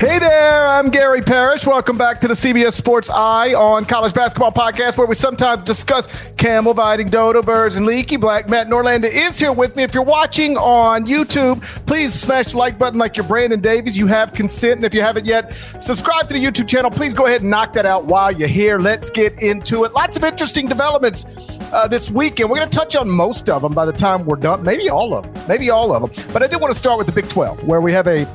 Hey 0.00 0.18
there, 0.18 0.66
I'm 0.66 0.88
Gary 0.88 1.20
Parrish. 1.20 1.66
Welcome 1.66 1.98
back 1.98 2.22
to 2.22 2.28
the 2.28 2.32
CBS 2.32 2.72
Sports 2.72 3.10
Eye 3.10 3.52
on 3.52 3.84
College 3.84 4.14
Basketball 4.14 4.50
Podcast, 4.50 4.96
where 4.96 5.06
we 5.06 5.14
sometimes 5.14 5.62
discuss 5.64 6.08
camel 6.38 6.72
biting, 6.72 7.10
dodo 7.10 7.42
birds, 7.42 7.76
and 7.76 7.84
leaky 7.84 8.16
black. 8.16 8.48
Matt 8.48 8.68
Norlander 8.68 9.10
is 9.12 9.38
here 9.38 9.52
with 9.52 9.76
me. 9.76 9.82
If 9.82 9.92
you're 9.92 10.02
watching 10.02 10.56
on 10.56 11.04
YouTube, 11.04 11.60
please 11.84 12.14
smash 12.14 12.52
the 12.52 12.56
like 12.56 12.78
button 12.78 12.98
like 12.98 13.18
you're 13.18 13.26
Brandon 13.26 13.60
Davies. 13.60 13.94
You 13.98 14.06
have 14.06 14.32
consent. 14.32 14.76
And 14.76 14.86
if 14.86 14.94
you 14.94 15.02
haven't 15.02 15.26
yet, 15.26 15.52
subscribe 15.78 16.28
to 16.28 16.32
the 16.32 16.42
YouTube 16.42 16.66
channel. 16.66 16.90
Please 16.90 17.12
go 17.12 17.26
ahead 17.26 17.42
and 17.42 17.50
knock 17.50 17.74
that 17.74 17.84
out 17.84 18.06
while 18.06 18.32
you're 18.32 18.48
here. 18.48 18.78
Let's 18.78 19.10
get 19.10 19.42
into 19.42 19.84
it. 19.84 19.92
Lots 19.92 20.16
of 20.16 20.24
interesting 20.24 20.66
developments 20.66 21.26
uh, 21.74 21.86
this 21.88 22.10
weekend. 22.10 22.48
We're 22.48 22.56
going 22.56 22.70
to 22.70 22.78
touch 22.78 22.96
on 22.96 23.10
most 23.10 23.50
of 23.50 23.60
them 23.60 23.74
by 23.74 23.84
the 23.84 23.92
time 23.92 24.24
we're 24.24 24.36
done. 24.36 24.62
Maybe 24.62 24.88
all 24.88 25.12
of 25.12 25.30
them. 25.30 25.46
Maybe 25.46 25.68
all 25.68 25.94
of 25.94 26.10
them. 26.10 26.24
But 26.32 26.42
I 26.42 26.46
did 26.46 26.58
want 26.58 26.72
to 26.72 26.78
start 26.78 26.96
with 26.96 27.06
the 27.06 27.12
Big 27.12 27.28
12, 27.28 27.64
where 27.64 27.82
we 27.82 27.92
have 27.92 28.06
a 28.06 28.26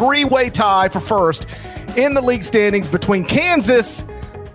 three 0.00 0.24
way 0.24 0.48
tie 0.48 0.88
for 0.88 0.98
first 0.98 1.46
in 1.94 2.14
the 2.14 2.22
league 2.22 2.42
standings 2.42 2.86
between 2.86 3.22
Kansas, 3.22 4.02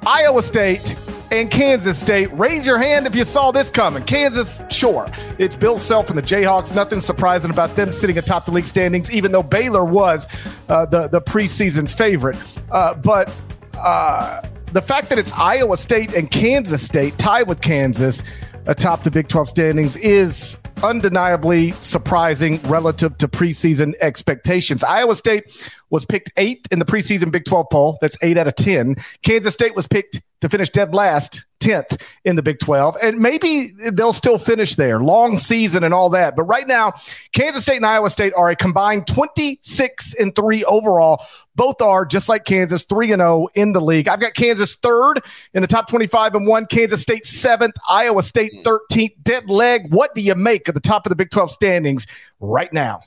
Iowa 0.04 0.42
State, 0.42 0.96
and 1.30 1.52
Kansas 1.52 2.00
State. 2.00 2.34
Raise 2.34 2.66
your 2.66 2.80
hand 2.80 3.06
if 3.06 3.14
you 3.14 3.26
saw 3.26 3.52
this 3.52 3.70
coming. 3.70 4.04
Kansas, 4.06 4.60
sure. 4.72 5.06
It's 5.38 5.56
Bill 5.56 5.78
Self 5.78 6.10
and 6.10 6.18
the 6.18 6.24
Jayhawks. 6.24 6.74
Nothing 6.74 7.00
surprising 7.00 7.52
about 7.52 7.76
them 7.76 7.92
sitting 7.92 8.18
atop 8.18 8.46
the 8.46 8.52
league 8.52 8.66
standings, 8.66 9.12
even 9.12 9.32
though 9.32 9.44
Baylor 9.44 9.86
was 9.86 10.28
uh, 10.68 10.88
the, 10.88 11.10
the 11.10 11.22
preseason 11.22 11.88
favorite. 11.88 12.38
Uh, 12.72 12.96
but 12.96 13.32
uh, 13.78 14.42
the 14.72 14.82
fact 14.82 15.10
that 15.10 15.20
it's 15.20 15.32
Iowa 15.34 15.78
State 15.78 16.16
and 16.16 16.32
Kansas 16.32 16.84
State 16.84 17.20
tied 17.20 17.48
with 17.48 17.62
Kansas 17.62 18.24
atop 18.66 19.04
the 19.04 19.12
Big 19.12 19.28
12 19.28 19.50
standings 19.50 19.96
is 19.98 20.58
undeniably 20.86 21.72
surprising 21.74 22.62
relative 22.64 23.18
to 23.18 23.28
preseason 23.28 23.94
expectations. 24.02 24.84
Iowa 24.84 25.16
State 25.16 25.46
was 25.90 26.06
picked 26.06 26.32
eighth 26.38 26.72
in 26.72 26.80
the 26.80 26.86
preseason 26.86 27.32
Big 27.32 27.46
12 27.46 27.68
poll. 27.72 27.98
That's 28.02 28.18
eight 28.22 28.38
out 28.38 28.48
of 28.48 28.56
10. 28.56 28.96
Kansas 29.24 29.54
State 29.54 29.76
was 29.76 29.88
picked 29.88 30.22
to 30.42 30.50
finish 30.50 30.70
dead 30.70 30.94
last 30.94 31.44
10th 31.66 32.02
in 32.24 32.36
the 32.36 32.44
Big 32.44 32.60
12. 32.60 32.98
And 33.02 33.20
maybe 33.20 33.72
they'll 33.92 34.14
still 34.14 34.38
finish 34.38 34.76
there. 34.76 35.00
Long 35.00 35.38
season 35.38 35.84
and 35.84 35.94
all 35.94 36.10
that. 36.12 36.36
But 36.36 36.44
right 36.44 36.68
now, 36.68 36.94
Kansas 37.34 37.64
State 37.64 37.78
and 37.78 37.86
Iowa 37.86 38.10
State 38.10 38.34
are 38.38 38.50
a 38.50 38.56
combined 38.56 39.08
26 39.08 40.14
and 40.16 40.36
3 40.36 40.64
overall. 40.66 41.26
Both 41.56 41.82
are 41.82 42.06
just 42.06 42.28
like 42.30 42.46
Kansas, 42.46 42.84
3 42.84 43.14
and 43.14 43.22
0 43.22 43.48
in 43.56 43.72
the 43.72 43.82
league. 43.82 44.08
I've 44.08 44.20
got 44.20 44.34
Kansas 44.34 44.76
third 44.76 45.22
in 45.54 45.62
the 45.62 45.68
top 45.68 45.88
25 45.90 46.36
and 46.36 46.48
1, 46.48 46.66
Kansas 46.68 47.02
State 47.02 47.24
7th, 47.24 47.74
Iowa 47.90 48.22
State 48.24 48.54
hmm. 48.54 48.62
13th. 48.62 49.14
Dead 49.24 49.50
leg. 49.50 49.92
What 49.94 50.14
do 50.14 50.22
you 50.22 50.36
make 50.36 50.68
of 50.68 50.75
the 50.76 50.80
top 50.80 51.06
of 51.06 51.10
the 51.10 51.16
Big 51.16 51.32
12 51.32 51.52
standings 51.52 52.06
right 52.40 52.72
now? 52.72 53.02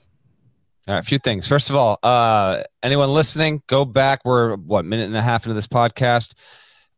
All 0.88 0.94
right, 0.94 1.00
a 1.00 1.02
few 1.02 1.18
things. 1.18 1.46
First 1.46 1.70
of 1.70 1.76
all, 1.76 1.98
uh, 2.02 2.62
anyone 2.82 3.10
listening, 3.10 3.62
go 3.66 3.84
back. 3.84 4.24
We're 4.24 4.56
what 4.56 4.84
minute 4.84 5.06
and 5.06 5.16
a 5.16 5.22
half 5.22 5.44
into 5.44 5.54
this 5.54 5.66
podcast. 5.66 6.34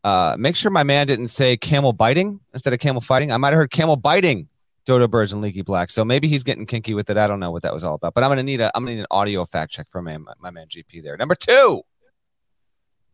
Uh, 0.03 0.36
make 0.38 0.56
sure 0.56 0.70
my 0.70 0.84
man 0.84 1.06
didn't 1.06 1.28
say 1.28 1.56
camel 1.56 1.92
biting 1.92 2.41
instead 2.54 2.72
of 2.72 2.78
camel 2.78 3.00
fighting. 3.00 3.32
I 3.32 3.36
might 3.36 3.48
have 3.48 3.56
heard 3.56 3.70
camel 3.70 3.97
biting 3.97 4.48
dodo 4.86 5.09
birds 5.09 5.32
and 5.32 5.42
leaky 5.42 5.62
black. 5.62 5.91
So 5.91 6.04
maybe 6.04 6.28
he's 6.28 6.42
getting 6.42 6.66
kinky 6.66 6.94
with 6.94 7.10
it. 7.10 7.16
I 7.16 7.26
don't 7.26 7.41
know 7.41 7.50
what 7.50 7.62
that 7.62 7.75
was 7.75 7.84
all 7.84 7.94
about. 7.94 8.14
But 8.14 8.25
I'm 8.25 8.30
gonna 8.30 8.42
need 8.42 8.60
a 8.60 8.70
I'm 8.76 8.84
gonna 8.84 8.94
need 8.94 9.00
an 9.00 9.06
audio 9.10 9.44
fact 9.44 9.72
check 9.72 9.88
from 9.88 10.04
my, 10.04 10.19
my 10.38 10.50
man 10.50 10.66
GP 10.69 11.03
there. 11.03 11.16
Number 11.16 11.34
two. 11.34 11.82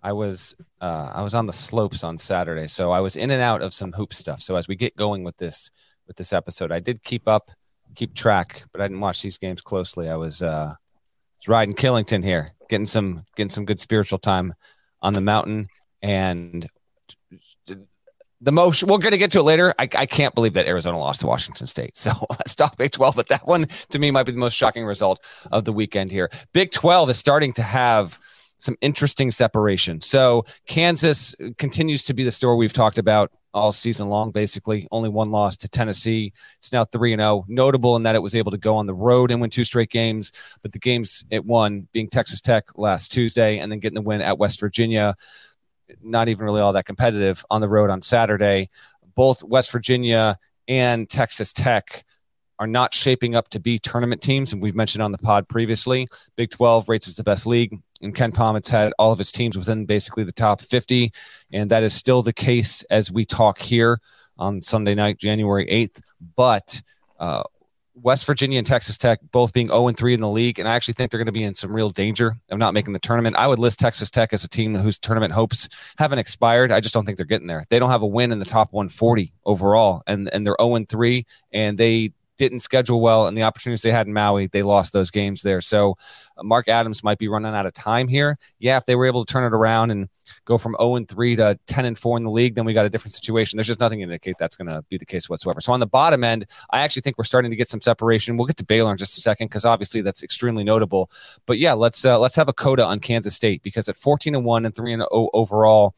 I 0.03 0.12
was 0.12 0.55
uh, 0.81 1.11
I 1.12 1.22
was 1.22 1.34
on 1.34 1.47
the 1.47 1.53
slopes 1.53 2.05
on 2.05 2.16
Saturday, 2.16 2.69
so 2.69 2.93
I 2.93 3.00
was 3.00 3.16
in 3.16 3.33
and 3.33 3.43
out 3.43 3.61
of 3.61 3.75
some 3.75 3.93
hoop 3.93 4.15
stuff. 4.15 4.41
So 4.41 4.55
as 4.55 4.69
we 4.69 4.77
get 4.77 4.95
going 4.95 5.25
with 5.25 5.37
this 5.39 5.72
with 6.06 6.17
this 6.17 6.33
episode, 6.33 6.72
I 6.72 6.81
did 6.81 7.03
keep 7.03 7.28
up, 7.28 7.50
keep 7.94 8.15
track, 8.15 8.65
but 8.72 8.81
I 8.81 8.84
didn't 8.84 9.00
watch 9.00 9.22
these 9.22 9.39
games 9.39 9.61
closely. 9.61 10.09
I 10.09 10.17
was 10.17 10.43
uh, 10.43 10.75
was 11.39 11.49
riding 11.49 11.75
Killington 11.75 12.22
here, 12.22 12.53
getting 12.69 12.87
some 12.87 13.25
getting 13.37 13.50
some 13.50 13.65
good 13.65 13.81
spiritual 13.81 14.19
time 14.19 14.55
on 15.03 15.12
the 15.12 15.21
mountain, 15.21 15.69
and 16.03 16.69
the 18.41 18.53
most 18.53 18.83
we're 18.84 18.99
going 18.99 19.12
to 19.12 19.19
get 19.19 19.31
to 19.33 19.39
it 19.39 19.45
later. 19.45 19.75
I, 19.78 19.89
I 19.97 20.06
can't 20.06 20.34
believe 20.34 20.55
that 20.55 20.66
Arizona 20.66 20.99
lost 20.99 21.21
to 21.21 21.27
Washington 21.27 21.66
State. 21.66 21.97
So 21.97 22.12
let's 22.31 22.55
talk 22.55 22.77
Big 22.77 22.93
12. 22.93 23.16
But 23.16 23.28
that 23.28 23.47
one 23.47 23.66
to 23.91 23.99
me 23.99 24.11
might 24.11 24.25
be 24.25 24.33
the 24.33 24.39
most 24.39 24.55
shocking 24.55 24.84
result 24.84 25.25
of 25.50 25.65
the 25.65 25.72
weekend 25.72 26.11
here. 26.11 26.31
Big 26.53 26.71
12 26.71 27.11
is 27.11 27.19
starting 27.19 27.53
to 27.55 27.62
have 27.62 28.19
some 28.59 28.77
interesting 28.81 29.31
separation. 29.31 30.00
So 30.00 30.44
Kansas 30.67 31.34
uh, 31.43 31.49
continues 31.59 32.05
to 32.05 32.15
be 32.15 32.25
the 32.25 32.31
story 32.31 32.56
we've 32.56 32.72
talked 32.72 32.99
about 32.99 33.33
all 33.53 33.72
season 33.72 34.09
long, 34.09 34.33
basically. 34.33 34.87
Only 34.91 35.09
one 35.09 35.31
loss 35.31 35.56
to 35.59 35.69
Tennessee. 35.69 36.33
It's 36.59 36.72
now 36.72 36.84
3 36.84 37.15
and 37.15 37.21
0. 37.21 37.45
Notable 37.49 37.97
in 37.97 38.03
that 38.03 38.15
it 38.15 38.22
was 38.22 38.34
able 38.34 38.50
to 38.53 38.59
go 38.59 38.77
on 38.77 38.87
the 38.87 38.95
road 38.95 39.31
and 39.31 39.41
win 39.41 39.50
two 39.50 39.65
straight 39.65 39.91
games, 39.91 40.33
but 40.62 40.72
the 40.72 40.78
games 40.78 41.25
it 41.31 41.45
won 41.45 41.89
being 41.93 42.09
Texas 42.09 42.41
Tech 42.41 42.65
last 42.77 43.12
Tuesday 43.12 43.59
and 43.59 43.72
then 43.72 43.78
getting 43.78 43.95
the 43.95 44.03
win 44.03 44.21
at 44.21 44.39
West 44.39 44.61
Virginia 44.61 45.15
not 46.03 46.28
even 46.28 46.45
really 46.45 46.61
all 46.61 46.72
that 46.72 46.87
competitive 46.87 47.45
on 47.50 47.61
the 47.61 47.69
road 47.69 47.91
on 47.91 48.03
Saturday. 48.03 48.69
Both 49.15 49.43
West 49.43 49.71
Virginia 49.71 50.37
and 50.69 51.09
Texas 51.09 51.53
Tech 51.53 52.05
are 52.59 52.67
not 52.67 52.94
shaping 52.94 53.34
up 53.34 53.49
to 53.49 53.61
be 53.61 53.78
tournament 53.78 54.22
teams. 54.22 54.53
And 54.53 54.62
we've 54.62 54.75
mentioned 54.75 55.03
on 55.03 55.12
the 55.12 55.19
pod 55.19 55.49
previously, 55.49 56.09
Big 56.37 56.50
12 56.50 56.89
rates 56.89 57.09
as 57.09 57.15
the 57.15 57.25
best 57.25 57.47
league. 57.47 57.78
And 58.03 58.15
Ken 58.15 58.33
has 58.33 58.69
had 58.69 58.93
all 58.99 59.12
of 59.12 59.21
its 59.21 59.33
teams 59.33 59.56
within 59.56 59.87
basically 59.87 60.25
the 60.25 60.33
top 60.33 60.61
50. 60.61 61.12
And 61.53 61.71
that 61.71 61.83
is 61.83 61.95
still 61.95 62.22
the 62.22 62.33
case 62.33 62.83
as 62.84 63.11
we 63.11 63.25
talk 63.25 63.59
here 63.59 64.00
on 64.39 64.62
Sunday 64.62 64.95
night, 64.95 65.19
January 65.19 65.66
8th. 65.66 66.01
But 66.34 66.83
uh, 67.19 67.42
West 68.03 68.27
Virginia 68.27 68.59
and 68.59 68.66
Texas 68.66 68.98
Tech 68.98 69.21
both 69.33 69.53
being 69.53 69.69
0 69.69 69.89
and 69.89 69.97
3 69.97 70.15
in 70.15 70.21
the 70.21 70.28
league, 70.28 70.59
and 70.59 70.69
I 70.69 70.75
actually 70.75 70.95
think 70.95 71.10
they're 71.10 71.19
going 71.19 71.27
to 71.27 71.33
be 71.33 71.45
in 71.45 71.54
some 71.54 71.72
real 71.72 71.91
danger 71.91 72.36
of 72.51 72.59
not 72.59 72.75
making 72.75 72.92
the 72.92 72.98
tournament. 72.98 73.36
I 73.36 73.47
would 73.47 73.59
list 73.59 73.78
Texas 73.78 74.10
Tech 74.10 74.33
as 74.33 74.45
a 74.45 74.48
team 74.48 74.75
whose 74.75 74.98
tournament 74.98 75.33
hopes 75.33 75.69
haven't 75.97 76.19
expired. 76.19 76.71
I 76.71 76.81
just 76.81 76.92
don't 76.92 77.07
think 77.07 77.16
they're 77.16 77.25
getting 77.25 77.47
there. 77.47 77.65
They 77.71 77.78
don't 77.78 77.91
have 77.91 78.03
a 78.03 78.07
win 78.07 78.33
in 78.33 78.39
the 78.39 78.45
top 78.45 78.72
140 78.72 79.33
overall, 79.47 80.03
and 80.07 80.28
and 80.33 80.47
they're 80.47 80.57
0 80.60 80.75
and 80.75 80.89
3, 80.89 81.25
and 81.53 81.78
they 81.78 82.13
didn't 82.36 82.60
schedule 82.60 83.00
well, 83.00 83.27
and 83.27 83.36
the 83.36 83.42
opportunities 83.42 83.83
they 83.83 83.92
had 83.92 84.06
in 84.06 84.12
Maui, 84.12 84.47
they 84.47 84.62
lost 84.62 84.92
those 84.92 85.10
games 85.10 85.42
there. 85.42 85.60
So 85.60 85.97
uh, 86.36 86.42
Mark 86.42 86.68
Adams 86.68 87.03
might 87.03 87.18
be 87.18 87.28
running 87.28 87.54
out 87.54 87.66
of 87.66 87.72
time 87.72 88.09
here. 88.09 88.38
Yeah, 88.59 88.77
if 88.77 88.84
they 88.84 88.97
were 88.97 89.06
able 89.06 89.24
to 89.24 89.33
turn 89.33 89.44
it 89.44 89.54
around 89.56 89.91
and 89.91 90.09
go 90.44 90.59
from 90.59 90.77
0 90.80 90.97
and 90.97 91.09
3 91.09 91.36
to 91.36 91.59
10 91.66 91.84
and 91.84 91.98
4 91.98 92.18
in 92.18 92.24
the 92.24 92.30
league, 92.30 92.54
then 92.54 92.65
we 92.65 92.72
got 92.72 92.86
a 92.86 92.91
different 92.91 93.15
situation. 93.15 93.56
There's 93.56 93.66
just 93.66 93.80
nothing 93.80 93.98
to 94.00 94.04
indicate 94.04 94.36
that's 94.38 94.56
going 94.56 94.68
to 94.68 94.83
be 94.88 94.98
the 94.98 95.06
case 95.06 95.28
whatsoever. 95.28 95.60
So 95.60 95.72
on 95.72 95.80
the 95.80 95.86
bottom 95.86 96.24
end, 96.24 96.47
I 96.71 96.80
actually 96.80 97.03
think 97.03 97.18
we're 97.18 97.24
starting 97.24 97.50
to 97.50 97.56
get 97.56 97.68
some 97.68 97.80
separation. 97.80 98.36
We'll 98.36 98.47
get 98.47 98.56
to 98.59 98.65
Baylor 98.65 98.91
in 98.91 98.97
just 98.97 99.16
a 99.18 99.21
second 99.21 99.48
because 99.48 99.65
obviously 99.65 100.00
that's 100.00 100.22
extremely 100.22 100.65
notable. 100.65 101.10
But 101.47 101.59
yeah, 101.59 101.72
let's 101.72 102.04
uh, 102.04 102.18
let's 102.18 102.36
have 102.36 102.48
a 102.48 102.53
coda 102.53 102.84
on 102.84 103.00
Kansas 103.00 103.34
State 103.34 103.62
because 103.62 103.88
at 103.88 103.97
14 103.97 104.34
and 104.34 104.44
1 104.44 104.66
and 104.66 104.74
3 104.74 104.92
and 104.94 105.03
0 105.03 105.30
overall, 105.33 105.94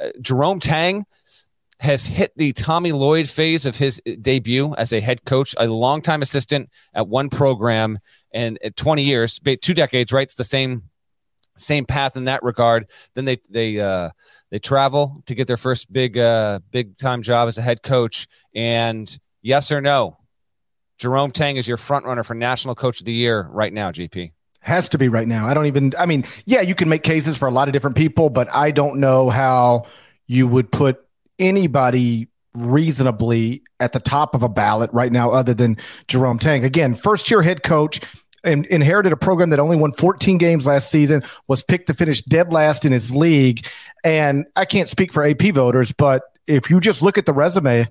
uh, 0.00 0.08
Jerome 0.20 0.60
Tang 0.60 1.04
has 1.80 2.06
hit 2.06 2.32
the 2.36 2.52
Tommy 2.52 2.92
Lloyd 2.92 3.28
phase 3.28 3.64
of 3.64 3.76
his 3.76 4.00
debut 4.20 4.74
as 4.74 4.92
a 4.92 5.00
head 5.00 5.24
coach, 5.24 5.54
a 5.58 5.66
longtime 5.68 6.22
assistant 6.22 6.70
at 6.92 7.06
one 7.06 7.28
program, 7.28 7.98
and 8.32 8.58
at 8.62 8.76
20 8.76 9.02
years, 9.02 9.40
two 9.60 9.74
decades, 9.74 10.12
right? 10.12 10.24
It's 10.24 10.34
the 10.34 10.44
same 10.44 10.84
same 11.56 11.84
path 11.84 12.16
in 12.16 12.24
that 12.24 12.42
regard. 12.42 12.86
Then 13.14 13.24
they 13.24 13.38
they 13.48 13.80
uh, 13.80 14.10
they 14.50 14.58
travel 14.58 15.22
to 15.26 15.34
get 15.34 15.46
their 15.46 15.56
first 15.56 15.92
big 15.92 16.18
uh, 16.18 16.60
big 16.70 16.96
time 16.96 17.22
job 17.22 17.48
as 17.48 17.58
a 17.58 17.62
head 17.62 17.82
coach. 17.82 18.26
And 18.54 19.18
yes 19.42 19.70
or 19.70 19.80
no, 19.80 20.18
Jerome 20.98 21.30
Tang 21.30 21.56
is 21.56 21.68
your 21.68 21.76
front 21.76 22.06
runner 22.06 22.22
for 22.22 22.34
National 22.34 22.74
Coach 22.74 23.00
of 23.00 23.06
the 23.06 23.12
Year 23.12 23.48
right 23.50 23.72
now. 23.72 23.90
GP 23.90 24.32
has 24.60 24.88
to 24.90 24.98
be 24.98 25.08
right 25.08 25.28
now. 25.28 25.46
I 25.46 25.54
don't 25.54 25.66
even. 25.66 25.92
I 25.98 26.06
mean, 26.06 26.24
yeah, 26.44 26.60
you 26.60 26.74
can 26.74 26.88
make 26.88 27.02
cases 27.02 27.36
for 27.36 27.48
a 27.48 27.52
lot 27.52 27.68
of 27.68 27.72
different 27.72 27.96
people, 27.96 28.30
but 28.30 28.52
I 28.52 28.70
don't 28.70 28.98
know 28.98 29.30
how 29.30 29.86
you 30.26 30.46
would 30.46 30.70
put 30.70 31.04
anybody 31.38 32.28
reasonably 32.54 33.62
at 33.80 33.92
the 33.92 34.00
top 34.00 34.34
of 34.34 34.42
a 34.42 34.48
ballot 34.48 34.90
right 34.92 35.12
now 35.12 35.30
other 35.30 35.54
than 35.54 35.76
Jerome 36.08 36.38
Tang. 36.38 36.64
Again, 36.64 36.94
first 36.94 37.30
year 37.30 37.42
head 37.42 37.62
coach 37.62 38.00
and 38.44 38.66
inherited 38.66 39.12
a 39.12 39.16
program 39.16 39.50
that 39.50 39.58
only 39.58 39.76
won 39.76 39.92
14 39.92 40.38
games 40.38 40.66
last 40.66 40.90
season, 40.90 41.22
was 41.48 41.62
picked 41.62 41.88
to 41.88 41.94
finish 41.94 42.22
dead 42.22 42.52
last 42.52 42.84
in 42.84 42.92
his 42.92 43.14
league. 43.14 43.66
And 44.04 44.46
I 44.56 44.64
can't 44.64 44.88
speak 44.88 45.12
for 45.12 45.24
AP 45.24 45.42
voters, 45.54 45.92
but 45.92 46.22
if 46.46 46.70
you 46.70 46.80
just 46.80 47.02
look 47.02 47.18
at 47.18 47.26
the 47.26 47.32
resume, 47.32 47.88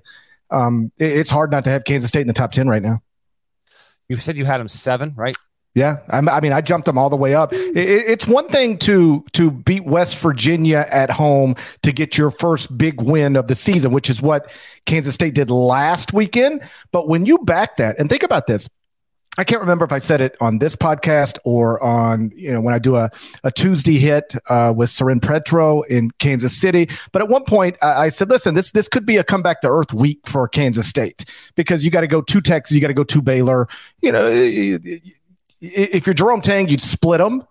um, 0.50 0.90
it's 0.98 1.30
hard 1.30 1.50
not 1.50 1.64
to 1.64 1.70
have 1.70 1.84
Kansas 1.84 2.08
State 2.08 2.22
in 2.22 2.26
the 2.26 2.32
top 2.32 2.52
10 2.52 2.68
right 2.68 2.82
now. 2.82 3.02
You 4.08 4.16
said 4.16 4.36
you 4.36 4.46
had 4.46 4.60
him 4.60 4.68
seven, 4.68 5.12
right? 5.16 5.36
Yeah, 5.78 5.98
I 6.10 6.40
mean, 6.40 6.52
I 6.52 6.60
jumped 6.60 6.86
them 6.86 6.98
all 6.98 7.08
the 7.08 7.16
way 7.16 7.36
up. 7.36 7.50
It's 7.52 8.26
one 8.26 8.48
thing 8.48 8.78
to 8.78 9.24
to 9.34 9.52
beat 9.52 9.84
West 9.84 10.18
Virginia 10.18 10.84
at 10.90 11.08
home 11.08 11.54
to 11.82 11.92
get 11.92 12.18
your 12.18 12.32
first 12.32 12.76
big 12.76 13.00
win 13.00 13.36
of 13.36 13.46
the 13.46 13.54
season, 13.54 13.92
which 13.92 14.10
is 14.10 14.20
what 14.20 14.52
Kansas 14.86 15.14
State 15.14 15.34
did 15.34 15.50
last 15.50 16.12
weekend. 16.12 16.62
But 16.90 17.06
when 17.06 17.26
you 17.26 17.38
back 17.38 17.76
that, 17.76 17.96
and 18.00 18.10
think 18.10 18.24
about 18.24 18.48
this, 18.48 18.68
I 19.38 19.44
can't 19.44 19.60
remember 19.60 19.84
if 19.84 19.92
I 19.92 20.00
said 20.00 20.20
it 20.20 20.36
on 20.40 20.58
this 20.58 20.74
podcast 20.74 21.38
or 21.44 21.80
on, 21.80 22.32
you 22.34 22.52
know, 22.52 22.60
when 22.60 22.74
I 22.74 22.80
do 22.80 22.96
a, 22.96 23.08
a 23.44 23.52
Tuesday 23.52 23.96
hit 23.96 24.34
uh, 24.48 24.72
with 24.76 24.90
Soren 24.90 25.20
Petro 25.20 25.82
in 25.82 26.10
Kansas 26.18 26.60
City. 26.60 26.88
But 27.12 27.22
at 27.22 27.28
one 27.28 27.44
point, 27.44 27.76
I, 27.80 28.06
I 28.06 28.08
said, 28.08 28.30
listen, 28.30 28.54
this 28.54 28.72
this 28.72 28.88
could 28.88 29.06
be 29.06 29.16
a 29.16 29.22
comeback 29.22 29.60
to 29.60 29.68
earth 29.68 29.94
week 29.94 30.26
for 30.26 30.48
Kansas 30.48 30.88
State 30.88 31.24
because 31.54 31.84
you 31.84 31.92
got 31.92 32.00
to 32.00 32.08
go 32.08 32.20
to 32.20 32.40
Texas, 32.40 32.74
you 32.74 32.80
got 32.80 32.88
to 32.88 32.94
go 32.94 33.04
to 33.04 33.22
Baylor. 33.22 33.68
You 34.02 34.10
know, 34.10 34.28
if 35.60 36.06
you're 36.06 36.14
Jerome 36.14 36.40
Tang, 36.40 36.68
you'd 36.68 36.80
split 36.80 37.18
them. 37.18 37.44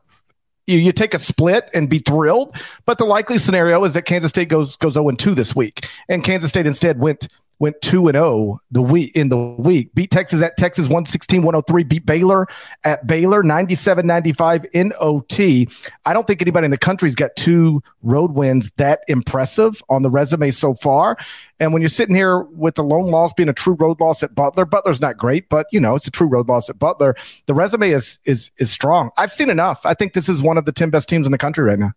You, 0.65 0.77
you 0.77 0.91
take 0.91 1.13
a 1.13 1.19
split 1.19 1.69
and 1.73 1.89
be 1.89 1.99
thrilled. 1.99 2.55
But 2.85 2.97
the 2.97 3.05
likely 3.05 3.37
scenario 3.37 3.83
is 3.85 3.93
that 3.93 4.03
Kansas 4.03 4.29
State 4.29 4.49
goes 4.49 4.75
goes 4.75 4.93
0 4.93 5.11
2 5.11 5.33
this 5.33 5.55
week. 5.55 5.87
And 6.09 6.23
Kansas 6.23 6.49
State 6.49 6.67
instead 6.67 6.99
went 6.99 7.27
went 7.59 7.79
2 7.81 8.07
and 8.07 8.15
0 8.15 8.59
the 8.71 8.81
week 8.81 9.15
in 9.15 9.29
the 9.29 9.37
week. 9.37 9.93
Beat 9.93 10.11
Texas 10.11 10.41
at 10.41 10.57
Texas 10.57 10.87
116-103, 10.87 11.87
beat 11.87 12.05
Baylor 12.05 12.47
at 12.83 13.05
Baylor 13.07 13.43
97-95 13.43 14.65
in 14.73 14.93
OT. 14.99 15.67
I 16.05 16.13
don't 16.13 16.27
think 16.27 16.41
anybody 16.41 16.65
in 16.65 16.71
the 16.71 16.77
country's 16.77 17.15
got 17.15 17.35
two 17.35 17.81
road 18.01 18.31
wins 18.31 18.71
that 18.77 19.01
impressive 19.07 19.81
on 19.89 20.03
the 20.03 20.09
resume 20.09 20.51
so 20.51 20.73
far. 20.73 21.17
And 21.59 21.73
when 21.73 21.81
you're 21.81 21.89
sitting 21.89 22.15
here 22.15 22.41
with 22.41 22.75
the 22.75 22.83
lone 22.83 23.07
loss 23.07 23.33
being 23.33 23.49
a 23.49 23.53
true 23.53 23.75
road 23.75 23.99
loss 23.99 24.21
at 24.23 24.35
Butler, 24.35 24.65
Butler's 24.65 25.01
not 25.01 25.17
great, 25.17 25.49
but 25.49 25.67
you 25.71 25.79
know, 25.79 25.95
it's 25.95 26.07
a 26.07 26.11
true 26.11 26.27
road 26.27 26.47
loss 26.47 26.69
at 26.69 26.77
Butler. 26.77 27.15
The 27.47 27.53
resume 27.53 27.89
is 27.89 28.19
is 28.25 28.51
is 28.57 28.71
strong. 28.71 29.09
I've 29.17 29.33
seen 29.33 29.49
enough. 29.49 29.85
I 29.85 29.93
think 29.93 30.13
this 30.13 30.29
is 30.29 30.41
one 30.41 30.57
of 30.57 30.65
the 30.65 30.71
10 30.71 30.89
best 30.89 31.09
teams 31.09 31.25
in 31.25 31.31
the 31.31 31.37
country 31.37 31.63
right 31.63 31.79
now 31.79 31.93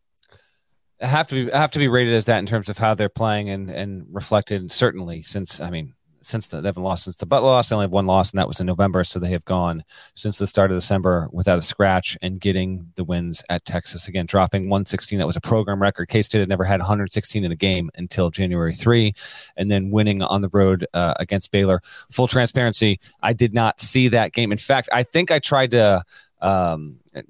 have 1.00 1.26
to 1.29 1.47
be 1.47 1.50
have 1.50 1.70
to 1.73 1.79
be 1.79 1.88
rated 1.88 2.14
as 2.14 2.26
that 2.26 2.38
in 2.38 2.47
terms 2.47 2.69
of 2.69 2.79
how 2.79 2.94
they're 2.94 3.08
playing 3.08 3.49
and 3.50 3.70
and 3.70 4.06
reflected 4.11 4.70
certainly 4.70 5.23
since 5.23 5.61
I 5.61 5.70
mean 5.70 5.94
since 6.23 6.49
the, 6.49 6.61
they 6.61 6.69
haven't 6.69 6.82
lost 6.82 7.05
since 7.05 7.17
the 7.17 7.25
Butler 7.25 7.49
loss. 7.49 7.70
They 7.70 7.75
only 7.75 7.85
have 7.85 7.93
one 7.93 8.06
loss 8.06 8.31
and 8.31 8.38
that 8.38 8.47
was 8.47 8.61
in 8.61 8.67
November 8.67 9.05
so 9.05 9.19
they 9.19 9.31
have 9.31 9.44
gone 9.47 9.82
since 10.14 10.37
the 10.37 10.47
start 10.47 10.70
of 10.70 10.76
December 10.76 11.31
without 11.32 11.56
a 11.56 11.62
scratch 11.62 12.19
and 12.20 12.38
getting 12.38 12.93
the 12.97 13.05
wins 13.05 13.43
at 13.49 13.64
Texas 13.64 14.06
again 14.08 14.26
dropping 14.26 14.69
116 14.69 15.19
that 15.19 15.26
was 15.26 15.37
a 15.37 15.41
program 15.41 15.81
record. 15.81 16.08
K 16.08 16.20
State 16.20 16.41
had 16.41 16.49
never 16.49 16.64
had 16.64 16.81
116 16.81 17.44
in 17.44 17.50
a 17.50 17.56
game 17.56 17.91
until 17.97 18.31
January 18.31 18.75
3 18.75 19.14
and 19.56 19.70
then 19.70 19.91
winning 19.91 20.23
on 20.23 20.43
the 20.43 20.50
road 20.50 20.87
uh, 20.93 21.14
against 21.19 21.50
Baylor. 21.50 21.81
Full 22.11 22.29
transparency 22.29 23.00
I 23.23 23.32
did 23.32 23.55
not 23.55 23.81
see 23.81 24.08
that 24.08 24.32
game. 24.32 24.52
In 24.52 24.58
fact 24.58 24.91
I 24.93 25.02
think 25.02 25.31
I 25.31 25.38
tried 25.38 25.70
to 25.70 26.02
um, 26.43 27.00
Uh, 27.15 27.23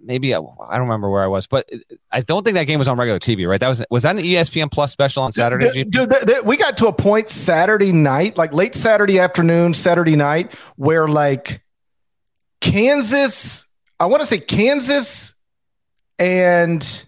maybe 0.00 0.34
I, 0.34 0.38
I, 0.38 0.72
don't 0.72 0.88
remember 0.88 1.08
where 1.10 1.22
I 1.22 1.28
was, 1.28 1.46
but 1.46 1.70
I 2.10 2.22
don't 2.22 2.42
think 2.42 2.54
that 2.54 2.64
game 2.64 2.80
was 2.80 2.88
on 2.88 2.98
regular 2.98 3.20
TV, 3.20 3.48
right? 3.48 3.60
That 3.60 3.68
was 3.68 3.84
was 3.88 4.02
that 4.02 4.16
an 4.16 4.22
ESPN 4.22 4.68
Plus 4.70 4.90
special 4.90 5.22
on 5.22 5.32
Saturday? 5.32 5.84
Dude, 5.84 6.08
the, 6.10 6.42
we 6.44 6.56
got 6.56 6.76
to 6.78 6.88
a 6.88 6.92
point 6.92 7.28
Saturday 7.28 7.92
night, 7.92 8.36
like 8.36 8.52
late 8.52 8.74
Saturday 8.74 9.20
afternoon, 9.20 9.74
Saturday 9.74 10.16
night, 10.16 10.52
where 10.74 11.06
like 11.06 11.62
Kansas, 12.60 13.68
I 14.00 14.06
want 14.06 14.22
to 14.22 14.26
say 14.26 14.40
Kansas 14.40 15.36
and 16.18 17.06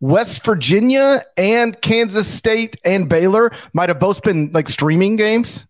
West 0.00 0.44
Virginia 0.44 1.24
and 1.36 1.80
Kansas 1.80 2.26
State 2.26 2.74
and 2.84 3.08
Baylor 3.08 3.52
might 3.72 3.88
have 3.88 4.00
both 4.00 4.22
been 4.24 4.50
like 4.52 4.68
streaming 4.68 5.14
games. 5.14 5.67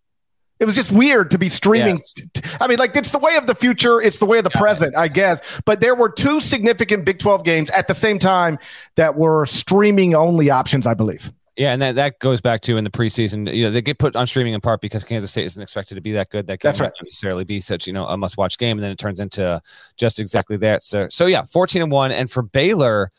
It 0.60 0.64
was 0.64 0.74
just 0.74 0.90
weird 0.90 1.30
to 1.30 1.38
be 1.38 1.48
streaming. 1.48 1.98
Yes. 2.16 2.56
I 2.60 2.66
mean, 2.66 2.78
like 2.78 2.96
it's 2.96 3.10
the 3.10 3.18
way 3.18 3.36
of 3.36 3.46
the 3.46 3.54
future. 3.54 4.00
It's 4.00 4.18
the 4.18 4.26
way 4.26 4.38
of 4.38 4.44
the 4.44 4.50
yeah. 4.54 4.60
present, 4.60 4.96
I 4.96 5.08
guess. 5.08 5.60
But 5.64 5.80
there 5.80 5.94
were 5.94 6.10
two 6.10 6.40
significant 6.40 7.04
Big 7.04 7.18
12 7.18 7.44
games 7.44 7.70
at 7.70 7.86
the 7.86 7.94
same 7.94 8.18
time 8.18 8.58
that 8.96 9.16
were 9.16 9.46
streaming 9.46 10.14
only 10.14 10.50
options, 10.50 10.86
I 10.86 10.94
believe. 10.94 11.32
Yeah, 11.58 11.72
and 11.72 11.82
that, 11.82 11.96
that 11.96 12.20
goes 12.20 12.40
back 12.40 12.60
to 12.62 12.76
in 12.76 12.84
the 12.84 12.90
preseason. 12.90 13.52
You 13.52 13.64
know, 13.64 13.70
they 13.72 13.82
get 13.82 13.98
put 13.98 14.14
on 14.14 14.28
streaming 14.28 14.54
in 14.54 14.60
part 14.60 14.80
because 14.80 15.02
Kansas 15.02 15.32
State 15.32 15.44
isn't 15.46 15.60
expected 15.60 15.96
to 15.96 16.00
be 16.00 16.12
that 16.12 16.30
good. 16.30 16.46
That 16.46 16.60
That's 16.60 16.78
right. 16.78 16.92
necessarily 17.02 17.42
be 17.42 17.60
such 17.60 17.84
you 17.84 17.92
know 17.92 18.06
a 18.06 18.16
must 18.16 18.36
watch 18.36 18.58
game, 18.58 18.78
and 18.78 18.84
then 18.84 18.92
it 18.92 18.98
turns 18.98 19.18
into 19.18 19.60
just 19.96 20.20
exactly 20.20 20.56
that. 20.58 20.84
So 20.84 21.08
so 21.10 21.26
yeah, 21.26 21.42
fourteen 21.42 21.82
and 21.82 21.90
one, 21.90 22.12
and 22.12 22.30
for 22.30 22.42
Baylor, 22.42 23.10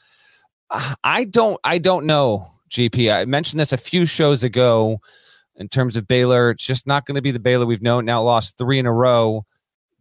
I 1.04 1.26
don't 1.26 1.60
I 1.66 1.80
don't 1.80 2.06
know. 2.06 2.50
GP, 2.70 3.14
I 3.14 3.26
mentioned 3.26 3.60
this 3.60 3.74
a 3.74 3.78
few 3.78 4.06
shows 4.06 4.44
ago 4.44 5.02
in 5.60 5.68
terms 5.68 5.96
of 5.96 6.08
Baylor. 6.08 6.50
It's 6.52 6.66
just 6.66 6.88
not 6.88 7.06
going 7.06 7.16
to 7.16 7.22
be 7.22 7.32
the 7.32 7.40
Baylor 7.40 7.66
we've 7.66 7.82
known. 7.82 8.06
Now 8.06 8.24
lost 8.24 8.58
three 8.58 8.80
in 8.80 8.86
a 8.86 8.94
row. 8.94 9.46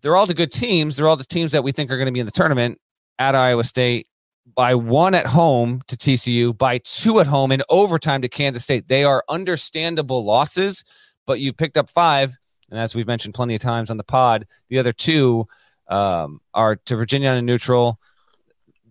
They're 0.00 0.16
all 0.16 0.26
the 0.26 0.34
good 0.34 0.52
teams. 0.52 0.96
They're 0.96 1.08
all 1.08 1.16
the 1.16 1.24
teams 1.24 1.52
that 1.52 1.64
we 1.64 1.72
think 1.72 1.90
are 1.90 1.96
going 1.96 2.06
to 2.06 2.12
be 2.12 2.20
in 2.20 2.26
the 2.26 2.32
tournament 2.32 2.80
at 3.18 3.34
Iowa 3.34 3.64
State. 3.64 4.06
By 4.54 4.74
one 4.74 5.14
at 5.14 5.26
home 5.26 5.82
to 5.88 5.96
TCU, 5.96 6.56
by 6.56 6.78
two 6.78 7.20
at 7.20 7.26
home 7.26 7.52
in 7.52 7.62
overtime 7.68 8.22
to 8.22 8.28
Kansas 8.28 8.64
State. 8.64 8.88
They 8.88 9.04
are 9.04 9.22
understandable 9.28 10.24
losses, 10.24 10.84
but 11.26 11.38
you 11.38 11.52
picked 11.52 11.76
up 11.76 11.90
five. 11.90 12.34
And 12.70 12.80
as 12.80 12.94
we've 12.94 13.06
mentioned 13.06 13.34
plenty 13.34 13.54
of 13.54 13.60
times 13.60 13.90
on 13.90 13.98
the 13.98 14.04
pod, 14.04 14.46
the 14.68 14.78
other 14.78 14.92
two 14.92 15.46
um, 15.88 16.40
are 16.54 16.76
to 16.76 16.96
Virginia 16.96 17.30
and 17.30 17.46
neutral. 17.46 18.00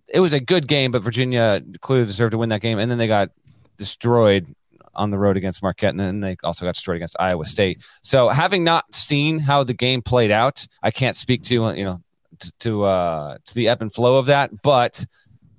It 0.07 0.19
was 0.19 0.33
a 0.33 0.39
good 0.39 0.67
game, 0.67 0.91
but 0.91 1.01
Virginia 1.01 1.61
clearly 1.81 2.05
deserved 2.05 2.31
to 2.31 2.37
win 2.37 2.49
that 2.49 2.61
game. 2.61 2.77
And 2.77 2.89
then 2.89 2.97
they 2.97 3.07
got 3.07 3.31
destroyed 3.77 4.45
on 4.97 5.11
the 5.11 5.17
road 5.17 5.37
against 5.37 5.63
Marquette, 5.63 5.91
and 5.91 5.99
then 5.99 6.19
they 6.19 6.35
also 6.43 6.65
got 6.65 6.73
destroyed 6.75 6.97
against 6.97 7.15
Iowa 7.19 7.45
State. 7.45 7.81
So, 8.03 8.29
having 8.29 8.63
not 8.63 8.93
seen 8.93 9.39
how 9.39 9.63
the 9.63 9.73
game 9.73 10.01
played 10.01 10.31
out, 10.31 10.67
I 10.83 10.91
can't 10.91 11.15
speak 11.15 11.43
to 11.43 11.53
you 11.53 11.85
know 11.85 12.01
to 12.39 12.51
to, 12.59 12.83
uh, 12.83 13.37
to 13.45 13.55
the 13.55 13.67
ebb 13.67 13.81
and 13.81 13.93
flow 13.93 14.17
of 14.17 14.25
that, 14.27 14.61
but 14.61 15.05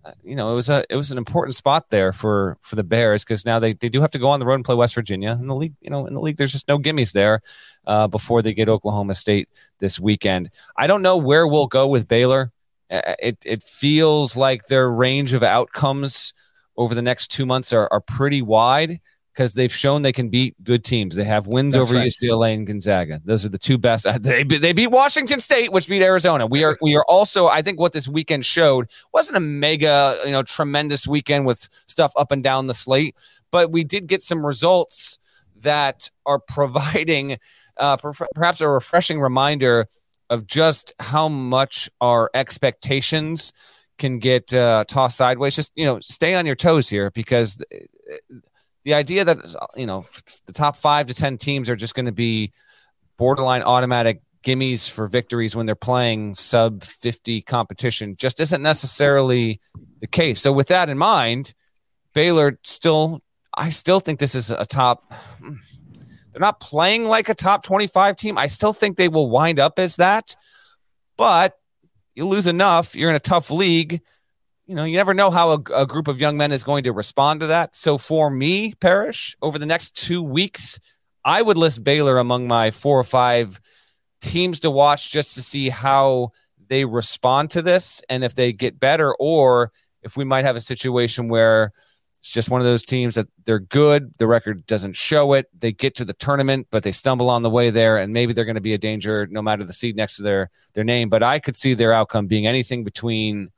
uh, 0.04 0.12
you 0.22 0.36
know 0.36 0.52
it 0.52 0.54
was 0.54 0.68
a 0.68 0.84
it 0.90 0.96
was 0.96 1.10
an 1.10 1.18
important 1.18 1.54
spot 1.54 1.90
there 1.90 2.12
for 2.12 2.56
for 2.60 2.76
the 2.76 2.84
Bears 2.84 3.24
because 3.24 3.44
now 3.44 3.58
they, 3.58 3.72
they 3.72 3.88
do 3.88 4.00
have 4.00 4.10
to 4.12 4.18
go 4.18 4.28
on 4.28 4.40
the 4.40 4.46
road 4.46 4.54
and 4.54 4.64
play 4.64 4.74
West 4.74 4.94
Virginia 4.94 5.32
in 5.32 5.46
the 5.46 5.56
league. 5.56 5.74
You 5.80 5.90
know, 5.90 6.06
in 6.06 6.14
the 6.14 6.20
league, 6.20 6.36
there's 6.36 6.52
just 6.52 6.68
no 6.68 6.78
gimmies 6.78 7.12
there 7.12 7.40
uh, 7.86 8.06
before 8.06 8.42
they 8.42 8.54
get 8.54 8.68
Oklahoma 8.68 9.14
State 9.14 9.48
this 9.78 9.98
weekend. 9.98 10.50
I 10.76 10.86
don't 10.86 11.02
know 11.02 11.16
where 11.16 11.46
we'll 11.46 11.66
go 11.66 11.86
with 11.86 12.08
Baylor. 12.08 12.52
It 12.90 13.38
it 13.44 13.62
feels 13.62 14.36
like 14.36 14.66
their 14.66 14.90
range 14.90 15.32
of 15.32 15.42
outcomes 15.42 16.32
over 16.78 16.94
the 16.94 17.02
next 17.02 17.28
two 17.28 17.44
months 17.44 17.72
are, 17.72 17.88
are 17.90 18.00
pretty 18.00 18.40
wide 18.40 19.00
because 19.38 19.54
they've 19.54 19.72
shown 19.72 20.02
they 20.02 20.12
can 20.12 20.28
beat 20.28 20.56
good 20.64 20.82
teams. 20.82 21.14
They 21.14 21.22
have 21.22 21.46
wins 21.46 21.74
That's 21.74 21.88
over 21.88 21.94
right. 21.94 22.08
UCLA 22.08 22.54
and 22.54 22.66
Gonzaga. 22.66 23.22
Those 23.24 23.44
are 23.44 23.48
the 23.48 23.58
two 23.58 23.78
best. 23.78 24.04
They, 24.18 24.42
they 24.42 24.72
beat 24.72 24.88
Washington 24.88 25.38
State, 25.38 25.70
which 25.70 25.88
beat 25.88 26.02
Arizona. 26.02 26.44
We 26.44 26.64
are 26.64 26.76
we 26.82 26.96
are 26.96 27.04
also. 27.08 27.46
I 27.46 27.62
think 27.62 27.78
what 27.78 27.92
this 27.92 28.08
weekend 28.08 28.44
showed 28.44 28.90
wasn't 29.12 29.36
a 29.36 29.40
mega 29.40 30.16
you 30.24 30.32
know 30.32 30.42
tremendous 30.42 31.06
weekend 31.06 31.46
with 31.46 31.68
stuff 31.86 32.12
up 32.16 32.32
and 32.32 32.42
down 32.42 32.66
the 32.66 32.74
slate, 32.74 33.14
but 33.52 33.70
we 33.70 33.84
did 33.84 34.08
get 34.08 34.22
some 34.22 34.44
results 34.44 35.20
that 35.60 36.10
are 36.26 36.40
providing 36.40 37.38
uh, 37.76 37.96
perhaps 38.34 38.60
a 38.60 38.68
refreshing 38.68 39.20
reminder 39.20 39.86
of 40.30 40.46
just 40.46 40.92
how 40.98 41.28
much 41.28 41.88
our 42.00 42.28
expectations 42.34 43.52
can 43.98 44.18
get 44.18 44.52
uh, 44.52 44.84
tossed 44.88 45.16
sideways. 45.16 45.54
Just 45.54 45.70
you 45.76 45.84
know, 45.84 46.00
stay 46.00 46.34
on 46.34 46.44
your 46.44 46.56
toes 46.56 46.88
here 46.88 47.12
because 47.12 47.62
the 48.88 48.94
idea 48.94 49.22
that 49.22 49.36
you 49.76 49.84
know 49.84 50.06
the 50.46 50.52
top 50.54 50.74
five 50.74 51.08
to 51.08 51.14
ten 51.14 51.36
teams 51.36 51.68
are 51.68 51.76
just 51.76 51.94
going 51.94 52.06
to 52.06 52.12
be 52.12 52.54
borderline 53.18 53.60
automatic 53.60 54.22
gimmies 54.42 54.88
for 54.88 55.06
victories 55.06 55.54
when 55.54 55.66
they're 55.66 55.74
playing 55.74 56.34
sub 56.34 56.82
50 56.82 57.42
competition 57.42 58.16
just 58.16 58.40
isn't 58.40 58.62
necessarily 58.62 59.60
the 60.00 60.06
case. 60.06 60.40
So 60.40 60.52
with 60.52 60.68
that 60.68 60.88
in 60.88 60.96
mind, 60.96 61.52
Baylor 62.14 62.58
still 62.64 63.20
I 63.54 63.68
still 63.68 64.00
think 64.00 64.20
this 64.20 64.34
is 64.34 64.50
a 64.50 64.64
top. 64.64 65.12
They're 65.42 66.40
not 66.40 66.58
playing 66.58 67.04
like 67.04 67.28
a 67.28 67.34
top 67.34 67.64
25 67.64 68.16
team. 68.16 68.38
I 68.38 68.46
still 68.46 68.72
think 68.72 68.96
they 68.96 69.08
will 69.08 69.28
wind 69.28 69.60
up 69.60 69.78
as 69.78 69.96
that, 69.96 70.34
but 71.18 71.58
you 72.14 72.24
lose 72.24 72.46
enough, 72.46 72.96
you're 72.96 73.10
in 73.10 73.16
a 73.16 73.20
tough 73.20 73.50
league. 73.50 74.00
You 74.68 74.74
know, 74.74 74.84
you 74.84 74.96
never 74.96 75.14
know 75.14 75.30
how 75.30 75.52
a, 75.52 75.58
a 75.74 75.86
group 75.86 76.08
of 76.08 76.20
young 76.20 76.36
men 76.36 76.52
is 76.52 76.62
going 76.62 76.84
to 76.84 76.92
respond 76.92 77.40
to 77.40 77.46
that. 77.46 77.74
So 77.74 77.96
for 77.96 78.28
me, 78.28 78.74
Parrish, 78.74 79.34
over 79.40 79.58
the 79.58 79.64
next 79.64 79.96
two 79.96 80.22
weeks, 80.22 80.78
I 81.24 81.40
would 81.40 81.56
list 81.56 81.82
Baylor 81.82 82.18
among 82.18 82.46
my 82.46 82.70
four 82.70 83.00
or 83.00 83.04
five 83.04 83.58
teams 84.20 84.60
to 84.60 84.70
watch 84.70 85.10
just 85.10 85.34
to 85.34 85.42
see 85.42 85.70
how 85.70 86.32
they 86.68 86.84
respond 86.84 87.48
to 87.50 87.62
this 87.62 88.02
and 88.10 88.22
if 88.22 88.34
they 88.34 88.52
get 88.52 88.78
better 88.78 89.14
or 89.14 89.72
if 90.02 90.18
we 90.18 90.24
might 90.24 90.44
have 90.44 90.56
a 90.56 90.60
situation 90.60 91.28
where 91.28 91.72
it's 92.20 92.30
just 92.30 92.50
one 92.50 92.60
of 92.60 92.66
those 92.66 92.82
teams 92.82 93.14
that 93.14 93.28
they're 93.46 93.60
good. 93.60 94.12
The 94.18 94.26
record 94.26 94.66
doesn't 94.66 94.96
show 94.96 95.32
it. 95.32 95.46
They 95.58 95.72
get 95.72 95.94
to 95.94 96.04
the 96.04 96.12
tournament, 96.12 96.66
but 96.70 96.82
they 96.82 96.92
stumble 96.92 97.30
on 97.30 97.40
the 97.40 97.48
way 97.48 97.70
there, 97.70 97.96
and 97.96 98.12
maybe 98.12 98.34
they're 98.34 98.44
going 98.44 98.56
to 98.56 98.60
be 98.60 98.74
a 98.74 98.78
danger 98.78 99.26
no 99.30 99.40
matter 99.40 99.64
the 99.64 99.72
seed 99.72 99.96
next 99.96 100.16
to 100.16 100.22
their 100.24 100.50
their 100.74 100.84
name. 100.84 101.08
But 101.08 101.22
I 101.22 101.38
could 101.38 101.56
see 101.56 101.72
their 101.72 101.92
outcome 101.94 102.26
being 102.26 102.46
anything 102.46 102.84
between 102.84 103.50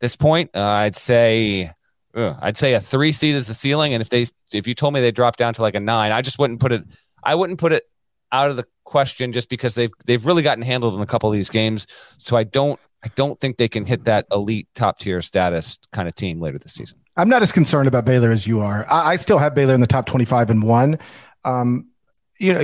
this 0.00 0.16
point. 0.16 0.50
Uh, 0.54 0.62
I'd 0.62 0.96
say 0.96 1.70
I'd 2.14 2.56
say 2.56 2.74
a 2.74 2.80
three 2.80 3.12
seed 3.12 3.34
is 3.34 3.46
the 3.46 3.54
ceiling, 3.54 3.92
and 3.94 4.00
if 4.00 4.08
they 4.08 4.26
if 4.52 4.66
you 4.66 4.74
told 4.74 4.94
me 4.94 5.00
they 5.00 5.10
dropped 5.10 5.38
down 5.38 5.54
to 5.54 5.62
like 5.62 5.74
a 5.74 5.80
nine, 5.80 6.12
I 6.12 6.22
just 6.22 6.38
wouldn't 6.38 6.60
put 6.60 6.72
it. 6.72 6.84
I 7.22 7.34
wouldn't 7.34 7.58
put 7.58 7.72
it 7.72 7.84
out 8.32 8.50
of 8.50 8.56
the 8.56 8.64
question 8.84 9.32
just 9.32 9.48
because 9.48 9.74
they've 9.74 9.90
they've 10.04 10.24
really 10.24 10.42
gotten 10.42 10.62
handled 10.62 10.94
in 10.94 11.00
a 11.00 11.06
couple 11.06 11.28
of 11.28 11.34
these 11.34 11.50
games. 11.50 11.86
So 12.18 12.36
I 12.36 12.44
don't 12.44 12.80
I 13.04 13.08
don't 13.14 13.38
think 13.38 13.56
they 13.56 13.68
can 13.68 13.84
hit 13.84 14.04
that 14.04 14.26
elite 14.32 14.68
top 14.74 14.98
tier 14.98 15.20
status 15.22 15.78
kind 15.92 16.08
of 16.08 16.14
team 16.14 16.40
later 16.40 16.58
this 16.58 16.74
season. 16.74 16.98
I'm 17.16 17.28
not 17.28 17.42
as 17.42 17.52
concerned 17.52 17.88
about 17.88 18.04
Baylor 18.04 18.30
as 18.30 18.46
you 18.46 18.60
are. 18.60 18.86
I, 18.90 19.12
I 19.12 19.16
still 19.16 19.38
have 19.38 19.54
Baylor 19.54 19.74
in 19.74 19.80
the 19.80 19.86
top 19.86 20.06
25 20.06 20.50
and 20.50 20.62
one. 20.62 20.98
Um, 21.44 21.88
you 22.38 22.52
know, 22.52 22.60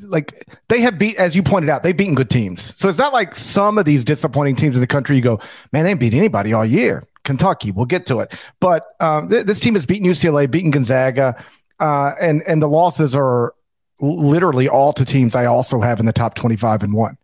like 0.00 0.46
they 0.68 0.80
have 0.80 0.98
beat, 0.98 1.16
as 1.16 1.34
you 1.36 1.42
pointed 1.42 1.70
out, 1.70 1.82
they've 1.82 1.96
beaten 1.96 2.14
good 2.14 2.30
teams. 2.30 2.78
So 2.78 2.88
it's 2.88 2.98
not 2.98 3.12
like 3.12 3.34
some 3.34 3.78
of 3.78 3.84
these 3.84 4.04
disappointing 4.04 4.56
teams 4.56 4.74
in 4.74 4.80
the 4.80 4.86
country. 4.86 5.16
You 5.16 5.22
go, 5.22 5.40
man, 5.72 5.84
they 5.84 5.94
beat 5.94 6.14
anybody 6.14 6.52
all 6.52 6.64
year. 6.64 7.06
Kentucky, 7.24 7.70
we'll 7.70 7.86
get 7.86 8.06
to 8.06 8.20
it. 8.20 8.34
But 8.60 8.86
um, 9.00 9.28
th- 9.28 9.44
this 9.46 9.60
team 9.60 9.74
has 9.74 9.86
beaten 9.86 10.08
UCLA, 10.08 10.50
beaten 10.50 10.70
Gonzaga, 10.70 11.42
uh, 11.80 12.12
and 12.20 12.42
and 12.42 12.62
the 12.62 12.68
losses 12.68 13.14
are 13.14 13.54
literally 14.00 14.68
all 14.68 14.92
to 14.92 15.04
teams 15.04 15.34
I 15.34 15.46
also 15.46 15.80
have 15.80 16.00
in 16.00 16.06
the 16.06 16.12
top 16.12 16.34
25 16.34 16.84
and 16.84 16.92
one. 16.92 17.18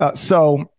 Uh, 0.00 0.14
so 0.14 0.70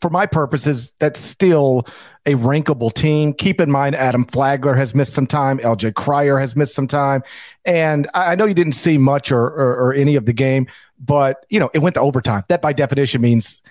for 0.00 0.10
my 0.10 0.26
purposes, 0.26 0.92
that's 0.98 1.20
still 1.20 1.86
a 2.26 2.34
rankable 2.34 2.92
team. 2.92 3.34
Keep 3.34 3.60
in 3.60 3.70
mind, 3.70 3.94
Adam 3.94 4.24
Flagler 4.24 4.74
has 4.74 4.94
missed 4.94 5.12
some 5.12 5.26
time. 5.26 5.58
LJ 5.58 5.94
Cryer 5.94 6.38
has 6.38 6.56
missed 6.56 6.74
some 6.74 6.86
time. 6.86 7.22
And 7.64 8.08
I 8.14 8.34
know 8.34 8.46
you 8.46 8.54
didn't 8.54 8.72
see 8.72 8.98
much 8.98 9.32
or, 9.32 9.44
or, 9.44 9.76
or 9.76 9.94
any 9.94 10.16
of 10.16 10.24
the 10.24 10.32
game, 10.32 10.66
but, 10.98 11.44
you 11.50 11.60
know, 11.60 11.70
it 11.74 11.80
went 11.80 11.94
to 11.94 12.00
overtime. 12.00 12.44
That 12.48 12.62
by 12.62 12.72
definition 12.72 13.20
means, 13.20 13.62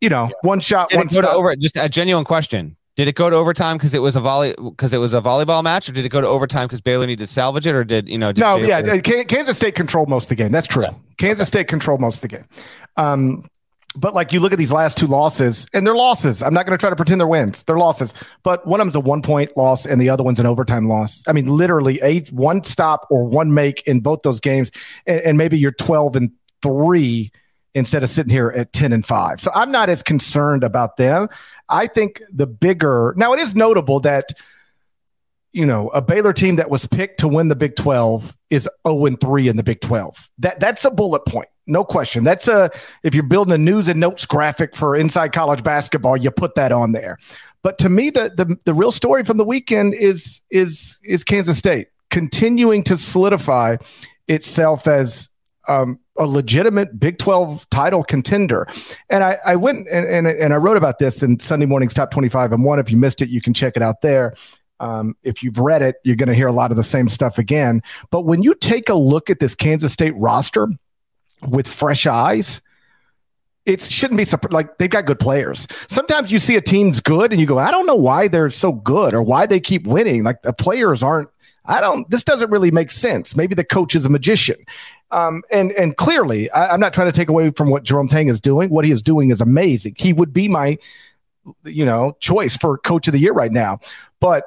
you 0.00 0.08
know, 0.08 0.26
yeah. 0.26 0.34
one 0.42 0.60
shot, 0.60 0.88
did 0.88 0.98
one 0.98 1.06
go 1.08 1.20
to 1.22 1.30
over. 1.30 1.54
Just 1.56 1.76
a 1.76 1.88
genuine 1.88 2.24
question. 2.24 2.76
Did 2.96 3.08
it 3.08 3.14
go 3.14 3.30
to 3.30 3.36
overtime 3.36 3.78
because 3.78 3.94
it 3.94 4.00
was 4.02 4.14
a 4.14 4.20
volley 4.20 4.54
because 4.58 4.92
it 4.92 4.98
was 4.98 5.14
a 5.14 5.22
volleyball 5.22 5.62
match, 5.62 5.88
or 5.88 5.92
did 5.92 6.04
it 6.04 6.10
go 6.10 6.20
to 6.20 6.26
overtime 6.26 6.66
because 6.66 6.82
Baylor 6.82 7.06
needed 7.06 7.26
to 7.26 7.32
salvage 7.32 7.66
it, 7.66 7.74
or 7.74 7.82
did 7.82 8.08
you 8.08 8.18
know? 8.18 8.30
Did 8.30 8.42
no, 8.42 8.58
Baylor- 8.58 8.94
yeah, 8.96 9.22
Kansas 9.22 9.56
State 9.56 9.74
controlled 9.74 10.10
most 10.10 10.24
of 10.24 10.28
the 10.28 10.34
game. 10.34 10.52
That's 10.52 10.66
true. 10.66 10.82
Yeah. 10.82 10.92
Kansas 11.16 11.48
State 11.48 11.68
controlled 11.68 12.00
most 12.00 12.16
of 12.16 12.20
the 12.22 12.28
game. 12.28 12.44
Um, 12.98 13.48
but 13.96 14.14
like 14.14 14.32
you 14.32 14.40
look 14.40 14.52
at 14.52 14.58
these 14.58 14.72
last 14.72 14.96
two 14.96 15.06
losses, 15.06 15.66
and 15.72 15.86
they're 15.86 15.94
losses. 15.94 16.42
I'm 16.42 16.54
not 16.54 16.66
going 16.66 16.76
to 16.76 16.80
try 16.80 16.90
to 16.90 16.96
pretend 16.96 17.20
they're 17.20 17.28
wins. 17.28 17.64
They're 17.64 17.78
losses. 17.78 18.14
But 18.42 18.66
one 18.66 18.80
of 18.80 18.84
them's 18.84 18.94
a 18.94 19.00
one 19.00 19.22
point 19.22 19.56
loss, 19.56 19.84
and 19.84 20.00
the 20.00 20.10
other 20.10 20.22
one's 20.22 20.38
an 20.38 20.46
overtime 20.46 20.88
loss. 20.88 21.24
I 21.26 21.32
mean, 21.32 21.46
literally 21.48 21.98
a 22.02 22.20
one 22.30 22.62
stop 22.62 23.06
or 23.10 23.24
one 23.24 23.52
make 23.52 23.82
in 23.86 24.00
both 24.00 24.22
those 24.22 24.40
games, 24.40 24.70
and, 25.06 25.20
and 25.20 25.38
maybe 25.38 25.58
you're 25.58 25.72
12 25.72 26.16
and 26.16 26.30
three 26.62 27.32
instead 27.74 28.02
of 28.02 28.10
sitting 28.10 28.32
here 28.32 28.50
at 28.50 28.72
10 28.72 28.92
and 28.92 29.06
5. 29.06 29.40
So 29.40 29.50
I'm 29.54 29.70
not 29.70 29.88
as 29.88 30.02
concerned 30.02 30.64
about 30.64 30.96
them. 30.96 31.28
I 31.68 31.86
think 31.86 32.20
the 32.32 32.46
bigger 32.46 33.14
now 33.16 33.32
it 33.32 33.40
is 33.40 33.54
notable 33.54 34.00
that 34.00 34.32
you 35.52 35.66
know, 35.66 35.88
a 35.88 36.00
Baylor 36.00 36.32
team 36.32 36.56
that 36.56 36.70
was 36.70 36.86
picked 36.86 37.20
to 37.20 37.28
win 37.28 37.48
the 37.48 37.56
Big 37.56 37.74
12 37.74 38.36
is 38.50 38.68
0 38.86 39.06
and 39.06 39.20
3 39.20 39.48
in 39.48 39.56
the 39.56 39.62
Big 39.62 39.80
12. 39.80 40.30
That 40.38 40.60
that's 40.60 40.84
a 40.84 40.90
bullet 40.90 41.26
point. 41.26 41.48
No 41.66 41.84
question. 41.84 42.24
That's 42.24 42.48
a 42.48 42.70
if 43.02 43.14
you're 43.14 43.24
building 43.24 43.52
a 43.52 43.58
news 43.58 43.88
and 43.88 44.00
notes 44.00 44.26
graphic 44.26 44.74
for 44.74 44.96
inside 44.96 45.32
college 45.32 45.62
basketball, 45.62 46.16
you 46.16 46.30
put 46.30 46.54
that 46.54 46.72
on 46.72 46.92
there. 46.92 47.18
But 47.62 47.78
to 47.78 47.88
me, 47.88 48.10
the 48.10 48.32
the, 48.34 48.56
the 48.64 48.74
real 48.74 48.92
story 48.92 49.24
from 49.24 49.36
the 49.36 49.44
weekend 49.44 49.94
is 49.94 50.40
is 50.50 50.98
is 51.04 51.24
Kansas 51.24 51.58
State 51.58 51.88
continuing 52.10 52.82
to 52.84 52.96
solidify 52.96 53.76
itself 54.28 54.86
as 54.86 55.30
um, 55.68 55.98
a 56.18 56.26
legitimate 56.26 56.98
Big 56.98 57.18
12 57.18 57.68
title 57.70 58.02
contender. 58.04 58.66
And 59.08 59.24
I, 59.24 59.38
I 59.44 59.56
went 59.56 59.88
and, 59.88 60.06
and, 60.06 60.26
and 60.26 60.52
I 60.52 60.56
wrote 60.56 60.76
about 60.76 60.98
this 60.98 61.22
in 61.22 61.38
Sunday 61.38 61.66
morning's 61.66 61.94
top 61.94 62.10
25 62.10 62.52
and 62.52 62.64
one. 62.64 62.78
If 62.78 62.90
you 62.90 62.96
missed 62.96 63.22
it, 63.22 63.28
you 63.28 63.40
can 63.40 63.54
check 63.54 63.76
it 63.76 63.82
out 63.82 64.00
there. 64.00 64.34
Um, 64.80 65.14
if 65.22 65.42
you've 65.42 65.58
read 65.58 65.82
it, 65.82 65.96
you're 66.04 66.16
going 66.16 66.28
to 66.28 66.34
hear 66.34 66.48
a 66.48 66.52
lot 66.52 66.70
of 66.70 66.76
the 66.76 66.84
same 66.84 67.08
stuff 67.08 67.38
again. 67.38 67.82
But 68.10 68.22
when 68.22 68.42
you 68.42 68.54
take 68.54 68.88
a 68.88 68.94
look 68.94 69.30
at 69.30 69.38
this 69.38 69.54
Kansas 69.54 69.92
State 69.92 70.14
roster 70.16 70.68
with 71.46 71.66
fresh 71.66 72.06
eyes, 72.06 72.62
it 73.66 73.80
shouldn't 73.80 74.18
be 74.18 74.24
like 74.50 74.78
they've 74.78 74.90
got 74.90 75.06
good 75.06 75.20
players. 75.20 75.66
Sometimes 75.88 76.32
you 76.32 76.38
see 76.38 76.56
a 76.56 76.60
team's 76.60 77.00
good 77.00 77.32
and 77.32 77.40
you 77.40 77.46
go, 77.46 77.58
I 77.58 77.70
don't 77.70 77.86
know 77.86 77.94
why 77.94 78.28
they're 78.28 78.50
so 78.50 78.72
good 78.72 79.12
or 79.12 79.22
why 79.22 79.46
they 79.46 79.60
keep 79.60 79.86
winning. 79.86 80.24
Like 80.24 80.42
the 80.42 80.52
players 80.52 81.02
aren't. 81.02 81.28
I 81.66 81.80
don't. 81.80 82.08
This 82.10 82.24
doesn't 82.24 82.50
really 82.50 82.70
make 82.70 82.90
sense. 82.90 83.36
Maybe 83.36 83.54
the 83.54 83.64
coach 83.64 83.94
is 83.94 84.04
a 84.04 84.08
magician. 84.08 84.56
Um, 85.10 85.42
and 85.50 85.72
and 85.72 85.96
clearly, 85.96 86.50
I, 86.50 86.72
am 86.72 86.80
not 86.80 86.92
trying 86.94 87.08
to 87.08 87.12
take 87.12 87.28
away 87.28 87.50
from 87.50 87.70
what 87.70 87.82
Jerome 87.82 88.08
Tang 88.08 88.28
is 88.28 88.40
doing. 88.40 88.70
What 88.70 88.84
he 88.84 88.92
is 88.92 89.02
doing 89.02 89.30
is 89.30 89.40
amazing. 89.40 89.94
He 89.98 90.12
would 90.12 90.32
be 90.32 90.48
my, 90.48 90.78
you 91.64 91.84
know, 91.84 92.16
choice 92.20 92.56
for 92.56 92.78
coach 92.78 93.08
of 93.08 93.12
the 93.12 93.18
year 93.18 93.32
right 93.32 93.52
now. 93.52 93.80
But 94.20 94.44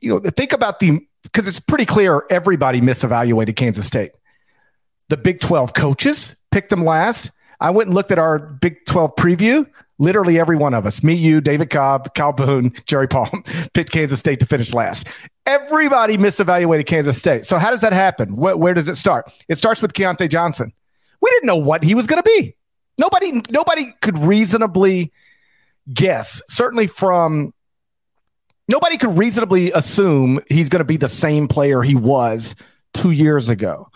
you 0.00 0.14
know, 0.14 0.30
think 0.30 0.52
about 0.52 0.78
the 0.78 1.00
because 1.22 1.48
it's 1.48 1.60
pretty 1.60 1.84
clear 1.84 2.24
everybody 2.30 2.80
misevaluated 2.80 3.56
Kansas 3.56 3.86
State. 3.86 4.12
The 5.08 5.16
Big 5.16 5.40
12 5.40 5.74
coaches 5.74 6.34
picked 6.50 6.70
them 6.70 6.84
last. 6.84 7.30
I 7.60 7.70
went 7.70 7.88
and 7.88 7.94
looked 7.94 8.10
at 8.10 8.18
our 8.18 8.38
Big 8.38 8.84
12 8.86 9.16
preview. 9.16 9.68
Literally 9.98 10.38
every 10.38 10.56
one 10.56 10.74
of 10.74 10.84
us, 10.84 11.02
me, 11.02 11.14
you, 11.14 11.40
David 11.40 11.70
Cobb, 11.70 12.14
Kyle 12.14 12.32
Boone, 12.32 12.72
Jerry 12.84 13.08
Palm, 13.08 13.42
picked 13.72 13.92
Kansas 13.92 14.20
State 14.20 14.40
to 14.40 14.46
finish 14.46 14.74
last. 14.74 15.08
Everybody 15.46 16.18
misevaluated 16.18 16.86
Kansas 16.86 17.18
State. 17.18 17.46
So 17.46 17.56
how 17.56 17.70
does 17.70 17.80
that 17.80 17.94
happen? 17.94 18.36
Where, 18.36 18.56
where 18.56 18.74
does 18.74 18.88
it 18.88 18.96
start? 18.96 19.32
It 19.48 19.56
starts 19.56 19.80
with 19.80 19.94
Keyontae 19.94 20.28
Johnson. 20.28 20.72
We 21.22 21.30
didn't 21.30 21.46
know 21.46 21.56
what 21.56 21.82
he 21.82 21.94
was 21.94 22.06
going 22.06 22.22
to 22.22 22.28
be. 22.28 22.56
Nobody, 22.98 23.42
nobody 23.50 23.94
could 24.02 24.18
reasonably 24.18 25.12
guess. 25.92 26.42
Certainly 26.48 26.88
from 26.88 27.54
nobody 28.68 28.98
could 28.98 29.16
reasonably 29.16 29.72
assume 29.72 30.40
he's 30.48 30.68
going 30.68 30.80
to 30.80 30.84
be 30.84 30.96
the 30.96 31.08
same 31.08 31.48
player 31.48 31.82
he 31.82 31.94
was 31.94 32.54
two 32.92 33.12
years 33.12 33.48
ago. 33.48 33.88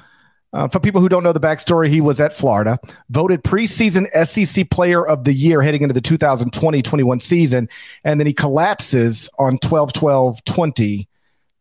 Uh, 0.52 0.66
for 0.66 0.80
people 0.80 1.00
who 1.00 1.09
don't 1.09 1.23
know 1.23 1.33
the 1.33 1.40
backstory, 1.40 1.88
he 1.88 2.00
was 2.00 2.21
at 2.21 2.33
Florida, 2.33 2.78
voted 3.09 3.42
preseason 3.45 4.09
SEC 4.26 4.69
Player 4.71 5.07
of 5.07 5.25
the 5.25 5.33
Year 5.33 5.62
heading 5.62 5.83
into 5.83 5.95
the 5.95 6.00
2020 6.00 6.83
21 6.83 7.21
season. 7.21 7.69
And 8.02 8.19
then 8.19 8.26
he 8.26 8.33
collapses 8.33 9.30
on 9.38 9.59
12 9.59 9.92
12 9.92 10.45
20 10.45 11.09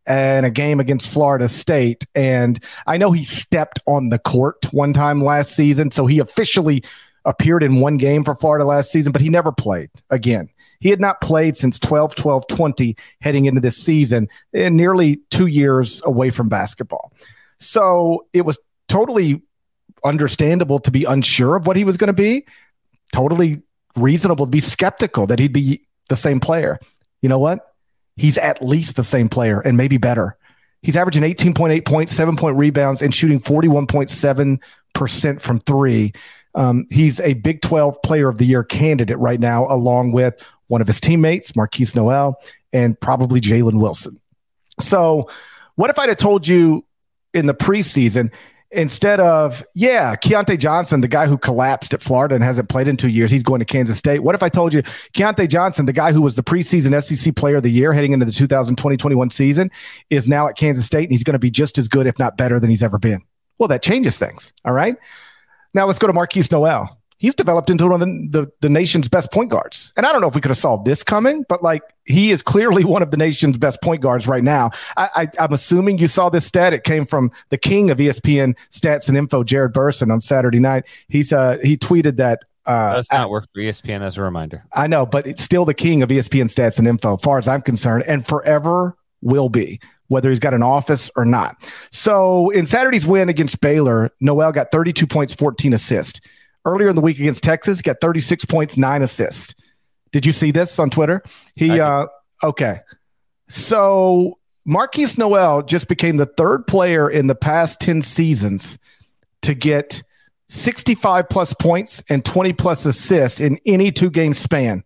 in 0.08 0.44
a 0.44 0.50
game 0.50 0.80
against 0.80 1.12
Florida 1.12 1.48
State. 1.48 2.04
And 2.14 2.62
I 2.86 2.96
know 2.96 3.12
he 3.12 3.22
stepped 3.22 3.78
on 3.86 4.08
the 4.08 4.18
court 4.18 4.66
one 4.72 4.92
time 4.92 5.20
last 5.20 5.52
season. 5.52 5.92
So 5.92 6.06
he 6.06 6.18
officially 6.18 6.82
appeared 7.24 7.62
in 7.62 7.76
one 7.76 7.96
game 7.96 8.24
for 8.24 8.34
Florida 8.34 8.64
last 8.64 8.90
season, 8.90 9.12
but 9.12 9.20
he 9.22 9.28
never 9.28 9.52
played 9.52 9.90
again. 10.08 10.48
He 10.80 10.88
had 10.88 11.00
not 11.00 11.20
played 11.20 11.56
since 11.56 11.78
12 11.78 12.14
12 12.14 12.46
20 12.48 12.96
heading 13.20 13.44
into 13.44 13.60
this 13.60 13.76
season, 13.76 14.28
and 14.52 14.76
nearly 14.76 15.20
two 15.30 15.46
years 15.46 16.02
away 16.04 16.30
from 16.30 16.48
basketball. 16.48 17.12
So 17.58 18.26
it 18.32 18.46
was 18.46 18.58
totally 18.90 19.42
understandable 20.04 20.78
to 20.80 20.90
be 20.90 21.04
unsure 21.04 21.56
of 21.56 21.66
what 21.66 21.76
he 21.76 21.84
was 21.84 21.96
going 21.96 22.08
to 22.08 22.12
be, 22.12 22.44
totally 23.12 23.62
reasonable 23.96 24.46
to 24.46 24.50
be 24.50 24.60
skeptical 24.60 25.26
that 25.26 25.38
he'd 25.38 25.52
be 25.52 25.86
the 26.08 26.16
same 26.16 26.40
player. 26.40 26.78
You 27.22 27.28
know 27.28 27.38
what? 27.38 27.74
He's 28.16 28.36
at 28.36 28.62
least 28.62 28.96
the 28.96 29.04
same 29.04 29.28
player 29.28 29.60
and 29.60 29.76
maybe 29.76 29.96
better. 29.96 30.36
He's 30.82 30.96
averaging 30.96 31.22
18.8 31.22 31.84
points, 31.84 32.12
seven 32.12 32.36
point 32.36 32.56
rebounds, 32.56 33.02
and 33.02 33.14
shooting 33.14 33.38
41.7% 33.38 35.40
from 35.40 35.60
three. 35.60 36.12
Um, 36.54 36.86
he's 36.90 37.20
a 37.20 37.34
Big 37.34 37.60
12 37.60 38.02
Player 38.02 38.28
of 38.28 38.38
the 38.38 38.46
Year 38.46 38.64
candidate 38.64 39.18
right 39.18 39.38
now, 39.38 39.66
along 39.66 40.12
with 40.12 40.34
one 40.66 40.80
of 40.80 40.86
his 40.86 41.00
teammates, 41.00 41.52
Markquis 41.52 41.94
Nowell, 41.94 42.36
and 42.72 42.98
probably 42.98 43.40
Jalen 43.40 43.80
Wilson. 43.80 44.18
So, 44.80 45.28
what 45.74 45.90
if 45.90 45.98
I'd 45.98 46.08
have 46.08 46.18
told 46.18 46.48
you 46.48 46.84
in 47.34 47.46
the 47.46 47.54
preseason 47.54 48.32
instead 48.70 49.20
of 49.20 49.64
yeah, 49.74 50.14
Keyontae 50.16 50.58
Johnson, 50.58 51.00
the 51.00 51.08
guy 51.08 51.26
who 51.26 51.36
collapsed 51.36 51.92
at 51.94 52.02
Florida 52.02 52.34
and 52.34 52.44
hasn't 52.44 52.68
played 52.68 52.88
in 52.88 52.96
two 52.96 53.08
years, 53.08 53.30
he's 53.30 53.42
going 53.42 53.58
to 53.58 53.64
Kansas 53.64 53.98
State. 53.98 54.20
What 54.20 54.34
if 54.34 54.42
I 54.42 54.48
told 54.48 54.72
you 54.72 54.82
Keyontae 54.82 55.48
Johnson, 55.48 55.86
the 55.86 55.92
guy 55.92 56.12
who 56.12 56.22
was 56.22 56.36
the 56.36 56.42
preseason 56.42 57.00
SEC 57.02 57.34
Player 57.36 57.56
of 57.56 57.62
the 57.62 57.70
Year 57.70 57.92
heading 57.92 58.12
into 58.12 58.26
the 58.26 58.32
2020-21 58.32 59.32
season, 59.32 59.70
is 60.10 60.28
now 60.28 60.46
at 60.46 60.56
Kansas 60.56 60.86
State 60.86 61.04
and 61.04 61.12
he's 61.12 61.24
going 61.24 61.34
to 61.34 61.38
be 61.38 61.50
just 61.50 61.78
as 61.78 61.88
good, 61.88 62.06
if 62.06 62.18
not 62.18 62.36
better, 62.36 62.60
than 62.60 62.70
he's 62.70 62.82
ever 62.82 62.98
been. 62.98 63.22
Well, 63.58 63.68
that 63.68 63.82
changes 63.82 64.18
things. 64.18 64.52
All 64.64 64.72
right. 64.72 64.96
Now 65.74 65.86
let's 65.86 65.98
go 65.98 66.06
to 66.06 66.12
Markquis 66.12 66.50
Nowell 66.50 66.99
he's 67.20 67.34
developed 67.34 67.70
into 67.70 67.86
one 67.86 68.02
of 68.02 68.08
the, 68.08 68.40
the, 68.40 68.52
the, 68.62 68.68
nation's 68.68 69.06
best 69.06 69.30
point 69.30 69.50
guards. 69.50 69.92
And 69.96 70.04
I 70.04 70.10
don't 70.10 70.20
know 70.20 70.26
if 70.26 70.34
we 70.34 70.40
could 70.40 70.50
have 70.50 70.58
saw 70.58 70.76
this 70.76 71.04
coming, 71.04 71.44
but 71.48 71.62
like 71.62 71.82
he 72.04 72.32
is 72.32 72.42
clearly 72.42 72.82
one 72.94 73.02
of 73.02 73.12
the 73.12 73.16
nation's 73.16 73.56
best 73.56 73.80
point 73.80 74.00
guards 74.00 74.26
right 74.26 74.42
now. 74.42 74.70
I, 74.96 75.28
I, 75.38 75.44
am 75.44 75.52
assuming 75.52 75.98
you 75.98 76.08
saw 76.08 76.28
this 76.28 76.46
stat. 76.46 76.72
It 76.72 76.82
came 76.82 77.06
from 77.06 77.30
the 77.50 77.58
king 77.58 77.90
of 77.90 77.98
ESPN 77.98 78.56
stats 78.72 79.08
and 79.08 79.16
info, 79.16 79.44
Jared 79.44 79.72
Burson, 79.72 80.10
on 80.10 80.20
Saturday 80.20 80.58
night. 80.58 80.84
He's 81.08 81.32
uh, 81.32 81.58
he 81.62 81.76
tweeted 81.76 82.16
that. 82.16 82.40
Uh, 82.66 82.94
does 82.94 83.10
not 83.10 83.30
work 83.30 83.46
for 83.52 83.60
ESPN 83.60 84.02
as 84.02 84.16
a 84.16 84.22
reminder. 84.22 84.64
I 84.72 84.86
know, 84.86 85.06
but 85.06 85.26
it's 85.26 85.42
still 85.42 85.64
the 85.64 85.74
king 85.74 86.02
of 86.02 86.08
ESPN 86.08 86.44
stats 86.44 86.78
and 86.78 86.88
info, 86.88 87.16
far 87.16 87.38
as 87.38 87.48
I'm 87.48 87.62
concerned, 87.62 88.04
and 88.06 88.26
forever 88.26 88.96
will 89.22 89.48
be 89.48 89.80
whether 90.08 90.30
he's 90.30 90.40
got 90.40 90.54
an 90.54 90.62
office 90.62 91.10
or 91.14 91.24
not. 91.24 91.56
So 91.92 92.50
in 92.50 92.66
Saturday's 92.66 93.06
win 93.06 93.28
against 93.28 93.60
Baylor, 93.60 94.10
Nowell 94.20 94.50
got 94.50 94.72
32 94.72 95.06
points, 95.06 95.34
14 95.34 95.72
assists 95.72 96.20
earlier 96.64 96.88
in 96.88 96.96
the 96.96 97.02
week 97.02 97.18
against 97.18 97.42
Texas, 97.42 97.82
got 97.82 98.00
36 98.00 98.44
points, 98.44 98.76
nine 98.76 99.02
assists. 99.02 99.54
Did 100.12 100.26
you 100.26 100.32
see 100.32 100.50
this 100.50 100.78
on 100.78 100.90
Twitter? 100.90 101.22
He 101.54 101.80
uh 101.80 102.06
okay. 102.42 102.80
So 103.48 104.38
Markquis 104.66 105.18
Nowell 105.18 105.62
just 105.62 105.88
became 105.88 106.16
the 106.16 106.26
third 106.26 106.66
player 106.66 107.08
in 107.10 107.26
the 107.26 107.34
past 107.34 107.80
10 107.80 108.02
seasons 108.02 108.78
to 109.42 109.54
get 109.54 110.02
65 110.48 111.28
plus 111.28 111.54
points 111.54 112.02
and 112.08 112.24
20 112.24 112.52
plus 112.54 112.84
assists 112.84 113.40
in 113.40 113.58
any 113.64 113.92
two 113.92 114.10
game 114.10 114.32
span. 114.32 114.84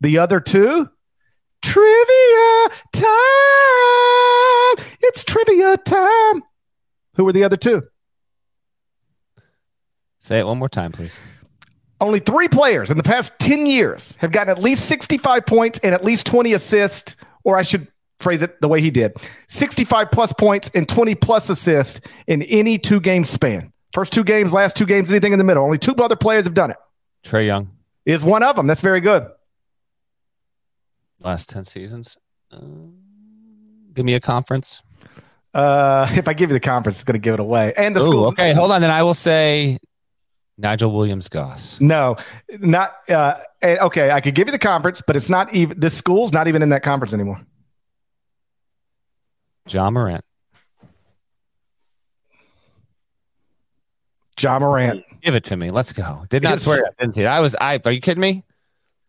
The 0.00 0.18
other 0.18 0.40
two, 0.40 0.88
trivia 1.62 2.68
time. 2.92 3.08
It's 5.02 5.24
trivia 5.24 5.76
time. 5.78 6.42
Who 7.14 7.24
were 7.24 7.32
the 7.32 7.44
other 7.44 7.56
two? 7.56 7.82
Say 10.20 10.38
it 10.38 10.46
one 10.46 10.58
more 10.58 10.68
time, 10.68 10.92
please. 10.92 11.18
Only 12.00 12.20
three 12.20 12.48
players 12.48 12.90
in 12.90 12.96
the 12.96 13.02
past 13.02 13.32
10 13.40 13.66
years 13.66 14.14
have 14.18 14.32
gotten 14.32 14.50
at 14.50 14.62
least 14.62 14.86
65 14.86 15.44
points 15.44 15.78
and 15.80 15.94
at 15.94 16.04
least 16.04 16.26
20 16.26 16.52
assists, 16.52 17.16
or 17.44 17.58
I 17.58 17.62
should 17.62 17.88
phrase 18.18 18.42
it 18.42 18.60
the 18.60 18.68
way 18.68 18.82
he 18.82 18.90
did 18.90 19.16
65 19.48 20.10
plus 20.10 20.30
points 20.34 20.70
and 20.74 20.86
20 20.86 21.14
plus 21.14 21.48
assists 21.48 22.02
in 22.26 22.42
any 22.42 22.78
two 22.78 23.00
game 23.00 23.24
span. 23.24 23.72
First 23.92 24.12
two 24.12 24.22
games, 24.24 24.52
last 24.52 24.76
two 24.76 24.86
games, 24.86 25.10
anything 25.10 25.32
in 25.32 25.38
the 25.38 25.44
middle. 25.44 25.64
Only 25.64 25.78
two 25.78 25.94
other 25.94 26.16
players 26.16 26.44
have 26.44 26.54
done 26.54 26.70
it. 26.70 26.76
Trae 27.24 27.46
Young 27.46 27.70
is 28.06 28.22
one 28.22 28.42
of 28.42 28.56
them. 28.56 28.66
That's 28.66 28.80
very 28.82 29.00
good. 29.00 29.26
Last 31.20 31.48
10 31.50 31.64
seasons. 31.64 32.18
Uh, 32.52 32.60
give 33.92 34.04
me 34.06 34.14
a 34.14 34.20
conference. 34.20 34.82
Uh, 35.52 36.08
if 36.14 36.28
I 36.28 36.34
give 36.34 36.50
you 36.50 36.54
the 36.54 36.60
conference, 36.60 36.98
it's 36.98 37.04
going 37.04 37.14
to 37.14 37.18
give 37.18 37.34
it 37.34 37.40
away. 37.40 37.74
And 37.76 37.94
the 37.96 38.00
school. 38.00 38.26
Okay, 38.26 38.52
hold 38.52 38.70
on. 38.70 38.80
Then 38.80 38.90
I 38.90 39.02
will 39.02 39.14
say 39.14 39.78
Nigel 40.60 40.92
Williams 40.92 41.28
Goss. 41.28 41.80
No, 41.80 42.16
not 42.58 42.94
uh, 43.08 43.36
eh, 43.62 43.76
okay. 43.80 44.10
I 44.10 44.20
could 44.20 44.34
give 44.34 44.48
you 44.48 44.52
the 44.52 44.58
conference, 44.58 45.02
but 45.06 45.16
it's 45.16 45.28
not 45.28 45.52
even 45.54 45.78
this 45.80 45.96
school's 45.96 46.32
not 46.32 46.48
even 46.48 46.62
in 46.62 46.68
that 46.70 46.82
conference 46.82 47.14
anymore. 47.14 47.40
Ja 49.68 49.90
Morant. 49.90 50.24
Ja 54.38 54.58
Morant. 54.58 55.04
Give 55.22 55.34
it 55.34 55.44
to 55.44 55.56
me. 55.56 55.70
Let's 55.70 55.92
go. 55.92 56.24
Did 56.28 56.42
not 56.42 56.60
swear. 56.60 56.84
I 56.86 57.02
didn't 57.02 57.14
see 57.14 57.22
it. 57.22 57.26
I 57.26 57.40
was. 57.40 57.56
I. 57.60 57.80
Are 57.84 57.92
you 57.92 58.00
kidding 58.00 58.20
me? 58.20 58.44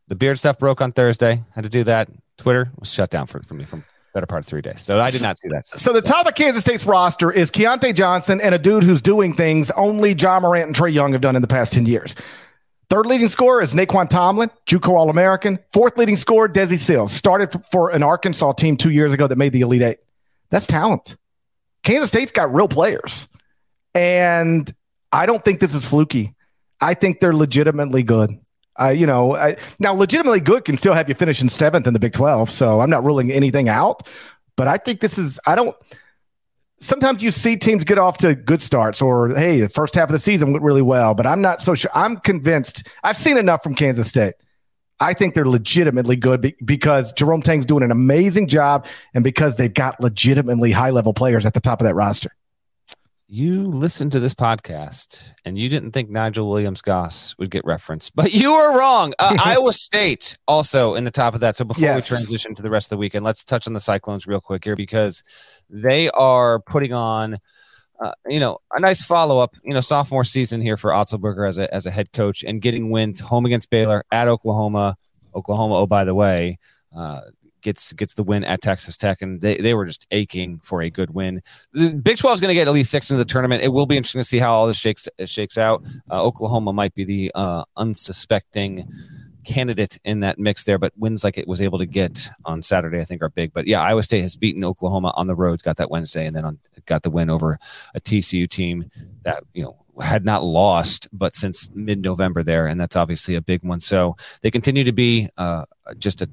The 0.08 0.16
beard 0.16 0.40
stuff 0.40 0.60
broke 0.60 0.82
on 0.82 0.92
Thursday. 0.92 1.44
Had 1.56 1.64
to 1.64 1.70
do 1.70 1.84
that. 1.86 2.10
Twitter 2.38 2.72
was 2.78 2.92
shut 2.92 3.10
down 3.10 3.28
for, 3.28 3.42
for 3.44 3.54
me 3.54 3.66
from 3.66 3.86
better 4.14 4.26
part 4.26 4.44
of 4.44 4.46
three 4.46 4.62
days. 4.62 4.82
So 4.82 5.00
I 5.00 5.12
did 5.12 5.22
not 5.22 5.40
see 5.40 5.48
that. 5.50 5.68
So 5.68 5.94
the 5.94 6.02
top 6.02 6.28
of 6.28 6.36
Kansas 6.36 6.64
State's 6.64 6.86
roster 6.86 7.32
is 7.32 7.50
Keyontae 7.52 7.96
Johnson 7.96 8.42
and 8.42 8.54
a 8.54 8.60
dude 8.60 8.84
who's 8.84 9.02
doing 9.02 9.34
things 9.34 9.72
only 9.72 10.14
Ja 10.14 10.40
Morant 10.40 10.68
and 10.68 10.76
Trae 10.76 10.92
Young 10.94 11.14
have 11.14 11.22
done 11.22 11.36
in 11.36 11.42
the 11.42 11.48
past 11.48 11.74
10 11.74 11.86
years. 11.86 12.16
Third 12.90 13.06
leading 13.06 13.30
scorer 13.30 13.62
is 13.62 13.74
Nae'Qwan 13.74 14.10
Tomlin, 14.10 14.52
JUCO 14.66 14.90
All 14.90 15.10
American. 15.10 15.60
Fourth 15.72 15.98
leading 15.98 16.18
scorer, 16.18 16.50
Desi 16.50 16.78
Sills, 16.78 17.14
started 17.14 17.50
for, 17.50 17.62
for 17.72 17.90
an 17.92 18.04
Arkansas 18.04 18.52
team 18.54 18.76
two 18.76 18.92
years 18.92 19.14
ago 19.14 19.28
that 19.28 19.38
made 19.38 19.54
the 19.54 19.62
Elite 19.62 19.82
Eight. 19.82 20.00
That's 20.50 20.68
talent. 20.68 21.16
Kansas 21.84 22.10
State's 22.10 22.34
got 22.34 22.54
real 22.54 22.68
players. 22.68 23.30
And 23.96 24.74
I 25.12 25.26
don't 25.26 25.44
think 25.44 25.62
this 25.62 25.74
is 25.74 25.86
fluky. 25.86 26.36
I 26.80 26.94
think 26.94 27.20
they're 27.20 27.34
legitimately 27.34 28.04
good. 28.04 28.38
You 28.90 29.06
know, 29.06 29.36
I, 29.36 29.58
now 29.80 29.94
legitimately 29.94 30.40
good 30.40 30.66
can 30.66 30.78
still 30.78 30.94
have 30.94 31.08
you 31.08 31.16
finishing 31.16 31.50
seventh 31.50 31.88
in 31.88 31.94
the 31.94 32.00
Big 32.00 32.14
12. 32.14 32.50
So 32.50 32.82
I'm 32.82 32.90
not 32.90 33.04
ruling 33.04 33.32
anything 33.32 33.70
out, 33.70 34.08
but 34.56 34.68
I 34.68 34.78
think 34.78 35.00
this 35.00 35.18
is, 35.18 35.40
I 35.46 35.56
don't, 35.56 35.76
sometimes 36.80 37.24
you 37.24 37.32
see 37.32 37.56
teams 37.56 37.84
get 37.84 37.98
off 37.98 38.18
to 38.18 38.36
good 38.36 38.62
starts 38.62 39.02
or, 39.02 39.30
hey, 39.36 39.62
the 39.62 39.70
first 39.70 39.96
half 39.96 40.10
of 40.10 40.14
the 40.14 40.20
season 40.20 40.52
went 40.52 40.64
really 40.64 40.82
well, 40.82 41.14
but 41.14 41.28
I'm 41.28 41.42
not 41.42 41.62
so 41.62 41.76
sure. 41.76 41.92
I'm 41.94 42.18
convinced 42.18 42.88
I've 43.04 43.18
seen 43.18 43.38
enough 43.38 43.64
from 43.64 43.76
Kansas 43.76 44.08
State. 44.08 44.34
I 45.00 45.14
think 45.14 45.34
they're 45.34 45.48
legitimately 45.48 46.16
good 46.16 46.54
because 46.64 47.12
Jerome 47.14 47.42
Tang's 47.42 47.66
doing 47.66 47.84
an 47.84 47.92
amazing 47.92 48.48
job 48.48 48.86
and 49.16 49.24
because 49.24 49.56
they've 49.56 49.74
got 49.74 50.00
legitimately 50.00 50.72
high 50.72 50.92
level 50.92 51.14
players 51.14 51.46
at 51.46 51.56
the 51.56 51.60
top 51.60 51.82
of 51.82 51.86
that 51.86 51.96
roster 51.96 52.32
you 53.34 53.64
listened 53.64 54.12
to 54.12 54.20
this 54.20 54.34
podcast 54.34 55.32
and 55.46 55.58
you 55.58 55.70
didn't 55.70 55.92
think 55.92 56.10
Nigel 56.10 56.50
Williams 56.50 56.82
Goss 56.82 57.34
would 57.40 57.50
get 57.50 57.64
referenced, 57.64 58.14
but 58.14 58.34
you 58.34 58.52
were 58.52 58.78
wrong. 58.78 59.14
Uh, 59.20 59.38
Iowa 59.46 59.72
State 59.72 60.38
also 60.50 60.96
in 60.96 61.06
the 61.06 61.12
top 61.12 61.34
of 61.34 61.40
that. 61.40 61.56
So 61.56 61.64
before 61.64 61.82
yes. 61.82 62.12
we 62.12 62.18
transition 62.18 62.56
to 62.56 62.62
the 62.62 62.70
rest 62.70 62.88
of 62.88 62.90
the 62.90 62.98
weekend, 62.98 63.24
let's 63.24 63.46
touch 63.46 63.68
on 63.68 63.74
the 63.74 63.80
Cyclones 63.80 64.28
real 64.28 64.42
quick 64.42 64.66
here 64.66 64.76
because 64.76 65.24
they 65.70 66.10
are 66.10 66.60
putting 66.60 66.92
on. 66.92 67.38
Uh, 68.04 68.12
you 68.28 68.40
know, 68.40 68.58
a 68.74 68.80
nice 68.80 69.04
follow 69.04 69.38
up, 69.38 69.56
you 69.64 69.76
know, 69.76 69.80
sophomore 69.80 70.24
season 70.24 70.60
here 70.60 70.76
for 70.76 70.90
Otzelberger 70.90 71.48
as 71.48 71.60
a, 71.60 71.72
as 71.72 71.86
a 71.86 71.92
head 71.92 72.12
coach 72.14 72.44
and 72.44 72.60
getting 72.60 72.90
wins 72.90 73.20
home 73.20 73.46
against 73.46 73.70
Baylor 73.70 74.04
at 74.12 74.28
Oklahoma. 74.28 74.98
Oklahoma, 75.36 75.76
oh, 75.76 75.86
by 75.86 76.04
the 76.04 76.16
way, 76.16 76.58
uh, 76.98 77.22
gets 77.62 77.94
gets 77.94 78.14
the 78.14 78.24
win 78.24 78.44
at 78.44 78.62
Texas 78.62 78.98
Tech, 78.98 79.22
and 79.22 79.42
they, 79.42 79.58
they 79.58 79.74
were 79.74 79.86
just 79.86 80.08
aching 80.12 80.60
for 80.64 80.82
a 80.82 80.90
good 80.90 81.12
win. 81.14 81.42
The 81.74 81.94
Big 81.94 82.18
12 82.18 82.36
is 82.36 82.42
going 82.42 82.50
to 82.50 82.56
get 82.56 82.68
at 82.68 82.74
least 82.74 82.92
six 82.92 83.10
into 83.10 83.18
the 83.24 83.26
tournament. 83.26 83.64
It 83.64 83.70
will 83.70 83.86
be 83.86 83.98
interesting 83.98 84.22
to 84.22 84.26
see 84.26 84.40
how 84.40 84.52
all 84.52 84.68
this 84.68 84.78
shakes 84.78 85.08
shakes 85.26 85.58
out. 85.58 85.84
Uh, 86.10 86.24
Oklahoma 86.24 86.74
might 86.74 86.94
be 86.94 87.04
the 87.04 87.32
uh, 87.36 87.64
unsuspecting 87.78 88.88
candidate 89.44 89.98
in 90.04 90.20
that 90.22 90.40
mix 90.40 90.64
there, 90.64 90.78
but 90.78 90.94
wins 90.98 91.24
like 91.24 91.38
it 91.38 91.48
was 91.48 91.62
able 91.62 91.80
to 91.80 91.86
get 91.86 92.30
on 92.46 92.62
Saturday, 92.62 93.00
I 93.00 93.06
think, 93.06 93.22
are 93.22 93.30
big. 93.30 93.54
But 93.54 93.68
yeah, 93.68 93.82
Iowa 93.82 94.04
State 94.04 94.22
has 94.22 94.38
beaten 94.38 94.64
Oklahoma 94.64 95.14
on 95.16 95.28
the 95.28 95.36
road, 95.36 95.64
got 95.64 95.78
that 95.78 95.90
Wednesday, 95.90 96.26
and 96.26 96.36
then 96.36 96.46
on, 96.46 96.60
got 96.86 97.04
the 97.04 97.10
win 97.10 97.30
over 97.30 97.58
a 97.96 98.00
TCU 98.00 98.50
team 98.50 98.90
that 99.24 99.44
you 99.54 99.64
know 99.64 99.76
had 100.02 100.26
not 100.26 100.44
lost, 100.44 101.08
but 101.12 101.34
since 101.34 101.70
mid 101.74 102.02
November 102.02 102.44
there, 102.44 102.68
and 102.68 102.80
that's 102.80 102.96
obviously 102.96 103.36
a 103.36 103.42
big 103.42 103.64
one. 103.64 103.80
So 103.80 104.16
they 104.42 104.52
continue 104.52 104.84
to 104.84 104.92
be 104.92 105.30
uh, 105.38 105.66
just 105.98 106.22
a 106.22 106.30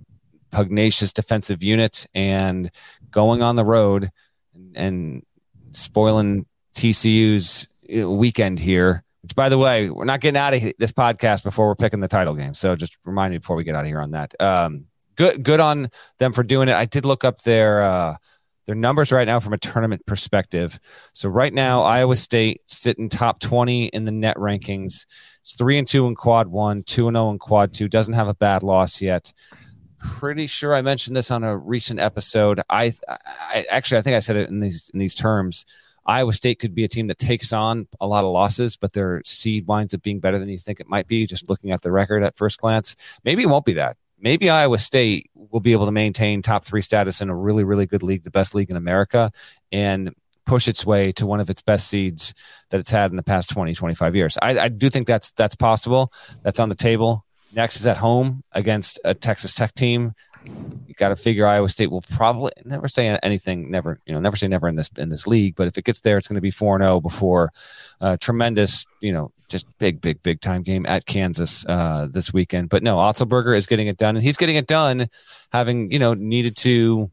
pugnacious 0.51 1.13
defensive 1.13 1.63
unit 1.63 2.07
and 2.15 2.71
going 3.11 3.43
on 3.43 3.57
the 3.57 3.65
road 3.65 4.11
and, 4.55 4.77
and 4.77 5.23
spoiling 5.73 6.47
TCU's 6.75 7.69
uh, 7.97 8.11
weekend 8.11 8.59
here. 8.59 9.05
Which, 9.23 9.35
by 9.35 9.49
the 9.49 9.59
way, 9.59 9.91
we're 9.91 10.05
not 10.05 10.21
getting 10.21 10.39
out 10.39 10.55
of 10.55 10.63
this 10.79 10.93
podcast 10.93 11.43
before 11.43 11.67
we're 11.67 11.75
picking 11.75 12.01
the 12.01 12.09
title 12.09 12.35
game. 12.35 12.55
So 12.55 12.77
just 12.77 12.97
remind 13.05 13.33
me 13.33 13.39
before 13.39 13.57
we 13.57 13.65
get 13.65 13.75
out 13.75 13.83
of 13.83 13.89
here 13.89 14.01
on 14.01 14.13
that. 14.13 14.33
Um, 14.41 14.87
good, 15.17 15.43
good 15.43 15.61
on 15.61 15.91
them 16.19 16.33
for 16.33 16.45
doing 16.45 16.69
it. 16.69 16.75
I 16.75 16.85
did 16.85 17.05
look 17.05 17.25
up 17.25 17.41
their 17.41 17.83
uh, 17.83 18.17
their 18.67 18.77
numbers 18.77 19.11
right 19.11 19.27
now 19.27 19.41
from 19.41 19.55
a 19.55 19.59
tournament 19.59 20.07
perspective. 20.07 20.79
So 21.15 21.29
right 21.29 21.53
now, 21.53 21.83
Iowa 21.83 22.17
State 22.17 22.61
sitting 22.67 23.09
top 23.09 23.41
twenty 23.41 23.87
in 23.87 24.05
the 24.05 24.13
net 24.13 24.37
rankings. 24.37 25.07
It's 25.41 25.55
three 25.55 25.79
and 25.79 25.89
two 25.89 26.07
in 26.07 26.15
quad 26.15 26.47
one, 26.47 26.85
two 26.85 27.09
and 27.09 27.17
zero 27.17 27.27
oh 27.27 27.31
in 27.31 27.39
quad 27.39 27.73
two. 27.73 27.89
Doesn't 27.89 28.15
have 28.15 28.29
a 28.29 28.35
bad 28.35 28.63
loss 28.63 29.01
yet 29.01 29.33
pretty 29.99 30.47
sure 30.47 30.75
I 30.75 30.83
mentioned 30.83 31.17
this 31.17 31.31
on 31.31 31.45
a 31.45 31.57
recent 31.57 32.01
episode. 32.01 32.61
I, 32.69 32.93
I 33.09 33.67
actually 33.71 33.99
I 33.99 34.03
think 34.03 34.17
I 34.17 34.21
said 34.21 34.37
it 34.37 34.49
in 34.49 34.61
these 34.61 34.91
in 34.93 34.99
these 34.99 35.15
terms. 35.15 35.65
Iowa 36.07 36.33
State 36.33 36.59
could 36.59 36.75
be 36.75 36.85
a 36.85 36.89
team 36.89 37.07
that 37.09 37.19
takes 37.19 37.53
on 37.53 37.87
a 38.01 38.07
lot 38.07 38.25
of 38.25 38.31
losses, 38.33 38.77
but 38.77 38.95
their 38.95 39.21
seed 39.27 39.67
winds 39.67 39.93
up 39.93 40.03
being 40.03 40.21
better 40.21 40.39
than 40.39 40.49
you 40.49 40.59
think 40.59 40.81
it 40.81 40.89
might 40.89 41.07
be. 41.07 41.27
Just 41.27 41.51
looking 41.51 41.71
at 41.71 41.83
the 41.83 41.93
record 41.93 42.23
at 42.23 42.37
first 42.37 42.61
glance, 42.61 42.97
maybe 43.25 43.43
it 43.43 43.49
won't 43.49 43.67
be 43.67 43.75
that. 43.75 43.97
Maybe 44.19 44.49
Iowa 44.51 44.79
State 44.79 45.31
will 45.35 45.61
be 45.61 45.73
able 45.73 45.85
to 45.85 45.93
maintain 45.93 46.43
top 46.43 46.65
three 46.65 46.83
status 46.83 47.21
in 47.21 47.29
a 47.29 47.37
really, 47.37 47.63
really 47.63 47.87
good 47.87 48.03
league, 48.03 48.25
the 48.25 48.31
best 48.31 48.55
league 48.55 48.71
in 48.71 48.77
America, 48.77 49.31
and 49.71 50.13
push 50.47 50.67
its 50.67 50.85
way 50.85 51.13
to 51.13 51.27
one 51.27 51.41
of 51.41 51.51
its 51.51 51.63
best 51.63 51.89
seeds 51.89 52.35
that 52.71 52.81
it's 52.81 52.91
had 52.91 53.11
in 53.11 53.17
the 53.17 53.23
past 53.23 53.51
20, 53.51 53.75
25 53.75 54.17
years. 54.17 54.39
I, 54.41 54.59
I 54.59 54.69
do 54.69 54.89
think 54.89 55.07
that's 55.07 55.31
that's 55.33 55.55
possible. 55.55 56.11
That's 56.43 56.59
on 56.59 56.71
the 56.71 56.75
table. 56.75 57.25
Next 57.53 57.77
is 57.77 57.87
at 57.87 57.97
home 57.97 58.43
against 58.53 59.01
a 59.05 59.15
Texas 59.15 59.55
Tech 59.55 59.75
team 59.75 60.15
you 60.87 60.95
got 60.97 61.09
to 61.09 61.17
figure 61.17 61.47
Iowa 61.47 61.69
State 61.69 61.91
will 61.91 62.03
probably 62.03 62.53
never 62.65 62.89
say 62.89 63.19
anything, 63.23 63.71
never, 63.71 63.99
you 64.07 64.15
know, 64.15 64.21
never 64.21 64.37
say 64.37 64.49
never 64.49 64.69
in 64.69 64.77
this 64.77 64.91
in 64.97 65.09
this 65.09 65.27
league. 65.27 65.57
But 65.57 65.69
if 65.69 65.79
it 65.79 65.85
gets 65.85 66.01
there, 66.01 66.19
it's 66.19 66.29
going 66.29 66.37
to 66.37 66.41
be 66.41 66.51
four 66.51 66.79
zero 66.79 67.01
before 67.01 67.53
uh, 68.01 68.17
tremendous, 68.21 68.87
you 69.01 69.13
know, 69.13 69.31
just 69.49 69.67
big, 69.79 70.01
big, 70.01 70.23
big 70.23 70.41
time 70.41 70.63
game 70.63 70.87
at 70.87 71.07
Kansas 71.07 71.67
uh, 71.67 72.09
this 72.11 72.33
weekend. 72.33 72.69
But 72.69 72.83
no, 72.83 72.97
Otzelberger 72.97 73.57
is 73.57 73.67
getting 73.67 73.89
it 73.89 73.99
done, 73.99 74.17
and 74.17 74.25
he's 74.25 74.37
getting 74.37 74.57
it 74.57 74.67
done, 74.67 75.09
having 75.53 75.91
you 75.91 75.99
know 75.99 76.15
needed 76.15 76.57
to 76.59 77.11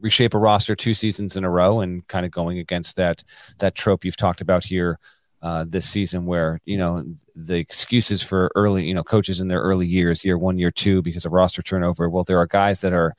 reshape 0.00 0.34
a 0.34 0.38
roster 0.38 0.74
two 0.74 0.94
seasons 0.94 1.36
in 1.36 1.44
a 1.44 1.50
row 1.50 1.80
and 1.80 2.06
kind 2.08 2.24
of 2.24 2.32
going 2.32 2.58
against 2.58 2.96
that 2.96 3.22
that 3.58 3.74
trope 3.74 4.04
you've 4.04 4.16
talked 4.16 4.40
about 4.40 4.64
here 4.64 4.98
uh, 5.42 5.64
this 5.68 5.88
season 5.88 6.26
where 6.26 6.60
you 6.66 6.76
know 6.76 7.04
the 7.34 7.56
excuses 7.56 8.22
for 8.22 8.50
early 8.54 8.86
you 8.86 8.94
know 8.94 9.04
coaches 9.04 9.40
in 9.40 9.48
their 9.48 9.60
early 9.60 9.86
years 9.86 10.24
year 10.24 10.36
one 10.36 10.58
year 10.58 10.70
two 10.70 11.00
because 11.02 11.24
of 11.24 11.32
roster 11.32 11.62
turnover 11.62 12.10
well 12.10 12.24
there 12.24 12.38
are 12.38 12.46
guys 12.46 12.82
that 12.82 12.92
are 12.92 13.14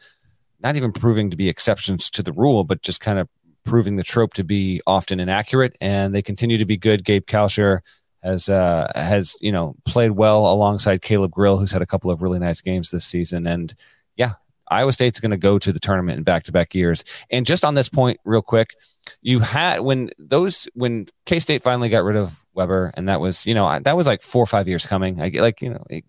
not 0.59 0.75
even 0.75 0.91
proving 0.91 1.31
to 1.31 1.37
be 1.37 1.49
exceptions 1.49 2.09
to 2.11 2.21
the 2.21 2.33
rule 2.33 2.63
but 2.63 2.81
just 2.83 3.01
kind 3.01 3.17
of 3.17 3.27
proving 3.63 3.95
the 3.95 4.03
trope 4.03 4.33
to 4.33 4.43
be 4.43 4.81
often 4.87 5.19
inaccurate 5.19 5.75
and 5.81 6.15
they 6.15 6.21
continue 6.21 6.57
to 6.57 6.65
be 6.65 6.77
good. 6.77 7.03
Gabe 7.03 7.25
kalscheur 7.25 7.79
has 8.23 8.49
uh 8.49 8.91
has 8.95 9.35
you 9.41 9.51
know 9.51 9.75
played 9.85 10.11
well 10.11 10.45
alongside 10.45 11.01
caleb 11.01 11.31
grill 11.31 11.57
who's 11.57 11.71
had 11.71 11.81
a 11.81 11.87
couple 11.87 12.11
of 12.11 12.21
really 12.21 12.39
nice 12.39 12.61
games 12.61 12.91
this 12.91 13.05
season. 13.05 13.47
And 13.47 13.73
yeah 14.15 14.33
iowa 14.69 14.93
state's 14.93 15.19
going 15.19 15.31
to 15.31 15.37
go 15.37 15.59
to 15.59 15.71
the 15.73 15.79
tournament 15.79 16.17
in 16.17 16.23
back-to-back 16.23 16.73
years. 16.73 17.03
And 17.29 17.45
just 17.45 17.65
on 17.65 17.73
this 17.73 17.89
point 17.89 18.19
real 18.23 18.41
quick 18.41 18.75
you 19.21 19.39
had 19.39 19.81
when 19.81 20.09
those 20.17 20.67
when 20.73 21.07
K 21.25 21.39
State 21.39 21.63
finally 21.63 21.89
got 21.89 22.03
rid 22.03 22.15
of 22.15 22.33
Weber, 22.53 22.91
and 22.95 23.07
that 23.09 23.21
was 23.21 23.45
you 23.45 23.53
know 23.53 23.79
that 23.79 23.95
was 23.95 24.07
like 24.07 24.21
four 24.21 24.43
or 24.43 24.47
five 24.47 24.67
years 24.67 24.85
coming. 24.85 25.21
I 25.21 25.29
get 25.29 25.41
like 25.41 25.61
you 25.61 25.71
know. 25.71 25.83
A, 25.91 26.03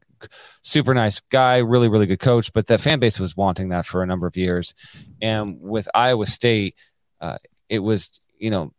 super 0.62 0.94
nice 0.94 1.18
guy, 1.18 1.58
really, 1.58 1.88
really 1.88 2.06
good 2.06 2.20
coach, 2.20 2.52
but 2.52 2.68
the 2.68 2.78
fan 2.78 3.00
base 3.00 3.18
was 3.18 3.36
wanting 3.36 3.70
that 3.70 3.84
for 3.84 4.04
a 4.04 4.06
number 4.06 4.24
of 4.24 4.36
years. 4.36 4.72
And 5.20 5.60
with 5.60 5.88
Iowa 5.94 6.26
State, 6.26 6.76
uh, 7.20 7.38
it 7.68 7.80
was, 7.80 8.20
you 8.38 8.50
know, 8.50 8.72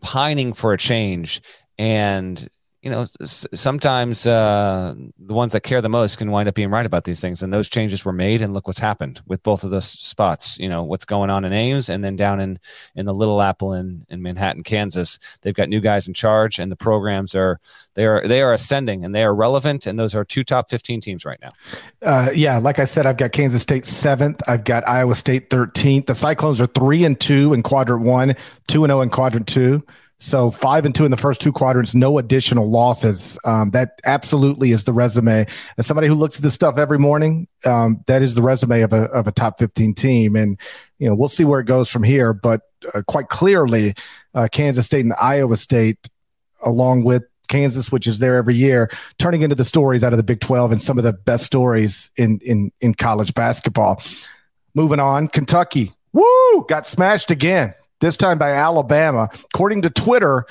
pining 0.00 0.52
for 0.52 0.72
a 0.72 0.78
change. 0.78 1.42
And 1.78 2.48
you 2.82 2.90
know, 2.90 3.04
sometimes 3.24 4.26
uh, 4.26 4.94
the 5.18 5.34
ones 5.34 5.52
that 5.52 5.62
care 5.62 5.82
the 5.82 5.90
most 5.90 6.16
can 6.16 6.30
wind 6.30 6.48
up 6.48 6.54
being 6.54 6.70
right 6.70 6.86
about 6.86 7.04
these 7.04 7.20
things. 7.20 7.42
And 7.42 7.52
those 7.52 7.68
changes 7.68 8.06
were 8.06 8.12
made, 8.12 8.40
and 8.40 8.54
look 8.54 8.66
what's 8.66 8.78
happened 8.78 9.20
with 9.26 9.42
both 9.42 9.64
of 9.64 9.70
those 9.70 9.84
spots. 9.84 10.58
You 10.58 10.68
know, 10.68 10.82
what's 10.82 11.04
going 11.04 11.28
on 11.28 11.44
in 11.44 11.52
Ames, 11.52 11.90
and 11.90 12.02
then 12.02 12.16
down 12.16 12.40
in 12.40 12.58
in 12.94 13.04
the 13.04 13.12
Little 13.12 13.42
Apple 13.42 13.74
in 13.74 14.06
in 14.08 14.22
Manhattan, 14.22 14.62
Kansas. 14.62 15.18
They've 15.42 15.54
got 15.54 15.68
new 15.68 15.80
guys 15.80 16.08
in 16.08 16.14
charge, 16.14 16.58
and 16.58 16.72
the 16.72 16.76
programs 16.76 17.34
are 17.34 17.60
they 17.94 18.06
are 18.06 18.26
they 18.26 18.40
are 18.40 18.54
ascending, 18.54 19.04
and 19.04 19.14
they 19.14 19.24
are 19.24 19.34
relevant. 19.34 19.86
And 19.86 19.98
those 19.98 20.14
are 20.14 20.24
two 20.24 20.42
top 20.42 20.70
fifteen 20.70 21.02
teams 21.02 21.26
right 21.26 21.40
now. 21.42 21.52
Uh, 22.00 22.30
yeah, 22.34 22.56
like 22.56 22.78
I 22.78 22.86
said, 22.86 23.04
I've 23.04 23.18
got 23.18 23.32
Kansas 23.32 23.60
State 23.60 23.84
seventh. 23.84 24.40
I've 24.48 24.64
got 24.64 24.88
Iowa 24.88 25.16
State 25.16 25.50
thirteenth. 25.50 26.06
The 26.06 26.14
Cyclones 26.14 26.62
are 26.62 26.66
three 26.66 27.04
and 27.04 27.20
two 27.20 27.52
in 27.52 27.62
quadrant 27.62 28.04
one, 28.04 28.36
two 28.68 28.84
and 28.84 28.90
zero 28.90 29.00
oh 29.00 29.02
in 29.02 29.10
quadrant 29.10 29.46
two. 29.46 29.84
So 30.22 30.50
five 30.50 30.84
and 30.84 30.94
two 30.94 31.06
in 31.06 31.10
the 31.10 31.16
first 31.16 31.40
two 31.40 31.50
quadrants, 31.50 31.94
no 31.94 32.18
additional 32.18 32.70
losses. 32.70 33.38
Um, 33.46 33.70
that 33.70 34.00
absolutely 34.04 34.70
is 34.70 34.84
the 34.84 34.92
resume. 34.92 35.46
As 35.78 35.86
somebody 35.86 36.08
who 36.08 36.14
looks 36.14 36.36
at 36.36 36.42
this 36.42 36.52
stuff 36.52 36.76
every 36.76 36.98
morning, 36.98 37.48
um, 37.64 38.04
that 38.06 38.20
is 38.20 38.34
the 38.34 38.42
resume 38.42 38.82
of 38.82 38.92
a 38.92 39.04
of 39.04 39.26
a 39.26 39.32
top 39.32 39.58
fifteen 39.58 39.94
team, 39.94 40.36
and 40.36 40.60
you 40.98 41.08
know 41.08 41.14
we'll 41.14 41.30
see 41.30 41.44
where 41.44 41.60
it 41.60 41.64
goes 41.64 41.88
from 41.88 42.02
here. 42.02 42.34
But 42.34 42.60
uh, 42.94 43.00
quite 43.06 43.30
clearly, 43.30 43.94
uh, 44.34 44.48
Kansas 44.52 44.84
State 44.84 45.06
and 45.06 45.14
Iowa 45.18 45.56
State, 45.56 46.10
along 46.62 47.04
with 47.04 47.22
Kansas, 47.48 47.90
which 47.90 48.06
is 48.06 48.18
there 48.18 48.36
every 48.36 48.54
year, 48.54 48.90
turning 49.18 49.40
into 49.40 49.56
the 49.56 49.64
stories 49.64 50.04
out 50.04 50.12
of 50.12 50.18
the 50.18 50.22
Big 50.22 50.40
Twelve 50.40 50.70
and 50.70 50.82
some 50.82 50.98
of 50.98 51.04
the 51.04 51.14
best 51.14 51.44
stories 51.44 52.10
in 52.18 52.40
in 52.44 52.72
in 52.82 52.92
college 52.92 53.32
basketball. 53.32 54.02
Moving 54.74 55.00
on, 55.00 55.28
Kentucky, 55.28 55.94
woo, 56.12 56.66
got 56.68 56.86
smashed 56.86 57.30
again 57.30 57.74
this 58.00 58.16
time 58.16 58.38
by 58.38 58.50
Alabama. 58.50 59.28
According 59.54 59.82
to 59.82 59.90
Twitter, 59.90 60.46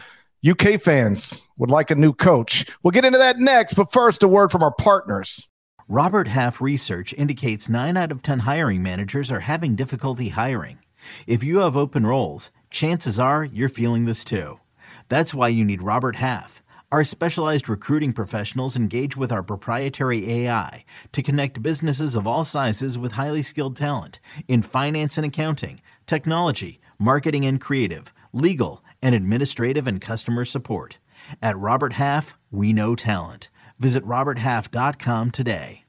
UK 0.48 0.80
fans 0.80 1.42
would 1.58 1.70
like 1.70 1.92
a 1.92 1.96
new 1.96 2.14
coach. 2.14 2.66
We'll 2.82 2.92
get 2.92 3.06
into 3.06 3.20
that 3.20 3.40
next, 3.40 3.74
but 3.74 3.92
first, 3.92 4.24
a 4.24 4.28
word 4.28 4.52
from 4.52 4.64
our 4.64 4.74
partners. 4.74 5.48
Robert 5.88 6.28
Half 6.28 6.62
research 6.62 7.14
indicates 7.14 7.68
9 7.68 7.98
out 7.98 8.12
of 8.12 8.22
10 8.22 8.40
hiring 8.40 8.84
managers 8.84 9.32
are 9.32 9.42
having 9.42 9.76
difficulty 9.76 10.30
hiring. 10.30 10.78
If 11.26 11.44
you 11.44 11.60
have 11.60 11.76
open 11.76 12.06
roles, 12.06 12.52
chances 12.70 13.18
are 13.18 13.44
you're 13.44 13.70
feeling 13.70 14.06
this 14.06 14.24
too. 14.24 14.60
That's 15.08 15.34
why 15.34 15.48
you 15.48 15.66
need 15.66 15.82
Robert 15.82 16.18
Half. 16.18 16.62
Our 16.92 17.04
specialized 17.04 17.70
recruiting 17.70 18.14
professionals 18.14 18.76
engage 18.76 19.16
with 19.16 19.32
our 19.32 19.44
proprietary 19.44 20.32
AI 20.32 20.86
to 21.12 21.24
connect 21.24 21.62
businesses 21.62 22.16
of 22.16 22.26
all 22.26 22.44
sizes 22.44 22.98
with 22.98 23.14
highly 23.14 23.42
skilled 23.42 23.76
talent 23.76 24.20
in 24.48 24.62
finance 24.62 25.18
and 25.18 25.26
accounting, 25.26 25.82
technology, 26.08 26.80
marketing 27.00 27.46
and 27.46 27.60
creative, 27.60 28.14
legal, 28.34 28.84
and 29.02 29.16
administrative 29.16 29.88
and 29.88 30.02
customer 30.02 30.46
support. 30.46 31.00
At 31.42 31.58
Robert 31.58 31.94
Half, 31.94 32.38
we 32.52 32.74
know 32.74 32.96
talent. 32.96 33.50
Visit 33.80 34.06
RobertHalf.com 34.06 35.32
today. 35.32 35.84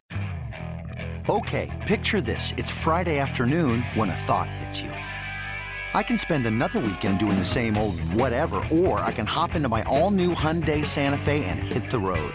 Okay, 1.29 1.85
picture 1.87 2.20
this. 2.20 2.55
It's 2.57 2.70
Friday 2.70 3.18
afternoon 3.18 3.83
when 3.94 4.11
a 4.11 4.16
thought 4.16 4.49
hits 4.49 4.81
you. 4.81 4.90
I 4.90 6.05
can 6.05 6.18
spend 6.18 6.46
another 6.46 6.79
weekend 6.79 7.18
doing 7.18 7.38
the 7.38 7.44
same 7.44 7.77
old 7.77 7.99
whatever, 8.14 8.62
or 8.70 9.01
I 9.01 9.12
can 9.12 9.27
hop 9.27 9.55
into 9.55 9.68
my 9.68 9.83
all 9.85 10.11
new 10.11 10.35
Hyundai 10.35 10.87
Santa 10.87 11.18
Fe 11.18 11.44
and 11.44 11.59
hit 11.59 11.90
the 11.90 11.99
road. 11.99 12.35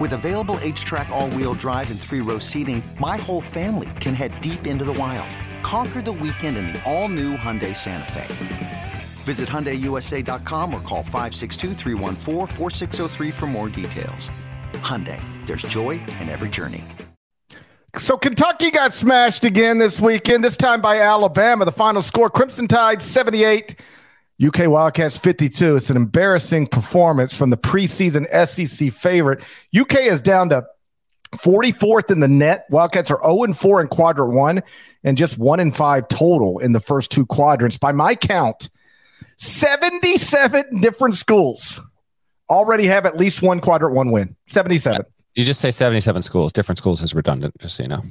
With 0.00 0.12
available 0.12 0.56
H 0.62 0.84
track, 0.84 1.08
all 1.10 1.28
wheel 1.30 1.54
drive, 1.54 1.90
and 1.90 2.00
three 2.00 2.20
row 2.20 2.38
seating, 2.38 2.82
my 3.00 3.16
whole 3.16 3.40
family 3.40 3.90
can 4.00 4.14
head 4.14 4.40
deep 4.40 4.66
into 4.66 4.84
the 4.84 4.92
wild 4.92 5.28
Conquer 5.64 6.02
the 6.02 6.12
weekend 6.12 6.58
in 6.58 6.66
the 6.66 6.82
all-new 6.84 7.38
Hyundai 7.38 7.74
Santa 7.74 8.12
Fe. 8.12 8.92
Visit 9.24 9.48
HyundaiUSA.com 9.48 10.74
or 10.74 10.80
call 10.80 11.02
562 11.02 11.72
for 13.32 13.46
more 13.46 13.70
details. 13.70 14.30
Hyundai, 14.74 15.18
there's 15.46 15.62
joy 15.62 15.92
in 16.20 16.28
every 16.28 16.50
journey. 16.50 16.84
So 17.96 18.18
Kentucky 18.18 18.70
got 18.70 18.92
smashed 18.92 19.46
again 19.46 19.78
this 19.78 20.02
weekend, 20.02 20.44
this 20.44 20.58
time 20.58 20.82
by 20.82 21.00
Alabama. 21.00 21.64
The 21.64 21.72
final 21.72 22.02
score, 22.02 22.28
Crimson 22.28 22.68
Tide 22.68 23.00
78, 23.00 23.76
UK 24.44 24.68
Wildcats 24.68 25.16
52. 25.16 25.76
It's 25.76 25.88
an 25.88 25.96
embarrassing 25.96 26.66
performance 26.66 27.34
from 27.34 27.48
the 27.48 27.56
preseason 27.56 28.26
SEC 28.46 28.92
favorite. 28.92 29.40
UK 29.74 30.00
is 30.00 30.20
down 30.20 30.50
to 30.50 30.66
44th 31.34 32.10
in 32.10 32.20
the 32.20 32.28
net. 32.28 32.66
Wildcats 32.70 33.10
are 33.10 33.20
0 33.22 33.44
and 33.44 33.56
4 33.56 33.82
in 33.82 33.88
quadrant 33.88 34.32
one 34.32 34.62
and 35.02 35.16
just 35.16 35.38
1 35.38 35.60
and 35.60 35.74
5 35.74 36.08
total 36.08 36.58
in 36.58 36.72
the 36.72 36.80
first 36.80 37.10
two 37.10 37.26
quadrants. 37.26 37.78
By 37.78 37.92
my 37.92 38.14
count, 38.14 38.68
77 39.38 40.80
different 40.80 41.16
schools 41.16 41.80
already 42.48 42.86
have 42.86 43.06
at 43.06 43.16
least 43.16 43.42
one 43.42 43.60
quadrant 43.60 43.94
one 43.94 44.10
win. 44.10 44.36
77. 44.46 45.04
You 45.34 45.44
just 45.44 45.60
say 45.60 45.70
77 45.70 46.22
schools. 46.22 46.52
Different 46.52 46.78
schools 46.78 47.02
is 47.02 47.14
redundant, 47.14 47.54
just 47.60 47.76
so 47.76 47.82
you 47.82 47.88
know. 47.88 48.02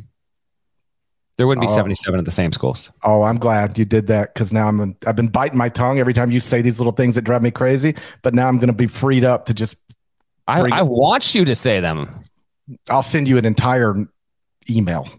There 1.38 1.48
wouldn't 1.48 1.66
be 1.66 1.72
oh. 1.72 1.76
77 1.76 2.20
of 2.20 2.26
the 2.26 2.32
same 2.32 2.52
schools. 2.52 2.92
Oh, 3.02 3.24
I'm 3.24 3.38
glad 3.38 3.80
you 3.80 3.86
did 3.86 4.08
that 4.08 4.34
because 4.34 4.54
now 4.54 4.68
I'm 4.68 4.96
I've 5.08 5.16
been 5.16 5.30
biting 5.30 5.58
my 5.58 5.70
tongue 5.70 5.98
every 5.98 6.14
time 6.14 6.30
you 6.30 6.40
say 6.40 6.62
these 6.62 6.80
little 6.80 6.94
things 6.94 7.16
that 7.16 7.24
drive 7.24 7.42
me 7.42 7.50
crazy. 7.50 7.96
But 8.22 8.36
now 8.36 8.48
I'm 8.48 8.58
going 8.58 8.68
to 8.68 8.74
be 8.74 8.88
freed 8.88 9.24
up 9.24 9.46
to 9.46 9.54
just. 9.54 9.78
I, 10.46 10.62
I 10.62 10.82
want 10.82 11.34
you 11.34 11.46
to 11.46 11.56
say 11.56 11.80
them. 11.80 12.24
I'll 12.90 13.04
send 13.04 13.28
you 13.28 13.38
an 13.38 13.46
entire 13.46 13.96
email. 14.70 15.10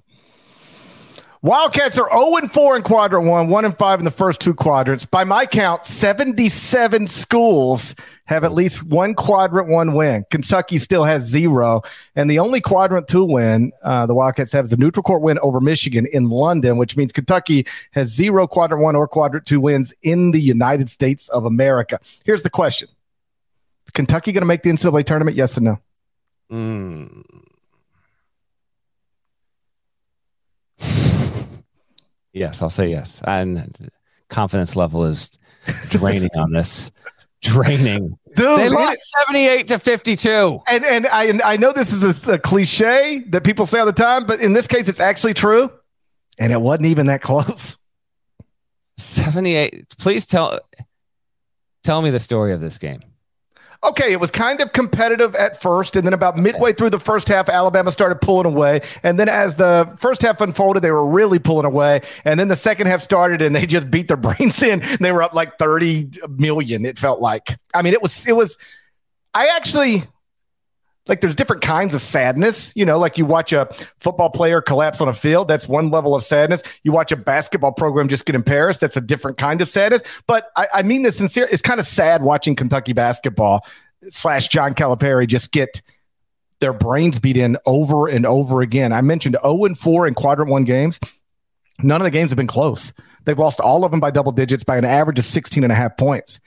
Wildcats 1.44 1.98
are 1.98 2.09
0 2.11 2.37
and 2.37 2.50
4 2.50 2.76
in 2.76 2.83
quadrant 2.83 3.26
one, 3.26 3.48
1 3.48 3.64
and 3.66 3.76
5 3.76 3.98
in 3.98 4.07
the 4.07 4.11
first 4.11 4.40
two 4.40 4.54
quadrants. 4.54 5.04
By 5.04 5.24
my 5.24 5.44
count, 5.44 5.85
77 5.85 7.07
schools 7.07 7.94
have 8.24 8.44
at 8.44 8.54
least 8.54 8.83
one 8.85 9.12
quadrant 9.12 9.68
one 9.68 9.92
win. 9.92 10.24
Kentucky 10.30 10.78
still 10.78 11.04
has 11.04 11.24
zero. 11.24 11.83
And 12.16 12.30
the 12.30 12.38
only 12.38 12.62
quadrant 12.62 13.09
two 13.09 13.26
win 13.26 13.72
uh, 13.83 14.07
the 14.07 14.14
Wildcats 14.14 14.52
have 14.52 14.64
is 14.64 14.72
a 14.72 14.78
neutral 14.78 15.02
court 15.02 15.20
win 15.20 15.38
over 15.40 15.61
Michigan 15.61 16.07
in 16.14 16.30
London, 16.30 16.78
which 16.78 16.96
means 16.96 17.12
Kentucky 17.12 17.66
has 17.90 18.09
zero 18.09 18.46
quadrant 18.46 18.83
one 18.83 18.96
or 18.96 19.07
quadrant 19.07 19.44
two 19.44 19.61
wins 19.61 19.92
in 20.02 20.30
the 20.30 20.40
United 20.40 20.88
States 20.88 21.28
of 21.28 21.44
America. 21.44 22.00
Here's 22.24 22.40
the 22.40 22.48
question 22.48 22.88
Is 23.87 23.90
Kentucky 23.90 24.33
going 24.33 24.40
to 24.40 24.46
make 24.46 24.62
the 24.62 24.70
NCAA 24.70 25.04
tournament? 25.04 25.37
Yes 25.37 25.59
or 25.59 25.61
no? 25.61 25.78
Mm. 26.50 27.24
yes, 32.33 32.62
I'll 32.62 32.70
say 32.70 32.88
yes. 32.88 33.22
And 33.26 33.90
confidence 34.28 34.76
level 34.76 35.04
is 35.04 35.30
draining 35.90 36.30
on 36.37 36.52
this. 36.52 36.90
Draining. 37.42 38.18
Dude, 38.37 38.59
they 38.59 38.68
lost 38.68 38.98
78 39.28 39.68
to 39.68 39.78
52. 39.78 40.61
And 40.66 40.85
and 40.85 41.07
I 41.07 41.24
and 41.24 41.42
I 41.42 41.57
know 41.57 41.72
this 41.72 41.92
is 41.92 42.02
a, 42.02 42.33
a 42.33 42.38
cliche 42.38 43.22
that 43.28 43.44
people 43.44 43.66
say 43.66 43.80
all 43.80 43.87
the 43.87 43.92
time, 43.92 44.26
but 44.26 44.40
in 44.40 44.54
this 44.54 44.66
case 44.66 44.88
it's 44.88 45.00
actually 45.00 45.35
true. 45.35 45.70
And 46.38 46.52
it 46.52 46.61
wasn't 46.61 46.87
even 46.87 47.07
that 47.07 47.20
close. 47.20 47.76
78. 48.96 49.96
Please 49.98 50.24
tell 50.26 50.59
tell 51.83 52.00
me 52.00 52.11
the 52.11 52.18
story 52.18 52.52
of 52.52 52.61
this 52.61 52.78
game. 52.78 53.00
Okay, 53.85 54.12
it 54.12 54.20
was 54.20 54.31
kind 54.31 54.61
of 54.61 54.73
competitive 54.73 55.35
at 55.35 55.61
first, 55.61 55.97
and 55.97 56.07
then 56.07 56.12
about 56.12 56.37
midway 56.37 56.73
through 56.73 56.90
the 56.90 56.99
first 56.99 57.29
half, 57.29 57.49
Alabama 57.49 57.92
started 57.92 58.20
pulling 58.20 58.47
away. 58.47 58.81
And 59.03 59.18
then 59.18 59.29
as 59.29 59.57
the 59.57 59.94
first 59.99 60.23
half 60.23 60.40
unfolded, 60.40 60.83
they 60.83 60.90
were 60.90 61.07
really 61.07 61.38
pulling 61.38 61.66
away. 61.66 62.03
And 62.25 62.38
then 62.40 62.49
the 62.49 62.57
second 62.57 62.87
half 62.87 63.03
started, 63.03 63.42
and 63.42 63.55
they 63.55 63.66
just 63.66 63.90
beat 63.90 64.09
their 64.09 64.16
brains 64.25 64.62
in. 64.62 64.83
they 65.01 65.12
were 65.12 65.23
up 65.23 65.35
like 65.35 65.59
30 65.59 66.11
million, 66.29 66.85
it 66.87 66.99
felt 66.99 67.20
like. 67.20 67.57
I 67.73 67.83
mean, 67.83 67.92
it 67.92 68.03
was, 68.03 68.27
it 68.27 68.35
was, 68.35 68.59
I 69.33 69.49
actually, 69.49 70.05
like 71.06 71.20
there's 71.20 71.34
different 71.34 71.62
kinds 71.62 71.94
of 71.94 72.00
sadness 72.00 72.72
you 72.74 72.84
know 72.84 72.98
like 72.98 73.18
you 73.18 73.26
watch 73.26 73.52
a 73.52 73.68
football 74.00 74.30
player 74.30 74.60
collapse 74.60 75.00
on 75.00 75.08
a 75.08 75.12
field 75.12 75.48
that's 75.48 75.68
one 75.68 75.90
level 75.90 76.14
of 76.14 76.24
sadness. 76.24 76.62
You 76.82 76.92
watch 76.92 77.12
a 77.12 77.16
basketball 77.16 77.72
program 77.72 78.08
just 78.08 78.26
get 78.26 78.34
embarrassed 78.34 78.80
that's 78.80 78.96
a 78.96 79.00
different 79.00 79.38
kind 79.38 79.60
of 79.60 79.68
sadness. 79.68 80.02
But 80.26 80.50
i, 80.56 80.66
I 80.74 80.82
mean 80.82 81.02
this 81.02 81.16
sincere 81.16 81.48
it's 81.50 81.62
kind 81.62 81.80
of 81.80 81.86
sad 81.86 82.22
watching 82.22 82.56
kentucky 82.56 82.92
basketball 82.92 83.66
slash 84.08 84.48
john 84.48 84.74
calipari 84.74 85.26
just 85.26 85.52
get 85.52 85.82
their 86.60 86.72
brains 86.72 87.18
beat 87.18 87.36
in 87.36 87.58
over 87.66 88.08
and 88.08 88.24
over 88.24 88.62
again. 88.62 88.92
I 88.92 89.02
mentioned 89.02 89.36
0 89.42 89.64
and 89.66 89.78
4 89.78 90.06
in 90.06 90.14
quadrant 90.14 90.50
one 90.50 90.64
games. 90.64 90.98
None 91.82 92.00
of 92.00 92.04
the 92.04 92.10
games 92.10 92.30
have 92.30 92.36
been 92.36 92.46
close. 92.46 92.94
They've 93.24 93.38
lost 93.38 93.60
all 93.60 93.84
of 93.84 93.90
them 93.90 94.00
by 94.00 94.10
double 94.10 94.32
digits 94.32 94.64
by 94.64 94.78
an 94.78 94.84
average 94.84 95.18
of 95.18 95.26
16 95.26 95.62
and 95.62 95.72
a 95.72 95.76
half 95.76 95.96
points 95.96 96.40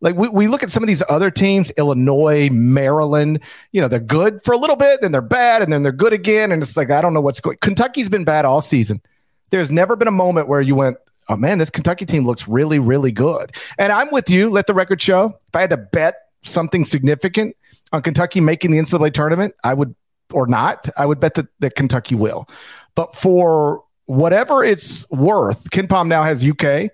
like 0.00 0.16
we, 0.16 0.28
we 0.28 0.46
look 0.46 0.62
at 0.62 0.70
some 0.70 0.82
of 0.82 0.86
these 0.86 1.02
other 1.08 1.30
teams, 1.30 1.70
Illinois, 1.72 2.48
Maryland, 2.50 3.40
you 3.72 3.80
know, 3.80 3.88
they're 3.88 3.98
good 3.98 4.42
for 4.44 4.52
a 4.52 4.56
little 4.56 4.76
bit, 4.76 5.00
then 5.00 5.12
they're 5.12 5.20
bad, 5.20 5.62
and 5.62 5.72
then 5.72 5.82
they're 5.82 5.92
good 5.92 6.12
again. 6.12 6.52
And 6.52 6.62
it's 6.62 6.76
like, 6.76 6.90
I 6.90 7.00
don't 7.00 7.14
know 7.14 7.20
what's 7.20 7.40
going 7.40 7.58
Kentucky's 7.60 8.08
been 8.08 8.24
bad 8.24 8.44
all 8.44 8.60
season. 8.60 9.02
There's 9.50 9.70
never 9.70 9.96
been 9.96 10.08
a 10.08 10.12
moment 10.12 10.46
where 10.46 10.60
you 10.60 10.74
went, 10.74 10.98
oh 11.28 11.36
man, 11.36 11.58
this 11.58 11.70
Kentucky 11.70 12.06
team 12.06 12.26
looks 12.26 12.46
really, 12.46 12.78
really 12.78 13.12
good. 13.12 13.54
And 13.76 13.92
I'm 13.92 14.10
with 14.10 14.30
you. 14.30 14.50
Let 14.50 14.66
the 14.66 14.74
record 14.74 15.02
show. 15.02 15.38
If 15.48 15.56
I 15.56 15.62
had 15.62 15.70
to 15.70 15.76
bet 15.76 16.14
something 16.42 16.84
significant 16.84 17.56
on 17.92 18.02
Kentucky 18.02 18.40
making 18.40 18.70
the 18.70 18.78
NCAA 18.78 19.12
tournament, 19.12 19.54
I 19.64 19.74
would, 19.74 19.94
or 20.32 20.46
not, 20.46 20.88
I 20.96 21.06
would 21.06 21.20
bet 21.20 21.34
that, 21.34 21.46
that 21.60 21.74
Kentucky 21.74 22.14
will. 22.14 22.48
But 22.94 23.16
for 23.16 23.82
whatever 24.06 24.62
it's 24.62 25.08
worth, 25.10 25.70
KenPom 25.70 26.06
now 26.06 26.22
has 26.22 26.46
UK 26.46 26.90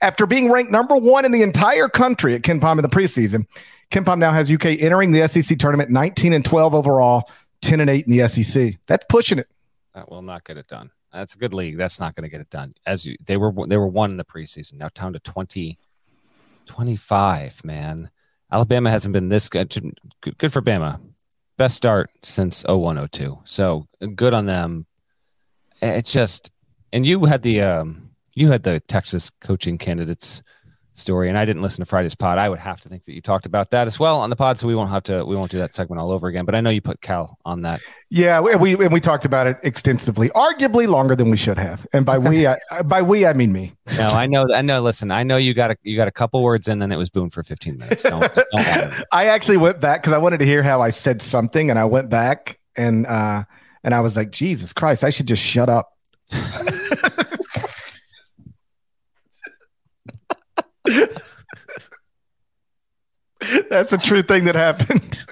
after 0.00 0.26
being 0.26 0.50
ranked 0.50 0.70
number 0.70 0.96
one 0.96 1.24
in 1.24 1.32
the 1.32 1.42
entire 1.42 1.88
country 1.88 2.34
at 2.34 2.42
KenPom 2.42 2.78
in 2.78 2.82
the 2.82 2.88
preseason, 2.88 3.46
KenPom 3.90 4.18
now 4.18 4.32
has 4.32 4.50
UK 4.50 4.66
entering 4.66 5.12
the 5.12 5.26
SEC 5.28 5.58
tournament 5.58 5.90
19 5.90 6.32
and 6.32 6.44
12 6.44 6.74
overall, 6.74 7.30
10 7.62 7.80
and 7.80 7.90
8 7.90 8.06
in 8.06 8.16
the 8.16 8.28
SEC. 8.28 8.78
That's 8.86 9.04
pushing 9.08 9.38
it. 9.38 9.48
That 9.94 10.10
will 10.10 10.22
not 10.22 10.44
get 10.44 10.56
it 10.56 10.68
done. 10.68 10.90
That's 11.12 11.34
a 11.34 11.38
good 11.38 11.52
league. 11.52 11.76
That's 11.76 11.98
not 11.98 12.14
going 12.14 12.22
to 12.22 12.30
get 12.30 12.40
it 12.40 12.50
done. 12.50 12.74
As 12.86 13.04
you, 13.04 13.16
they 13.26 13.36
were, 13.36 13.52
they 13.66 13.76
were 13.76 13.88
one 13.88 14.12
in 14.12 14.16
the 14.16 14.24
preseason. 14.24 14.74
Now 14.74 14.90
down 14.94 15.12
to 15.12 15.18
20, 15.18 15.76
25, 16.66 17.64
man. 17.64 18.10
Alabama 18.52 18.90
hasn't 18.90 19.12
been 19.12 19.28
this 19.28 19.48
good. 19.48 19.94
Good 20.20 20.52
for 20.52 20.62
Bama. 20.62 21.00
Best 21.56 21.76
start 21.76 22.10
since 22.22 22.64
0102. 22.64 23.40
So 23.44 23.86
good 24.14 24.34
on 24.34 24.46
them. 24.46 24.86
It's 25.82 26.12
just, 26.12 26.50
and 26.92 27.04
you 27.04 27.24
had 27.24 27.42
the, 27.42 27.60
um, 27.60 28.09
you 28.34 28.50
had 28.50 28.62
the 28.62 28.80
Texas 28.80 29.30
coaching 29.40 29.78
candidates 29.78 30.42
story, 30.92 31.28
and 31.28 31.38
I 31.38 31.44
didn't 31.44 31.62
listen 31.62 31.82
to 31.82 31.88
Friday's 31.88 32.14
pod. 32.14 32.38
I 32.38 32.48
would 32.48 32.58
have 32.58 32.80
to 32.82 32.88
think 32.88 33.04
that 33.06 33.12
you 33.12 33.22
talked 33.22 33.46
about 33.46 33.70
that 33.70 33.86
as 33.86 33.98
well 33.98 34.20
on 34.20 34.30
the 34.30 34.36
pod, 34.36 34.58
so 34.58 34.68
we 34.68 34.74
won't 34.74 34.90
have 34.90 35.02
to 35.04 35.24
we 35.24 35.34
won't 35.34 35.50
do 35.50 35.58
that 35.58 35.74
segment 35.74 36.00
all 36.00 36.12
over 36.12 36.28
again. 36.28 36.44
But 36.44 36.54
I 36.54 36.60
know 36.60 36.70
you 36.70 36.80
put 36.80 37.00
Cal 37.00 37.36
on 37.44 37.62
that. 37.62 37.80
Yeah, 38.10 38.40
we 38.40 38.54
we, 38.56 38.84
and 38.84 38.92
we 38.92 39.00
talked 39.00 39.24
about 39.24 39.46
it 39.46 39.56
extensively, 39.62 40.28
arguably 40.30 40.86
longer 40.86 41.16
than 41.16 41.30
we 41.30 41.36
should 41.36 41.58
have. 41.58 41.86
And 41.92 42.04
by 42.04 42.18
we, 42.18 42.46
I, 42.46 42.58
by 42.84 43.02
we, 43.02 43.26
I 43.26 43.32
mean 43.32 43.52
me. 43.52 43.72
No, 43.98 44.08
I 44.08 44.26
know, 44.26 44.52
I 44.52 44.62
know. 44.62 44.80
Listen, 44.80 45.10
I 45.10 45.22
know 45.22 45.36
you 45.36 45.54
got 45.54 45.70
a 45.70 45.76
you 45.82 45.96
got 45.96 46.08
a 46.08 46.12
couple 46.12 46.42
words 46.42 46.68
in, 46.68 46.78
then 46.78 46.92
it 46.92 46.96
was 46.96 47.10
Boone 47.10 47.30
for 47.30 47.42
fifteen 47.42 47.78
minutes. 47.78 48.02
Don't, 48.02 48.20
don't 48.20 48.46
I 49.12 49.26
actually 49.26 49.56
went 49.56 49.80
back 49.80 50.02
because 50.02 50.12
I 50.12 50.18
wanted 50.18 50.38
to 50.38 50.46
hear 50.46 50.62
how 50.62 50.80
I 50.80 50.90
said 50.90 51.22
something, 51.22 51.70
and 51.70 51.78
I 51.78 51.84
went 51.84 52.10
back 52.10 52.58
and 52.76 53.06
uh 53.06 53.44
and 53.82 53.94
I 53.94 54.00
was 54.00 54.16
like, 54.16 54.30
Jesus 54.30 54.72
Christ, 54.72 55.04
I 55.04 55.10
should 55.10 55.26
just 55.26 55.42
shut 55.42 55.68
up. 55.68 55.96
That's 63.68 63.92
a 63.92 63.98
true 63.98 64.22
thing 64.22 64.44
that 64.44 64.54
happened. 64.54 65.26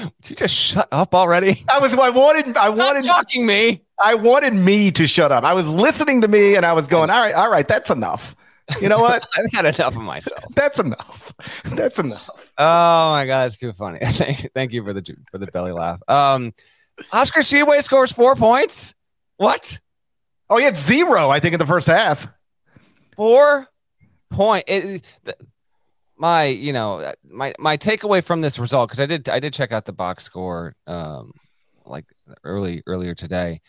Would 0.00 0.30
you 0.30 0.36
just 0.36 0.54
shut 0.54 0.88
up 0.90 1.14
already? 1.14 1.64
I 1.70 1.78
was. 1.78 1.92
I 1.94 2.10
wanted. 2.10 2.56
I 2.56 2.70
wanted 2.70 3.04
Not 3.04 3.16
talking 3.24 3.44
me. 3.44 3.82
I 3.98 4.14
wanted 4.14 4.54
me 4.54 4.90
to 4.92 5.06
shut 5.06 5.32
up. 5.32 5.44
I 5.44 5.54
was 5.54 5.68
listening 5.70 6.22
to 6.22 6.28
me, 6.28 6.54
and 6.54 6.64
I 6.64 6.72
was 6.72 6.86
going, 6.86 7.10
"All 7.10 7.22
right, 7.22 7.34
all 7.34 7.50
right, 7.50 7.66
that's 7.66 7.90
enough." 7.90 8.34
You 8.80 8.88
know 8.88 9.00
what? 9.00 9.26
I've 9.36 9.52
had 9.52 9.66
enough 9.66 9.96
of 9.96 10.02
myself. 10.02 10.44
That's 10.54 10.78
enough. 10.78 11.34
That's 11.64 11.98
enough. 11.98 12.52
Oh 12.58 13.10
my 13.10 13.26
god, 13.26 13.48
it's 13.48 13.58
too 13.58 13.72
funny. 13.72 13.98
thank, 14.04 14.50
thank 14.54 14.72
you 14.72 14.84
for 14.84 14.92
the 14.92 15.16
for 15.30 15.38
the 15.38 15.46
belly 15.46 15.72
laugh. 15.72 16.00
Um, 16.08 16.54
Oscar 17.12 17.40
Tshiebwe 17.40 17.82
scores 17.82 18.12
four 18.12 18.34
points. 18.36 18.94
What? 19.36 19.80
Oh, 20.48 20.56
he 20.58 20.64
had 20.64 20.76
zero. 20.76 21.30
I 21.30 21.40
think 21.40 21.54
in 21.54 21.58
the 21.58 21.66
first 21.66 21.86
half. 21.86 22.28
Four 23.16 23.68
point. 24.32 24.64
It, 24.66 25.04
the, 25.24 25.36
my 26.16 26.44
you 26.44 26.72
know 26.72 27.12
my 27.28 27.52
my 27.58 27.76
takeaway 27.76 28.22
from 28.24 28.40
this 28.40 28.58
result 28.58 28.88
because 28.88 29.00
I 29.00 29.06
did 29.06 29.28
I 29.28 29.40
did 29.40 29.52
check 29.52 29.72
out 29.72 29.84
the 29.84 29.92
box 29.92 30.22
score 30.24 30.76
um 30.86 31.32
like 31.84 32.04
early 32.44 32.82
earlier 32.86 33.14
today. 33.14 33.60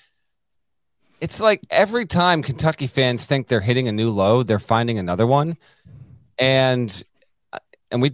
It's 1.19 1.39
like 1.39 1.61
every 1.69 2.05
time 2.05 2.43
Kentucky 2.43 2.87
fans 2.87 3.25
think 3.25 3.47
they're 3.47 3.61
hitting 3.61 3.87
a 3.87 3.91
new 3.91 4.09
low, 4.09 4.43
they're 4.43 4.59
finding 4.59 4.99
another 4.99 5.25
one, 5.25 5.57
and 6.37 7.03
and 7.91 8.01
we 8.01 8.11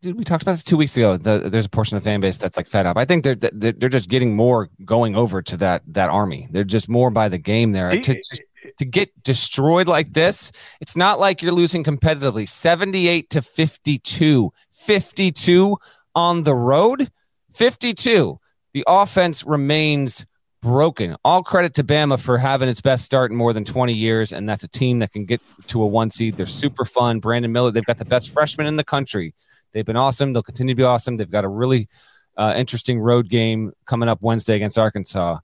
dude 0.00 0.16
we 0.16 0.24
talked 0.24 0.42
about 0.42 0.52
this 0.52 0.64
two 0.64 0.76
weeks 0.76 0.96
ago. 0.96 1.16
The, 1.16 1.50
there's 1.50 1.66
a 1.66 1.70
portion 1.70 1.96
of 1.96 2.02
the 2.02 2.08
fan 2.08 2.20
base 2.20 2.36
that's 2.36 2.56
like 2.56 2.68
fed 2.68 2.86
up. 2.86 2.96
I 2.96 3.04
think 3.04 3.24
they're 3.24 3.34
they're 3.34 3.88
just 3.88 4.08
getting 4.08 4.34
more 4.34 4.70
going 4.84 5.16
over 5.16 5.42
to 5.42 5.56
that 5.58 5.82
that 5.88 6.08
army. 6.10 6.48
They're 6.50 6.64
just 6.64 6.88
more 6.88 7.10
by 7.10 7.28
the 7.28 7.38
game 7.38 7.72
there. 7.72 7.90
To, 7.90 8.00
to, 8.00 8.44
to 8.78 8.84
get 8.84 9.22
destroyed 9.22 9.88
like 9.88 10.12
this, 10.12 10.52
it's 10.80 10.96
not 10.96 11.18
like 11.18 11.42
you're 11.42 11.52
losing 11.52 11.84
competitively. 11.84 12.48
78 12.48 13.30
to 13.30 13.42
52. 13.42 14.52
52 14.72 15.76
on 16.14 16.42
the 16.42 16.54
road. 16.54 17.10
52. 17.54 18.38
The 18.72 18.84
offense 18.86 19.44
remains 19.44 20.26
broken. 20.62 21.16
All 21.24 21.42
credit 21.42 21.74
to 21.74 21.84
Bama 21.84 22.18
for 22.18 22.38
having 22.38 22.68
its 22.68 22.80
best 22.80 23.04
start 23.04 23.30
in 23.30 23.36
more 23.36 23.52
than 23.52 23.64
20 23.64 23.92
years, 23.92 24.32
and 24.32 24.48
that's 24.48 24.62
a 24.62 24.68
team 24.68 24.98
that 25.00 25.12
can 25.12 25.24
get 25.24 25.40
to 25.68 25.82
a 25.82 25.86
one 25.86 26.10
seed. 26.10 26.36
They're 26.36 26.46
super 26.46 26.84
fun. 26.84 27.18
Brandon 27.20 27.50
Miller, 27.50 27.70
they've 27.70 27.84
got 27.84 27.98
the 27.98 28.04
best 28.04 28.30
freshman 28.30 28.66
in 28.66 28.76
the 28.76 28.84
country. 28.84 29.34
They've 29.72 29.86
been 29.86 29.96
awesome. 29.96 30.32
They'll 30.32 30.42
continue 30.42 30.74
to 30.74 30.76
be 30.78 30.84
awesome. 30.84 31.16
They've 31.16 31.30
got 31.30 31.44
a 31.44 31.48
really 31.48 31.88
uh, 32.36 32.54
interesting 32.56 33.00
road 33.00 33.28
game 33.28 33.72
coming 33.86 34.08
up 34.08 34.20
Wednesday 34.22 34.56
against 34.56 34.78
Arkansas. 34.78 35.38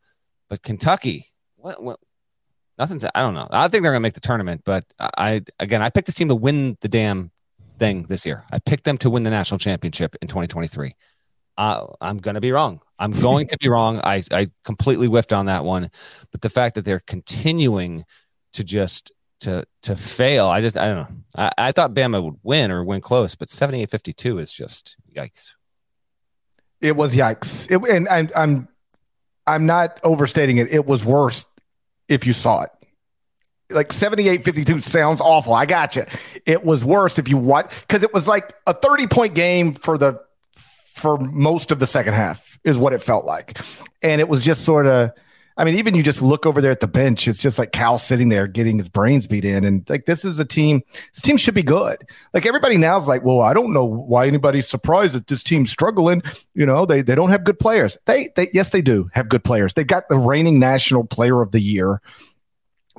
But 0.49 0.63
Kentucky, 0.63 1.27
what, 1.57 1.83
what 1.83 1.99
nothing's 2.79 3.05
I 3.05 3.21
don't 3.21 3.35
know. 3.35 3.49
I 3.51 3.69
think 3.69 3.83
they're 3.83 3.93
gonna 3.93 4.01
make 4.01 4.15
the 4.15 4.21
tournament, 4.21 4.63
but 4.65 4.85
I 4.99 5.43
again 5.59 5.83
I 5.83 5.91
picked 5.91 6.07
this 6.07 6.15
team 6.15 6.29
to 6.29 6.35
win 6.35 6.77
the 6.81 6.89
damn 6.89 7.31
thing 7.79 8.05
this 8.05 8.27
year. 8.27 8.45
I 8.51 8.59
picked 8.59 8.85
them 8.85 8.99
to 8.99 9.11
win 9.11 9.23
the 9.23 9.31
national 9.31 9.59
championship 9.59 10.17
in 10.21 10.29
2023. 10.29 10.95
Uh, 11.59 11.87
I'm 12.01 12.19
gonna 12.19 12.41
be 12.41 12.53
wrong. 12.53 12.81
I'm 12.99 13.13
going 13.13 13.47
to 13.49 13.59
be 13.59 13.69
wrong. 13.69 14.01
I 14.05 14.23
I 14.31 14.51
completely 14.65 15.07
whiffed 15.07 15.33
on 15.33 15.47
that 15.47 15.65
one, 15.65 15.91
but 16.33 16.41
the 16.41 16.51
fact 16.51 16.75
that 16.75 16.85
they're 16.85 17.03
continuing 17.07 18.05
to 18.55 18.65
just 18.65 19.13
to 19.41 19.65
to 19.83 19.97
fail, 19.97 20.47
I 20.47 20.61
just 20.61 20.77
I 20.77 20.87
don't 20.87 20.97
know. 20.97 21.17
I, 21.37 21.53
I 21.59 21.73
thought 21.73 21.95
Bama 21.95 22.23
would 22.23 22.37
win 22.43 22.71
or 22.71 22.85
win 22.85 23.01
close, 23.01 23.35
but 23.35 23.49
78-52 23.49 24.41
is 24.41 24.53
just 24.53 24.97
yikes. 25.15 25.53
It 26.81 26.97
was 26.97 27.15
yikes. 27.15 27.71
It, 27.71 27.83
and 27.91 28.09
I'm 28.09 28.31
I'm 28.35 28.69
I'm 29.47 29.67
not 29.67 30.01
overstating 30.03 30.59
it. 30.59 30.69
It 30.71 30.87
was 30.87 31.05
worse 31.05 31.47
if 32.09 32.27
you 32.27 32.33
saw 32.33 32.63
it. 32.63 32.71
Like 33.69 33.93
78 33.93 34.45
52 34.45 34.81
sounds 34.81 35.21
awful. 35.21 35.53
I 35.53 35.67
got 35.67 35.97
you. 35.97 36.05
It 36.45 36.65
was 36.65 36.85
worse 36.85 37.19
if 37.19 37.29
you 37.29 37.37
watch 37.37 37.69
because 37.81 38.03
it 38.05 38.15
was 38.15 38.29
like 38.29 38.55
a 38.67 38.73
30 38.73 39.09
point 39.09 39.35
game 39.35 39.75
for 39.75 39.99
the 39.99 40.21
for 40.97 41.19
most 41.19 41.73
of 41.73 41.79
the 41.79 41.87
second 41.87 42.15
half, 42.15 42.59
is 42.65 42.79
what 42.79 42.93
it 42.93 43.03
felt 43.03 43.27
like. 43.27 43.61
And 44.03 44.21
it 44.21 44.29
was 44.29 44.43
just 44.45 44.65
sort 44.65 44.87
of 44.87 45.11
I 45.59 45.65
mean, 45.65 45.77
even 45.77 45.95
you 45.95 46.03
just 46.03 46.21
look 46.21 46.45
over 46.45 46.61
there 46.61 46.71
at 46.71 46.81
the 46.81 46.87
bench, 46.87 47.27
it's 47.27 47.39
just 47.39 47.59
like 47.59 47.73
Cal 47.73 47.97
sitting 47.97 48.29
there 48.29 48.47
getting 48.47 48.77
his 48.77 48.91
brains 48.91 49.27
beat 49.27 49.45
in. 49.45 49.65
And 49.65 49.89
like, 49.89 50.05
this 50.05 50.23
is 50.23 50.39
a 50.39 50.45
team, 50.45 50.83
this 51.15 51.23
team 51.23 51.39
should 51.39 51.55
be 51.55 51.63
good. 51.63 51.97
Like, 52.35 52.45
everybody 52.45 52.77
now 52.77 52.99
is 52.99 53.09
like, 53.09 53.25
well, 53.25 53.41
I 53.41 53.55
don't 53.55 53.73
know 53.73 53.85
why 53.85 54.27
anybody's 54.27 54.69
surprised 54.69 55.15
that 55.15 55.29
this 55.29 55.43
team's 55.43 55.71
struggling. 55.71 56.23
You 56.55 56.67
know, 56.67 56.85
they, 56.85 57.01
they 57.01 57.15
don't 57.15 57.31
have 57.31 57.45
good 57.45 57.59
players. 57.59 57.97
They, 58.05 58.29
they, 58.37 58.51
yes, 58.53 58.71
they 58.71 58.83
do 58.83 59.09
have 59.15 59.31
good 59.31 59.45
players. 59.45 59.73
They've 59.73 59.87
got 59.87 60.11
the 60.11 60.19
reigning 60.19 60.59
national 60.59 61.05
player 61.05 61.41
of 61.41 61.53
the 61.53 61.61
year. 61.61 62.03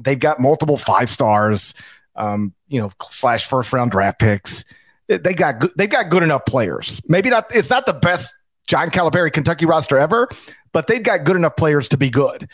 They've 0.01 0.19
got 0.19 0.39
multiple 0.39 0.77
five 0.77 1.11
stars, 1.11 1.75
um, 2.15 2.55
you 2.67 2.81
know, 2.81 2.91
slash 3.03 3.47
first 3.47 3.71
round 3.71 3.91
draft 3.91 4.19
picks. 4.19 4.65
They 5.07 5.33
got 5.35 5.59
good, 5.59 5.71
they've 5.77 5.89
got 5.89 6.09
good 6.09 6.23
enough 6.23 6.45
players. 6.45 7.01
Maybe 7.07 7.29
not, 7.29 7.55
it's 7.55 7.69
not 7.69 7.85
the 7.85 7.93
best 7.93 8.33
John 8.67 8.89
Calipari 8.89 9.31
Kentucky 9.31 9.65
roster 9.65 9.97
ever, 9.97 10.27
but 10.73 10.87
they've 10.87 11.03
got 11.03 11.23
good 11.23 11.35
enough 11.35 11.55
players 11.55 11.87
to 11.89 11.97
be 11.97 12.09
good. 12.09 12.49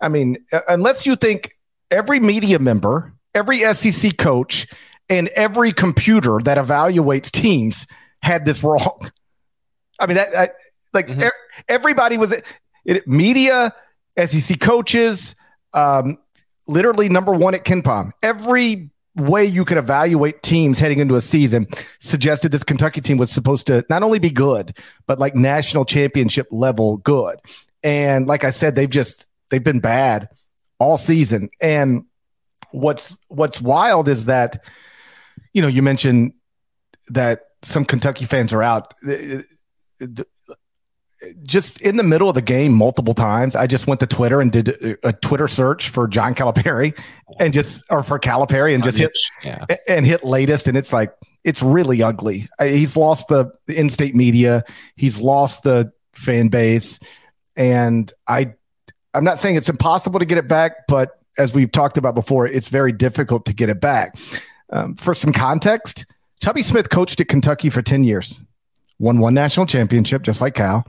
I 0.00 0.08
mean, 0.08 0.36
uh, 0.52 0.60
unless 0.68 1.06
you 1.06 1.16
think 1.16 1.56
every 1.90 2.20
media 2.20 2.58
member, 2.58 3.12
every 3.34 3.60
SEC 3.74 4.16
coach, 4.16 4.66
and 5.08 5.28
every 5.28 5.72
computer 5.72 6.38
that 6.44 6.58
evaluates 6.58 7.30
teams 7.30 7.86
had 8.22 8.44
this 8.44 8.62
wrong. 8.62 9.10
I 9.98 10.06
mean, 10.06 10.16
that 10.16 10.36
I, 10.36 10.48
like 10.92 11.08
mm-hmm. 11.08 11.22
er, 11.22 11.32
everybody 11.68 12.18
was 12.18 12.32
it, 12.84 13.06
media, 13.06 13.72
SEC 14.22 14.60
coaches, 14.60 15.34
um, 15.72 16.18
literally 16.66 17.08
number 17.08 17.32
one 17.32 17.54
at 17.54 17.64
KenPom. 17.64 18.12
Every 18.22 18.90
way 19.16 19.44
you 19.44 19.64
could 19.64 19.78
evaluate 19.78 20.42
teams 20.42 20.78
heading 20.78 20.98
into 20.98 21.14
a 21.14 21.20
season 21.20 21.66
suggested 21.98 22.50
this 22.50 22.64
Kentucky 22.64 23.00
team 23.00 23.16
was 23.16 23.30
supposed 23.30 23.66
to 23.68 23.84
not 23.88 24.02
only 24.02 24.18
be 24.18 24.30
good, 24.30 24.76
but 25.06 25.18
like 25.18 25.34
national 25.34 25.84
championship 25.84 26.48
level 26.50 26.96
good. 26.98 27.38
And 27.82 28.26
like 28.26 28.44
I 28.44 28.50
said, 28.50 28.74
they've 28.74 28.90
just 28.90 29.30
they've 29.50 29.62
been 29.62 29.80
bad 29.80 30.28
all 30.78 30.96
season. 30.96 31.48
And 31.60 32.04
what's 32.72 33.18
what's 33.28 33.60
wild 33.60 34.08
is 34.08 34.24
that 34.24 34.64
you 35.52 35.62
know 35.62 35.68
you 35.68 35.82
mentioned 35.82 36.32
that 37.08 37.42
some 37.62 37.84
Kentucky 37.84 38.24
fans 38.24 38.52
are 38.52 38.62
out 38.62 38.94
just 41.44 41.80
in 41.80 41.96
the 41.96 42.02
middle 42.02 42.28
of 42.28 42.34
the 42.34 42.42
game 42.42 42.72
multiple 42.72 43.14
times. 43.14 43.56
I 43.56 43.66
just 43.66 43.86
went 43.86 44.00
to 44.00 44.06
Twitter 44.06 44.40
and 44.40 44.52
did 44.52 44.98
a 45.02 45.12
Twitter 45.12 45.48
search 45.48 45.88
for 45.88 46.06
John 46.06 46.34
Calipari 46.34 46.98
and 47.38 47.52
just 47.52 47.84
or 47.90 48.02
for 48.02 48.18
Calipari 48.18 48.74
and 48.74 48.84
just 48.84 48.98
hit 48.98 49.16
yeah. 49.42 49.64
and 49.88 50.06
hit 50.06 50.24
latest, 50.24 50.68
and 50.68 50.76
it's 50.76 50.92
like 50.92 51.14
it's 51.44 51.62
really 51.62 52.02
ugly. 52.02 52.48
He's 52.60 52.96
lost 52.96 53.28
the 53.28 53.50
in-state 53.68 54.14
media. 54.14 54.64
He's 54.96 55.20
lost 55.20 55.62
the 55.62 55.92
fan 56.12 56.48
base, 56.48 56.98
and 57.56 58.12
I 58.26 58.54
I'm 59.14 59.24
not 59.24 59.38
saying 59.38 59.56
it's 59.56 59.68
impossible 59.68 60.18
to 60.18 60.26
get 60.26 60.38
it 60.38 60.48
back, 60.48 60.86
but 60.88 61.20
as 61.38 61.54
we've 61.54 61.70
talked 61.70 61.96
about 61.96 62.14
before, 62.14 62.46
it's 62.46 62.68
very 62.68 62.92
difficult 62.92 63.46
to 63.46 63.54
get 63.54 63.68
it 63.68 63.80
back. 63.80 64.16
Um, 64.70 64.94
for 64.96 65.14
some 65.14 65.32
context, 65.32 66.06
Tubby 66.40 66.62
Smith 66.62 66.90
coached 66.90 67.20
at 67.20 67.28
Kentucky 67.28 67.70
for 67.70 67.82
10 67.82 68.04
years, 68.04 68.40
won 69.04 69.18
one 69.18 69.34
national 69.34 69.66
championship, 69.66 70.22
just 70.22 70.40
like 70.40 70.54
Cal, 70.54 70.86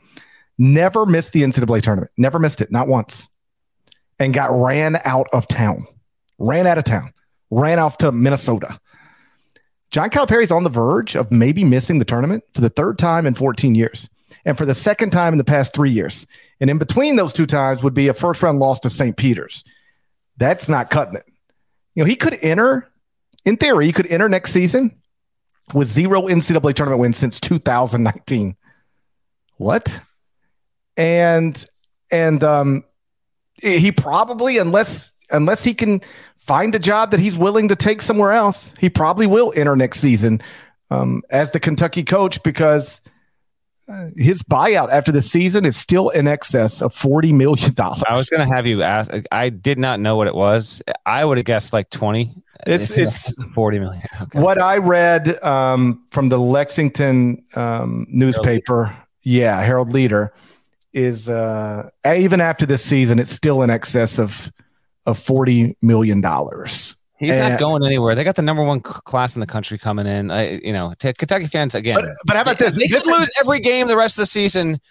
never 0.57 1.05
missed 1.05 1.33
the 1.33 1.43
NCAA 1.43 1.81
tournament, 1.81 2.11
never 2.17 2.39
missed 2.39 2.61
it, 2.61 2.71
not 2.71 2.87
once, 2.87 3.27
and 4.17 4.33
got 4.33 4.49
ran 4.51 4.97
out 5.03 5.27
of 5.33 5.47
town, 5.47 5.85
ran 6.39 6.65
out 6.65 6.77
of 6.77 6.85
town, 6.85 7.13
ran 7.51 7.77
off 7.77 7.97
to 7.99 8.11
Minnesota. 8.13 8.79
John 9.91 10.09
Calipari's 10.09 10.51
on 10.51 10.63
the 10.63 10.69
verge 10.69 11.15
of 11.15 11.29
maybe 11.29 11.65
missing 11.65 11.99
the 11.99 12.05
tournament 12.05 12.43
for 12.53 12.61
the 12.61 12.69
third 12.69 12.97
time 12.97 13.25
in 13.25 13.33
14 13.33 13.75
years 13.75 14.09
and 14.45 14.57
for 14.57 14.65
the 14.65 14.73
second 14.73 15.11
time 15.11 15.33
in 15.33 15.37
the 15.37 15.43
past 15.43 15.73
three 15.73 15.91
years. 15.91 16.25
And 16.61 16.69
in 16.69 16.77
between 16.77 17.17
those 17.17 17.33
two 17.33 17.45
times 17.45 17.83
would 17.83 17.93
be 17.93 18.07
a 18.07 18.13
first 18.13 18.41
round 18.41 18.59
loss 18.59 18.79
to 18.81 18.89
St. 18.89 19.15
Peter's. 19.15 19.63
That's 20.37 20.69
not 20.69 20.89
cutting 20.89 21.15
it. 21.15 21.25
You 21.95 22.03
know, 22.03 22.07
he 22.07 22.15
could 22.15 22.37
enter, 22.41 22.89
in 23.43 23.57
theory, 23.57 23.85
he 23.85 23.93
could 23.93 24.07
enter 24.07 24.27
next 24.27 24.51
season 24.51 25.01
with 25.73 25.87
zero 25.87 26.23
NCAA 26.23 26.73
tournament 26.73 27.01
wins 27.01 27.17
since 27.17 27.39
2019. 27.39 28.55
What? 29.57 29.99
And 30.97 31.65
and 32.11 32.43
um 32.43 32.83
he 33.61 33.91
probably 33.91 34.57
unless 34.57 35.13
unless 35.31 35.63
he 35.63 35.73
can 35.73 36.01
find 36.35 36.75
a 36.75 36.79
job 36.79 37.11
that 37.11 37.19
he's 37.19 37.37
willing 37.37 37.67
to 37.69 37.75
take 37.75 38.01
somewhere 38.01 38.31
else, 38.31 38.73
he 38.79 38.89
probably 38.89 39.25
will 39.25 39.53
enter 39.55 39.75
next 39.75 39.99
season 39.99 40.41
um, 40.91 41.23
as 41.29 41.51
the 41.51 41.59
Kentucky 41.59 42.03
coach 42.03 42.43
because 42.43 43.01
his 44.15 44.41
buyout 44.43 44.89
after 44.89 45.11
the 45.11 45.21
season 45.21 45.65
is 45.65 45.75
still 45.77 46.09
in 46.09 46.27
excess 46.27 46.81
of 46.81 46.93
forty 46.93 47.31
million 47.31 47.73
dollars. 47.73 48.03
I 48.07 48.15
was 48.15 48.29
going 48.29 48.47
to 48.47 48.55
have 48.55 48.67
you 48.67 48.81
ask. 48.81 49.11
I 49.31 49.49
did 49.49 49.77
not 49.77 49.99
know 49.99 50.15
what 50.15 50.27
it 50.27 50.35
was. 50.35 50.81
I 51.05 51.23
would 51.23 51.37
have 51.37 51.45
guessed 51.45 51.73
like 51.73 51.89
twenty. 51.89 52.35
It's 52.65 52.97
it's, 52.97 53.27
it's 53.27 53.43
forty 53.53 53.79
million. 53.79 54.01
Okay. 54.21 54.39
What 54.39 54.61
I 54.61 54.77
read 54.77 55.41
um, 55.43 56.03
from 56.09 56.29
the 56.29 56.39
Lexington 56.39 57.43
um, 57.53 58.07
newspaper, 58.09 58.85
Herald 58.85 59.01
yeah, 59.23 59.61
Herald 59.61 59.91
Leader, 59.91 60.33
is 60.93 61.27
uh, 61.29 61.89
even 62.05 62.41
after 62.41 62.65
this 62.65 62.83
season, 62.83 63.19
it's 63.19 63.31
still 63.31 63.61
in 63.61 63.69
excess 63.69 64.17
of 64.17 64.51
of 65.05 65.19
forty 65.19 65.77
million 65.81 66.21
dollars. 66.21 66.95
He's 67.17 67.31
and, 67.31 67.51
not 67.51 67.59
going 67.59 67.83
anywhere. 67.85 68.13
They 68.15 68.23
got 68.23 68.35
the 68.35 68.41
number 68.41 68.63
one 68.63 68.81
class 68.81 69.35
in 69.35 69.39
the 69.39 69.47
country 69.47 69.77
coming 69.77 70.05
in. 70.05 70.31
I, 70.31 70.57
you 70.57 70.73
know, 70.73 70.93
to 70.99 71.13
Kentucky 71.13 71.47
fans 71.47 71.73
again. 71.73 71.95
But, 71.95 72.09
but 72.25 72.35
how 72.35 72.41
about 72.41 72.57
this? 72.57 72.75
They, 72.75 72.87
could 72.87 73.05
lose 73.05 73.31
every 73.39 73.59
game 73.59 73.87
the 73.87 73.95
rest 73.95 74.17
of 74.17 74.23
the 74.23 74.27
season. 74.27 74.81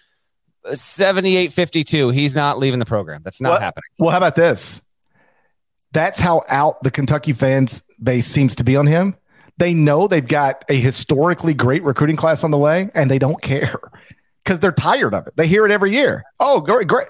78-52. 0.65 2.13
He's 2.13 2.33
not 2.33 2.57
leaving 2.57 2.79
the 2.79 2.85
program. 2.85 3.21
That's 3.23 3.39
not 3.39 3.51
well, 3.51 3.59
happening. 3.59 3.83
Well, 3.99 4.09
how 4.09 4.17
about 4.17 4.35
this? 4.35 4.81
That's 5.95 6.19
how 6.19 6.43
out 6.49 6.83
the 6.83 6.91
Kentucky 6.91 7.31
fans 7.31 7.81
base 8.03 8.27
seems 8.27 8.53
to 8.57 8.65
be 8.65 8.75
on 8.75 8.85
him. 8.85 9.15
They 9.57 9.73
know 9.73 10.09
they've 10.09 10.27
got 10.27 10.65
a 10.67 10.75
historically 10.75 11.53
great 11.53 11.83
recruiting 11.83 12.17
class 12.17 12.43
on 12.43 12.51
the 12.51 12.57
way, 12.57 12.89
and 12.93 13.09
they 13.09 13.17
don't 13.17 13.41
care 13.41 13.79
because 14.43 14.59
they're 14.59 14.73
tired 14.73 15.13
of 15.13 15.25
it. 15.25 15.37
They 15.37 15.47
hear 15.47 15.65
it 15.65 15.71
every 15.71 15.93
year. 15.93 16.25
Oh, 16.37 16.59
great, 16.59 16.89
great. 16.89 17.07